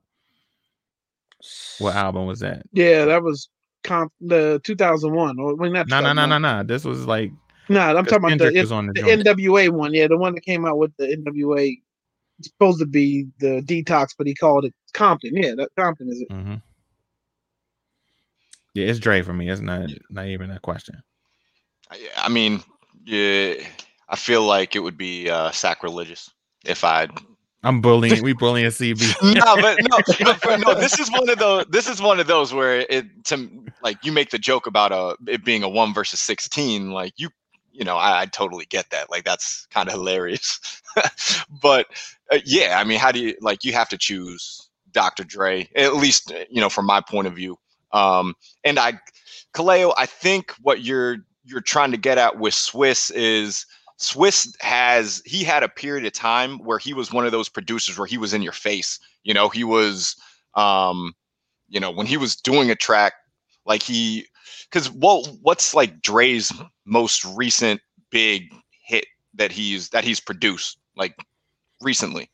[1.78, 2.66] What album was that?
[2.72, 3.48] Yeah, that was
[3.84, 6.62] comp the 2001 or when not No, no, no, no, no.
[6.64, 7.30] This was like
[7.68, 9.00] Nah, I'm talking about Kendrick the, was on the the.
[9.02, 9.92] NWA one.
[9.92, 11.80] Yeah, the one that came out with the NWA.
[12.38, 15.36] It's supposed to be the detox, but he called it Compton.
[15.36, 16.28] Yeah, that Compton is it.
[16.30, 16.54] Mm-hmm.
[18.74, 19.48] Yeah, it's Dre for me.
[19.48, 21.02] It's not not even a question.
[21.90, 22.62] I- I mean,
[23.06, 23.54] yeah,
[24.08, 26.30] I feel like it would be uh, sacrilegious
[26.64, 27.08] if I.
[27.62, 28.22] I'm bullying.
[28.22, 29.34] We bullying CB.
[29.34, 30.74] no, but no, but, but no.
[30.74, 31.64] This is one of those.
[31.70, 33.48] This is one of those where it to
[33.82, 36.90] like you make the joke about uh it being a one versus sixteen.
[36.90, 37.30] Like you,
[37.76, 39.10] you know, I, I totally get that.
[39.10, 40.82] Like that's kind of hilarious.
[41.62, 41.86] but
[42.32, 43.64] uh, yeah, I mean, how do you like?
[43.64, 45.24] You have to choose Dr.
[45.24, 47.58] Dre, at least uh, you know from my point of view.
[47.92, 48.34] Um,
[48.64, 48.94] and I,
[49.54, 53.66] Kaleo, I think what you're you're trying to get at with Swizz is
[54.00, 57.98] Swizz has he had a period of time where he was one of those producers
[57.98, 58.98] where he was in your face.
[59.22, 60.16] You know, he was
[60.54, 61.14] um,
[61.68, 63.14] you know, when he was doing a track,
[63.64, 64.26] like he
[64.70, 66.52] because what what's like Dre's
[66.84, 68.54] most recent big
[68.84, 71.16] hit that he's that he's produced like
[71.80, 72.30] recently.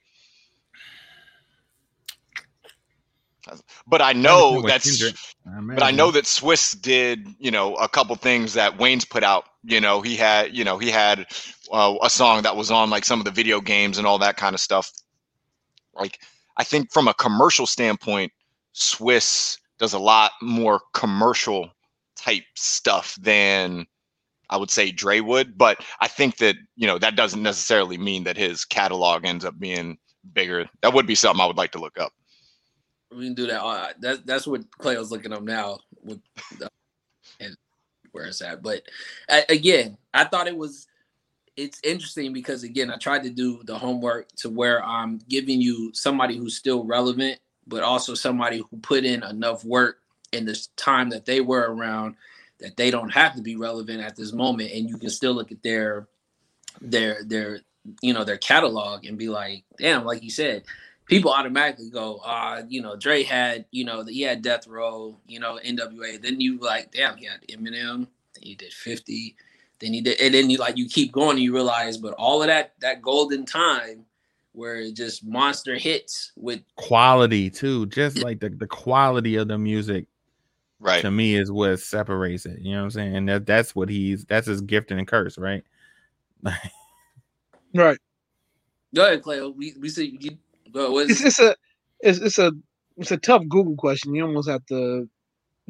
[3.86, 5.02] But I know that's
[5.44, 9.44] but I know that Swizz did, you know, a couple things that Wayne's put out.
[9.64, 11.26] You know, he had, you know, he had
[11.72, 14.36] uh, a song that was on like some of the video games and all that
[14.36, 14.92] kind of stuff.
[15.94, 16.20] Like,
[16.56, 18.32] I think from a commercial standpoint,
[18.74, 21.70] Swizz does a lot more commercial
[22.22, 23.86] type stuff than
[24.50, 25.56] I would say Dre would.
[25.56, 29.58] But I think that, you know, that doesn't necessarily mean that his catalog ends up
[29.58, 29.98] being
[30.32, 30.68] bigger.
[30.82, 32.12] That would be something I would like to look up.
[33.10, 33.62] We can do that.
[33.62, 36.20] Uh, that's that's what Cleo's looking up now with
[36.58, 36.68] the,
[37.40, 37.54] and
[38.12, 38.62] where it's at.
[38.62, 38.82] But
[39.28, 40.86] uh, again, I thought it was
[41.56, 45.90] it's interesting because again, I tried to do the homework to where I'm giving you
[45.92, 50.01] somebody who's still relevant, but also somebody who put in enough work
[50.32, 52.16] in this time that they were around
[52.60, 55.52] that they don't have to be relevant at this moment, and you can still look
[55.52, 56.08] at their
[56.80, 57.60] their their
[58.00, 60.64] you know their catalog and be like, damn, like you said,
[61.06, 65.40] people automatically go, uh, you know, Dre had, you know, he had Death Row, you
[65.40, 66.20] know, NWA.
[66.22, 68.06] Then you like, damn, he had Eminem.
[68.34, 69.36] Then he did 50.
[69.80, 72.40] Then he did, and then you like you keep going and you realize, but all
[72.40, 74.06] of that that golden time
[74.52, 77.86] where it just monster hits with quality too.
[77.86, 80.06] Just like the, the quality of the music
[80.82, 81.00] Right.
[81.02, 82.58] to me is what separates it.
[82.60, 83.16] You know what I'm saying?
[83.16, 85.64] And that that's what he's that's his gift and curse, right?
[87.74, 87.98] Right.
[88.94, 89.40] go ahead, Clay.
[89.40, 90.36] We we see you
[90.72, 91.56] go what It's it's a
[92.00, 92.52] it's, it's a
[92.98, 94.14] it's a tough Google question.
[94.14, 95.08] You almost have to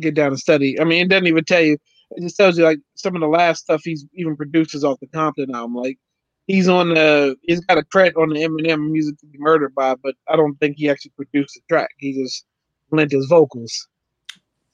[0.00, 0.80] get down and study.
[0.80, 1.76] I mean, it doesn't even tell you.
[2.12, 5.06] it just tells you like some of the last stuff he's even produces off the
[5.08, 5.76] Compton album.
[5.76, 5.98] Like
[6.46, 9.94] he's on the he's got a credit on the Eminem music to be murdered by,
[10.02, 11.90] but I don't think he actually produced the track.
[11.98, 12.46] He just
[12.90, 13.88] lent his vocals.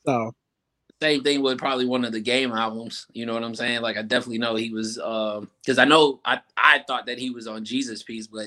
[0.08, 0.34] So
[1.02, 3.06] same thing with probably one of the game albums.
[3.12, 3.82] You know what I'm saying?
[3.82, 7.46] Like I definitely know he was because I know I I thought that he was
[7.46, 8.46] on Jesus Piece, but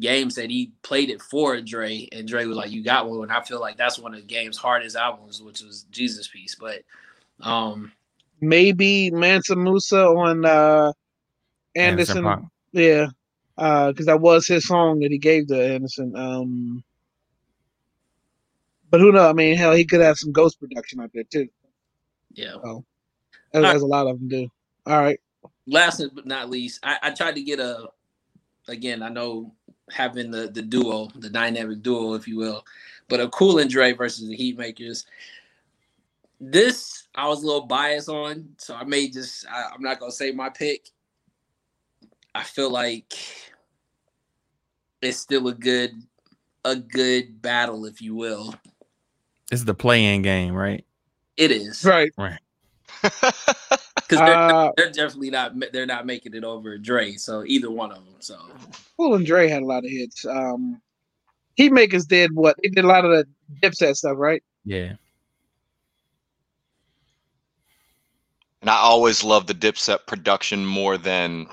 [0.00, 3.32] Game said he played it for Dre, and Dre was like, "You got one." And
[3.32, 6.54] I feel like that's one of Game's hardest albums, which was Jesus Piece.
[6.54, 6.82] But
[7.40, 7.90] um
[8.40, 10.92] maybe Mansa Musa on uh
[11.74, 12.24] Anderson Anderson.
[12.24, 12.48] Paak.
[12.72, 13.06] yeah.
[13.56, 16.16] Uh, because that was his song that he gave to Anderson.
[16.16, 16.84] Um,
[18.94, 19.28] but who knows?
[19.28, 21.48] I mean, hell, he could have some ghost production out there too,
[22.32, 22.54] yeah.
[23.52, 24.48] as, as a lot of them do.
[24.86, 25.18] All right,
[25.66, 27.88] last but not least, I, I tried to get a
[28.68, 29.52] again, I know
[29.90, 32.64] having the the duo, the dynamic duo, if you will,
[33.08, 35.06] but a cool and Dre versus the Heat Makers.
[36.40, 40.12] This I was a little biased on, so I may just I, I'm not gonna
[40.12, 40.88] say my pick.
[42.32, 43.12] I feel like
[45.02, 45.94] it's still a good
[46.64, 48.54] a good battle, if you will.
[49.54, 50.84] This is the play-in game, right?
[51.36, 52.10] It is right.
[52.18, 52.40] Right.
[53.02, 53.38] because
[54.10, 57.12] they're, Uh, they're definitely not they're not making it over Dre.
[57.12, 58.16] So either one of them.
[58.18, 58.36] So
[58.96, 60.26] Cool and Dre had a lot of hits.
[60.26, 60.82] Um,
[61.54, 62.56] Heat Makers did what?
[62.64, 63.28] They did a lot of the
[63.62, 64.42] Dipset stuff, right?
[64.64, 64.94] Yeah.
[68.60, 71.46] and I always love the Dipset production more than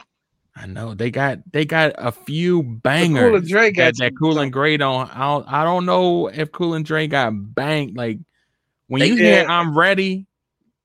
[0.56, 3.24] I know they got they got a few bangers.
[3.24, 5.16] Cool and Dre got that, that some- Cool and Dre don't.
[5.16, 5.48] I don't.
[5.48, 7.96] I don't know if Cool and Dre got banged.
[7.96, 8.20] Like
[8.88, 10.28] when They you hear "I'm Ready,"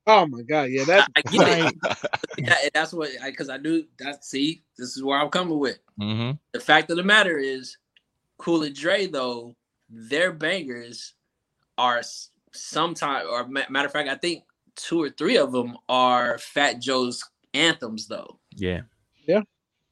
[0.07, 1.99] Oh my god, yeah, that's I, I get it.
[2.39, 4.25] Yeah, that's what I because I, knew that.
[4.25, 5.79] See, this is where I'm coming with.
[5.99, 7.77] hmm The fact of the matter is,
[8.39, 9.57] Cool and Dre though,
[9.89, 11.15] their bangers
[11.79, 12.03] are
[12.53, 14.45] sometimes, or matter of fact, I think
[14.77, 17.25] two or three of them are Fat Joe's
[17.55, 18.39] anthems though.
[18.55, 18.83] yeah,
[19.27, 19.41] Yeah.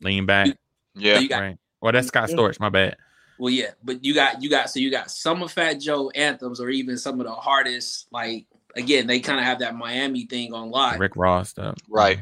[0.04, 0.56] Lean back,
[0.94, 1.18] yeah.
[1.18, 1.58] You got right?
[1.80, 2.36] Well, that's Scott Yeah.
[2.36, 2.60] Storch.
[2.60, 2.96] My bad.
[3.38, 6.60] well, yeah, but you got you got so you got some of Fat Joe anthems,
[6.60, 8.06] or even some of the hardest.
[8.12, 10.98] Like again, they kind of have that Miami thing on lock.
[10.98, 11.76] Rick Ross stuff.
[11.88, 12.18] Right.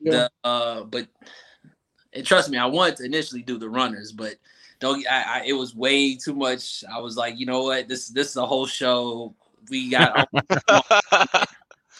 [0.00, 0.10] yeah.
[0.12, 1.06] the uh but
[2.14, 4.34] and trust me i wanted to initially do the runners but
[4.80, 8.08] don't I, I it was way too much i was like you know what this
[8.08, 9.34] this is a whole show
[9.68, 10.26] we got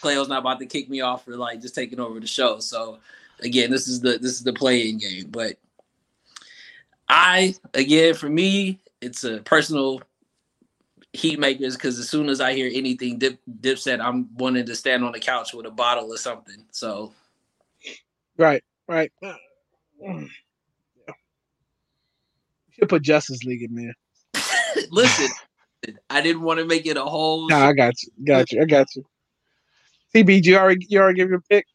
[0.01, 2.97] Cleo's not about to kick me off for like just taking over the show so
[3.41, 5.55] again this is the this is the playing game but
[7.09, 10.01] i again for me it's a personal
[11.13, 15.03] heat makers because as soon as i hear anything dip dipset i'm wanting to stand
[15.03, 17.11] on the couch with a bottle or something so
[18.41, 19.11] Right, right.
[19.23, 19.35] Uh,
[20.03, 20.27] mm.
[22.71, 24.43] Should put Justice League in there.
[24.91, 25.27] Listen,
[26.09, 27.47] I didn't want to make it a whole.
[27.49, 29.05] No, I got you, got you, I got you.
[30.15, 31.65] CB, you already you already give your pick.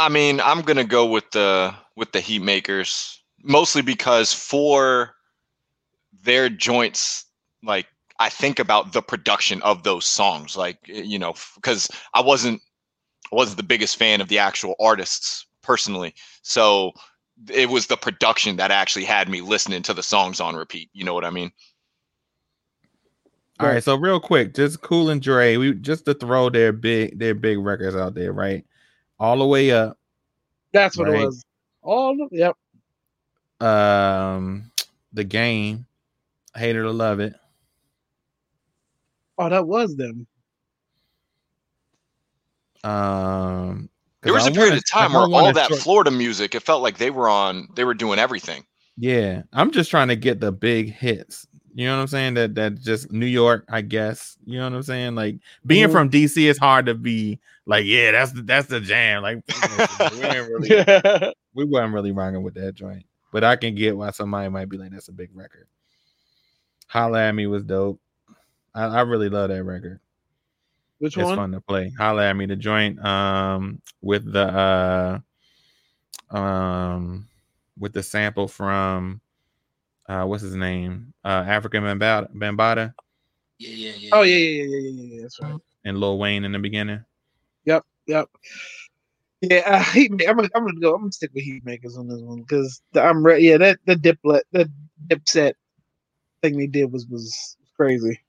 [0.00, 5.14] I mean, I'm gonna go with the with the Heat Makers mostly because for
[6.22, 7.26] their joints,
[7.62, 7.86] like
[8.18, 12.62] I think about the production of those songs, like eh, you know, because I wasn't
[13.30, 16.92] I wasn't the biggest fan of the actual artists personally, so
[17.52, 20.88] it was the production that actually had me listening to the songs on repeat.
[20.94, 21.52] You know what I mean?
[23.58, 27.18] All right, so real quick, just Cool and Dre, we just to throw their big
[27.18, 28.64] their big records out there, right?
[29.20, 29.98] All the way up.
[30.72, 31.20] That's what Right.
[31.20, 31.44] it was.
[31.82, 32.56] All of, yep.
[33.60, 34.72] Um,
[35.12, 35.86] the game,
[36.56, 37.34] hate it or love it.
[39.38, 40.26] Oh, that was them.
[42.82, 43.90] Um,
[44.22, 46.60] There was I a period wanna- of time where all that short- Florida music, it
[46.60, 48.64] felt like they were on, they were doing everything.
[48.96, 51.46] Yeah, I'm just trying to get the big hits.
[51.74, 52.34] You know what I'm saying?
[52.34, 54.36] That that just New York, I guess.
[54.44, 55.14] You know what I'm saying?
[55.14, 55.92] Like being Mhm.
[55.92, 59.22] from DC, it's hard to be like, yeah, that's the that's the jam.
[59.22, 59.42] Like
[60.12, 64.10] we, ain't really, we weren't really rocking with that joint, but I can get why
[64.10, 65.66] somebody might be like, that's a big record.
[66.88, 68.00] Holla at me was dope.
[68.74, 70.00] I, I really love that record.
[70.98, 71.36] Which It's one?
[71.36, 71.92] fun to play.
[71.96, 75.20] Holla at me, the joint um with the
[76.32, 77.28] uh um
[77.78, 79.20] with the sample from
[80.10, 81.14] uh what's his name?
[81.24, 82.94] Uh African Bambaataa, Bambaataa
[83.58, 84.10] Yeah, yeah, yeah.
[84.12, 85.22] Oh yeah, yeah, yeah, yeah, yeah, yeah.
[85.22, 85.60] That's right.
[85.84, 87.04] and Lil Wayne in the beginning.
[87.66, 87.84] Yep.
[88.08, 88.28] Yep.
[89.42, 90.10] Yeah, uh, heat.
[90.28, 90.94] I'm gonna, I'm gonna go.
[90.94, 93.44] I'm gonna stick with Heat Makers on this one because I'm ready.
[93.44, 94.70] Yeah, that the diplet, the
[95.08, 95.54] dipset
[96.42, 98.20] thing they did was was crazy.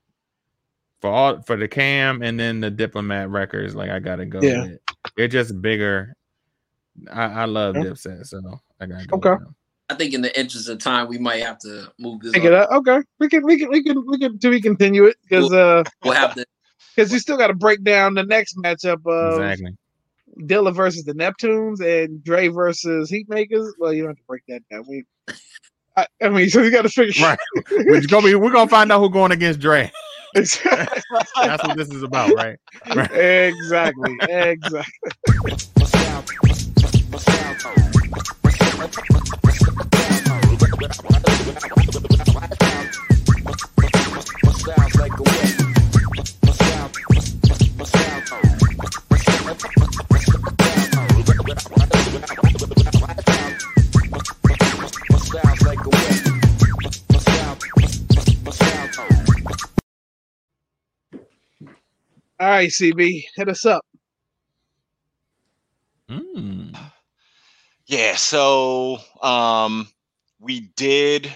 [1.01, 4.63] For all for the cam and then the diplomat records, like I gotta go Yeah.
[4.63, 4.81] with it.
[5.17, 6.13] They're just bigger.
[7.11, 7.83] I, I love Yeah.
[7.83, 8.39] Dipset, so
[8.79, 9.17] I gotta go.
[9.17, 9.35] Okay.
[9.91, 9.97] With them.
[9.97, 12.31] I think in the interest of time, we might have to move this.
[12.33, 12.69] Pick it up.
[12.71, 15.83] Okay, we can we can we can we can do we continue it because uh
[16.03, 16.45] We'll have to.
[16.95, 19.77] because you still got to break down the next matchup of Exactly.
[20.41, 23.71] Dilla versus the Neptunes and Dre versus Heatmakers.
[23.79, 24.85] Well, you don't have to break that down.
[24.87, 25.03] We,
[25.97, 27.23] I, I mean, so you got to figure.
[27.23, 27.39] Right.
[27.71, 28.35] We're gonna be.
[28.35, 29.91] We're gonna find out who's going against Dre.
[30.33, 32.57] That's what this is about, right?
[32.85, 34.17] exactly.
[34.21, 35.80] Exactly.
[40.81, 40.87] All
[62.49, 63.85] right, CB, hit us up.
[66.09, 66.75] Mm.
[67.85, 69.87] Yeah, so um
[70.41, 71.31] we did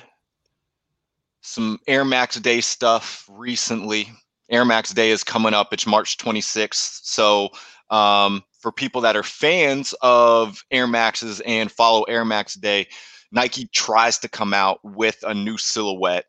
[1.42, 4.12] some Air Max Day stuff recently.
[4.50, 5.72] Air Max Day is coming up.
[5.72, 7.02] It's March 26th.
[7.04, 7.50] So
[7.92, 12.88] um for people that are fans of Air Maxes and follow Air Max Day,
[13.32, 16.26] Nike tries to come out with a new silhouette,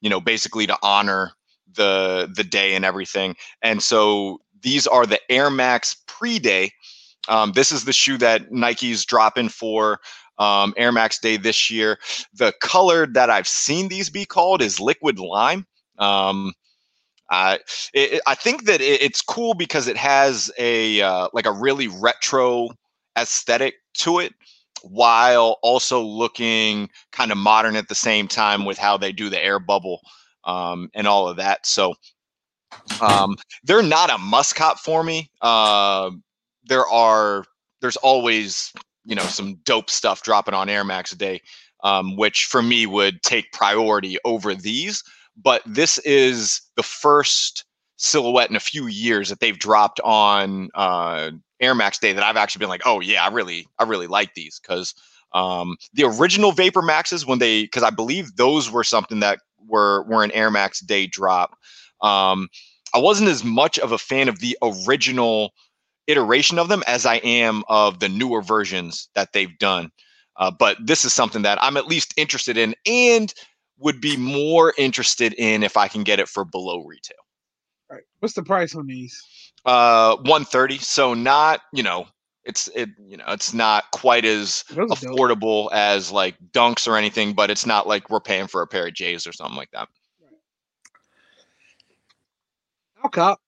[0.00, 1.30] you know, basically to honor
[1.72, 3.36] the the day and everything.
[3.62, 6.72] And so these are the Air Max pre-day.
[7.28, 10.00] Um, this is the shoe that Nike's dropping for
[10.38, 11.98] um, Air Max Day this year.
[12.34, 15.66] The color that I've seen these be called is liquid lime.
[15.98, 16.52] Um,
[17.30, 17.58] I
[17.92, 21.88] it, I think that it, it's cool because it has a uh, like a really
[21.88, 22.70] retro
[23.18, 24.32] aesthetic to it,
[24.82, 29.42] while also looking kind of modern at the same time with how they do the
[29.42, 30.00] air bubble
[30.44, 31.66] um, and all of that.
[31.66, 31.94] So
[33.00, 35.30] um, they're not a must cop for me.
[35.40, 36.10] Uh,
[36.64, 37.44] there are
[37.80, 38.72] there's always
[39.06, 41.40] you know some dope stuff dropping on Air Max a day,
[41.82, 45.02] um, which for me would take priority over these.
[45.36, 47.64] But this is the first
[47.96, 51.30] silhouette in a few years that they've dropped on uh,
[51.60, 54.34] Air Max Day that I've actually been like, oh yeah, I really I really like
[54.34, 54.94] these because
[55.32, 60.02] um, the original Vapor Maxes when they because I believe those were something that were
[60.04, 61.56] were an Air Max Day drop.
[62.02, 62.48] Um,
[62.94, 65.52] I wasn't as much of a fan of the original
[66.06, 69.90] iteration of them as I am of the newer versions that they've done.
[70.36, 73.32] Uh, but this is something that I'm at least interested in and
[73.78, 77.16] would be more interested in if I can get it for below retail.
[77.90, 78.04] All right.
[78.20, 79.22] What's the price on these?
[79.64, 80.78] Uh, 130.
[80.78, 82.06] So not, you know,
[82.44, 84.98] it's it, you know, it's not quite as are dope.
[84.98, 88.86] affordable as like dunks or anything, but it's not like we're paying for a pair
[88.86, 89.88] of J's or something like that.
[93.02, 93.40] I'll cop.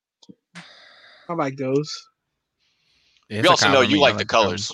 [1.28, 2.07] I like those.
[3.28, 4.68] It's we also know you I like the colors.
[4.68, 4.72] colors.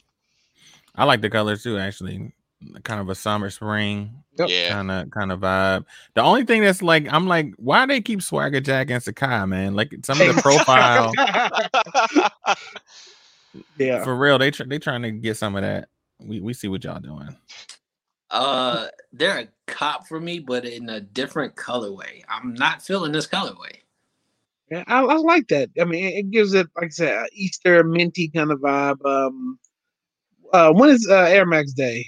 [0.96, 2.32] I like the colors too, actually.
[2.82, 4.48] Kind of a summer spring Yep.
[4.48, 4.68] Yeah.
[4.70, 5.84] kind of kind of vibe.
[6.14, 9.74] The only thing that's like, I'm like, why they keep Swagger Jack and Sacai, man?
[9.74, 11.12] Like some of the profile
[13.78, 14.02] yeah.
[14.02, 15.88] for real, they tr- they trying to get some of that.
[16.20, 17.36] We we see what y'all doing.
[18.30, 22.22] Uh, they're a cop for me, but in a different colorway.
[22.28, 23.76] I'm not feeling this colorway.
[24.70, 25.70] Yeah, I, I like that.
[25.80, 29.04] I mean, it, it gives it, like I said, a Easter minty kind of vibe.
[29.04, 29.58] Um,
[30.52, 32.06] uh, when is uh, Air Max Day?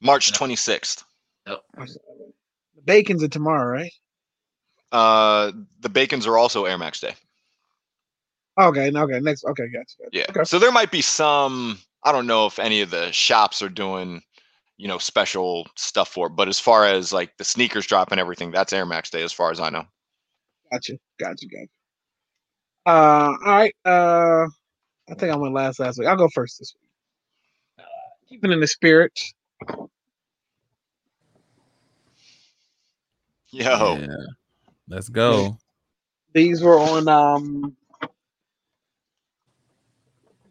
[0.00, 1.04] March 26th.
[1.46, 1.58] The
[2.84, 3.92] Bacon's are tomorrow, right?
[4.92, 7.14] Uh, the Bacons are also Air Max Day.
[8.60, 9.44] Okay, okay, next.
[9.44, 9.94] Okay, gotcha.
[9.98, 10.10] gotcha.
[10.12, 10.26] Yeah.
[10.30, 10.44] Okay.
[10.44, 11.78] So there might be some.
[12.04, 14.22] I don't know if any of the shops are doing,
[14.76, 16.36] you know, special stuff for it.
[16.36, 19.32] But as far as like the sneakers drop and everything, that's Air Max Day, as
[19.32, 19.84] far as I know.
[20.70, 21.68] Gotcha, gotcha, gotcha.
[22.86, 23.74] Uh, all right.
[23.84, 24.46] Uh,
[25.08, 26.08] I think I went last last week.
[26.08, 26.90] I'll go first this week.
[27.78, 27.82] Uh,
[28.28, 29.18] keeping in the spirit.
[33.50, 33.98] Yo.
[33.98, 34.06] Yeah.
[34.88, 35.58] Let's go.
[36.32, 37.76] These were on um.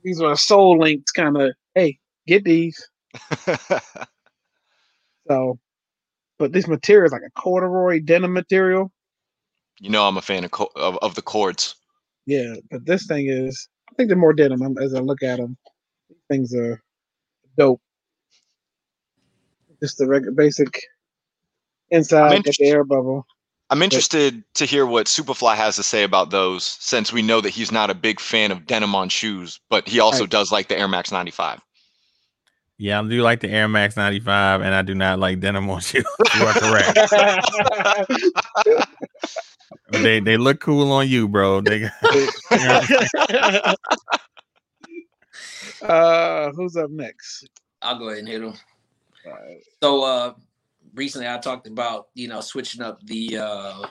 [0.03, 1.53] These were soul links, kind of.
[1.75, 2.89] Hey, get these.
[5.27, 5.57] So,
[6.37, 8.91] but this material is like a corduroy denim material.
[9.79, 11.75] you know, I'm a fan of co- of, of the chords.
[12.25, 13.67] Yeah, but this thing is.
[13.91, 15.55] I think they're more denim um, as I look at them.
[16.29, 16.81] Things are
[17.57, 17.79] dope.
[19.81, 20.81] Just the regular basic
[21.91, 23.25] inside, got the air bubble.
[23.69, 27.49] I'm interested to hear what Superfly has to say about those, since we know that
[27.49, 30.29] he's not a big fan of denim on shoes, but he also Right.
[30.29, 31.59] does like the Air Max 95.
[32.77, 35.81] Yeah, I do like the Air Max 95, and I do not like denim on
[35.81, 36.05] shoes.
[36.35, 36.97] you are correct.
[39.89, 41.61] they they look cool on you, bro.
[41.61, 41.85] They
[45.81, 47.49] uh, who's up next?
[47.81, 48.53] I'll go ahead and hit them.
[49.25, 49.63] Alright.
[49.81, 50.33] So uh
[50.93, 53.87] recently I talked about, you know, switching up the uh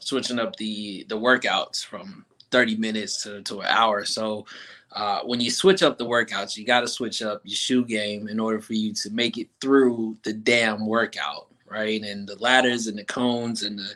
[0.00, 4.04] switching up the the workouts from 30 minutes to, to an hour.
[4.04, 4.46] So
[4.92, 8.28] uh, when you switch up the workouts, you got to switch up your shoe game
[8.28, 12.02] in order for you to make it through the damn workout, right?
[12.02, 13.90] And the ladders and the cones and the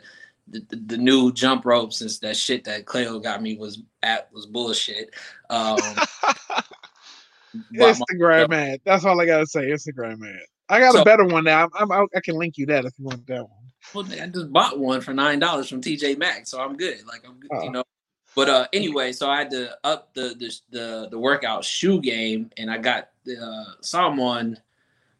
[0.47, 4.45] the, the, new jump ropes since that shit that Cleo got me was at was
[4.45, 5.13] bullshit.
[5.49, 5.77] Um,
[7.75, 9.67] Instagram man, that's all I gotta say.
[9.67, 10.39] Instagram man.
[10.69, 11.69] I got so, a better one now.
[11.77, 13.63] I'm, I'm, i can link you that if you want that one.
[13.93, 17.05] Well, I just bought one for nine dollars from TJ Maxx, so I'm good.
[17.07, 17.83] Like I'm, good, you know.
[18.35, 22.49] But uh, anyway, so I had to up the the the, the workout shoe game,
[22.57, 24.57] and I got the uh, saw them on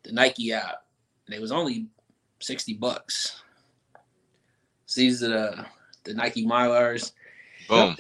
[0.03, 0.85] the Nike app,
[1.27, 1.87] and it was only
[2.39, 3.43] sixty bucks.
[4.93, 5.65] So these are the
[6.03, 7.13] the Nike Milers.
[7.67, 7.95] Boom.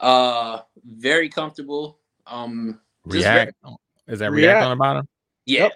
[0.00, 2.00] Uh, very comfortable.
[2.26, 3.76] Um, React very,
[4.08, 5.08] is that React, React on the bottom?
[5.46, 5.72] Yeah, yep.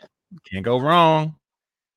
[0.51, 1.37] can't go wrong.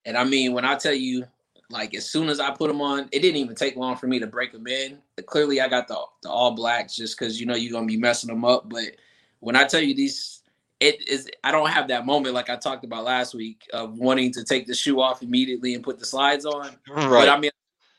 [0.06, 1.26] And I mean, when I tell you,
[1.72, 4.20] like as soon as I put them on, it didn't even take long for me
[4.20, 5.00] to break them in.
[5.26, 8.28] Clearly, I got the the all blacks just because you know you're gonna be messing
[8.28, 8.70] them up.
[8.70, 8.98] But
[9.40, 10.44] when I tell you these,
[10.80, 14.32] it is I don't have that moment like I talked about last week of wanting
[14.34, 16.70] to take the shoe off immediately and put the slides on.
[16.88, 17.10] Right.
[17.10, 17.50] But I mean,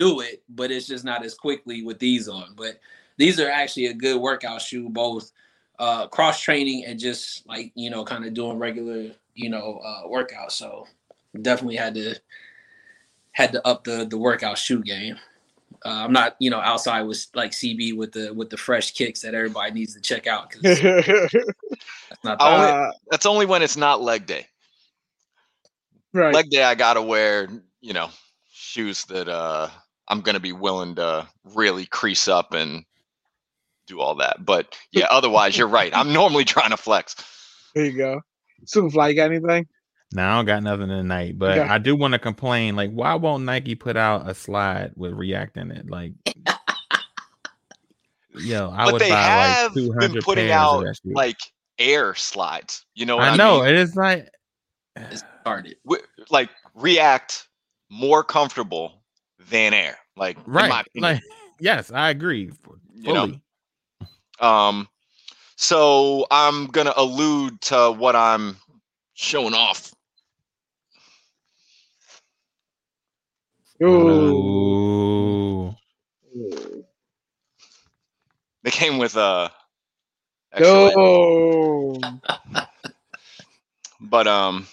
[0.00, 2.54] do it, but it's just not as quickly with these on.
[2.56, 2.80] But
[3.18, 5.30] these are actually a good workout shoe, both
[5.78, 10.08] uh, cross training and just like you know, kind of doing regular you know uh,
[10.08, 10.52] workouts.
[10.52, 10.86] So
[11.40, 12.16] definitely had to
[13.32, 15.16] had to up the the workout shoe game.
[15.84, 19.20] Uh, I'm not, you know, outside with like CB with the with the fresh kicks
[19.20, 20.54] that everybody needs to check out.
[20.62, 20.82] that's
[22.24, 24.46] not only, that's only when it's not leg day.
[26.12, 26.34] Right.
[26.34, 27.48] Leg day, I gotta wear,
[27.80, 28.10] you know,
[28.50, 29.68] shoes that uh
[30.10, 32.84] I'm gonna be willing to really crease up and
[33.86, 34.44] do all that.
[34.44, 35.94] But yeah, otherwise, you're right.
[35.94, 37.16] I'm normally trying to flex.
[37.74, 38.20] There you go.
[38.66, 39.66] Superfly, you got anything?
[40.12, 41.68] No, I don't got nothing tonight, but okay.
[41.68, 42.74] I do want to complain.
[42.74, 45.88] Like, why won't Nike put out a slide with React in it?
[45.88, 46.12] Like,
[48.34, 51.38] yo, I but would they buy have like been putting out like
[51.78, 52.84] air slides.
[52.94, 53.68] You know, I know mean?
[53.70, 54.28] it is like
[54.96, 55.76] it started
[56.28, 57.48] like React
[57.88, 59.02] more comfortable
[59.48, 59.96] than air.
[60.20, 60.86] Like, right?
[60.94, 61.20] Like,
[61.58, 62.52] yes, I agree.
[62.62, 62.78] Fully.
[62.94, 64.88] You know, um,
[65.56, 68.56] so I'm gonna allude to what I'm
[69.14, 69.92] showing off
[73.82, 75.74] Ooh.
[78.62, 79.50] They came with a.
[80.52, 80.52] Uh,
[84.00, 84.66] but um,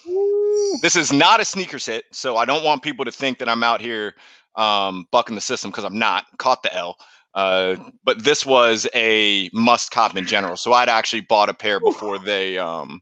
[0.82, 3.62] this is not a sneakers hit, so I don't want people to think that I'm
[3.62, 4.16] out here
[4.58, 6.26] um bucking the system because I'm not.
[6.38, 6.98] Caught the L.
[7.34, 10.56] Uh, but this was a must cop in general.
[10.56, 13.00] So I'd actually bought a pair before they um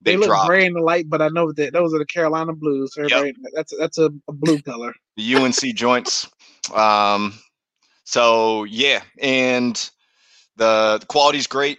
[0.00, 2.52] they, they look gray in the light, but I know that those are the Carolina
[2.52, 2.94] Blues.
[2.96, 3.34] Yep.
[3.54, 4.94] That's that's a, a, blue color.
[5.16, 6.28] The UNC joints.
[6.74, 7.34] Um,
[8.04, 9.74] so yeah, and
[10.56, 11.78] the, the quality's great,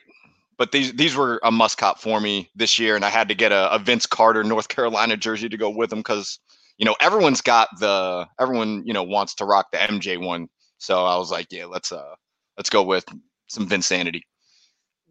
[0.57, 3.35] but these these were a must cop for me this year, and I had to
[3.35, 6.39] get a, a Vince Carter North Carolina jersey to go with them because
[6.77, 10.47] you know everyone's got the everyone you know wants to rock the MJ one.
[10.77, 12.15] So I was like, yeah, let's uh
[12.57, 13.05] let's go with
[13.47, 14.21] some Vinsanity.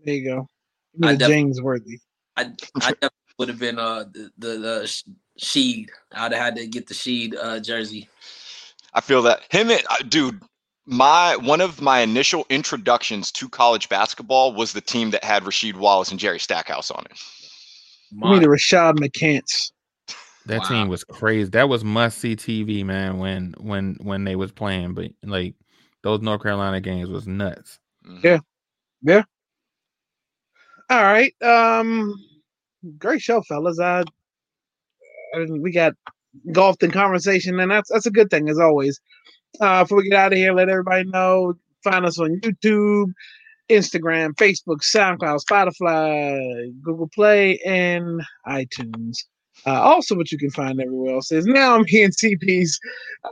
[0.05, 0.49] There you go.
[0.95, 1.99] The James Worthy.
[2.37, 2.95] I I
[3.39, 5.03] would have been uh the the, the
[5.41, 5.89] Sheed.
[6.13, 8.09] I'd have had to get the Sheed uh, jersey.
[8.93, 10.41] I feel that him, and, uh, dude.
[10.87, 15.77] My one of my initial introductions to college basketball was the team that had Rasheed
[15.77, 17.19] Wallace and Jerry Stackhouse on it.
[18.13, 18.27] My.
[18.27, 19.73] You mean the Rashad McCants?
[20.47, 20.69] That wow.
[20.69, 21.51] team was crazy.
[21.51, 23.19] That was must see TV, man.
[23.19, 25.55] When when when they was playing, but like
[26.03, 27.79] those North Carolina games was nuts.
[28.07, 28.27] Mm-hmm.
[28.27, 28.39] Yeah,
[29.03, 29.23] yeah.
[30.91, 31.35] All right.
[31.43, 32.15] Um,
[32.99, 33.81] great show, fellas.
[33.81, 34.05] I,
[35.35, 35.95] I we got
[36.53, 39.01] golfed in conversation, and that's that's a good thing as always.
[39.61, 41.55] Uh, before we get out of here, let everybody know.
[41.83, 43.13] Find us on YouTube,
[43.71, 49.17] Instagram, Facebook, SoundCloud, Spotify, Google Play, and iTunes.
[49.67, 52.79] Uh, also, what you can find everywhere else is now I'm hearing CP's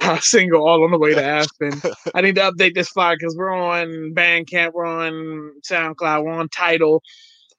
[0.01, 1.81] uh, single all on the way to Aspen.
[2.15, 6.49] I need to update this flyer because we're on Bandcamp, we're on SoundCloud, we're on
[6.49, 7.03] Tidal,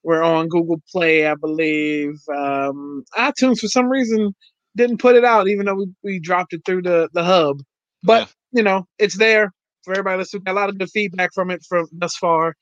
[0.03, 2.19] We're on Google Play, I believe.
[2.35, 4.33] Um, iTunes, for some reason,
[4.75, 7.61] didn't put it out, even though we, we dropped it through the, the hub.
[8.01, 8.59] But, yeah.
[8.59, 11.87] you know, it's there for everybody got a lot of good feedback from it from
[11.91, 12.55] thus far.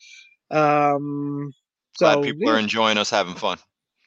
[0.49, 1.53] Um,
[1.95, 2.53] so Glad people yeah.
[2.53, 3.57] are enjoying us having fun.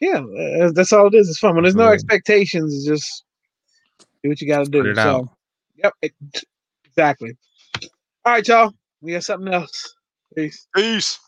[0.01, 1.29] Yeah, uh, that's all it is.
[1.29, 1.55] It's fun.
[1.55, 3.25] When there's no expectations, it's just
[4.23, 4.95] do what you got to do.
[4.95, 5.29] So, out.
[5.77, 6.13] yep,
[6.87, 7.37] exactly.
[8.25, 8.73] All right, y'all.
[9.01, 9.95] We got something else.
[10.35, 10.67] Peace.
[10.75, 11.19] Peace.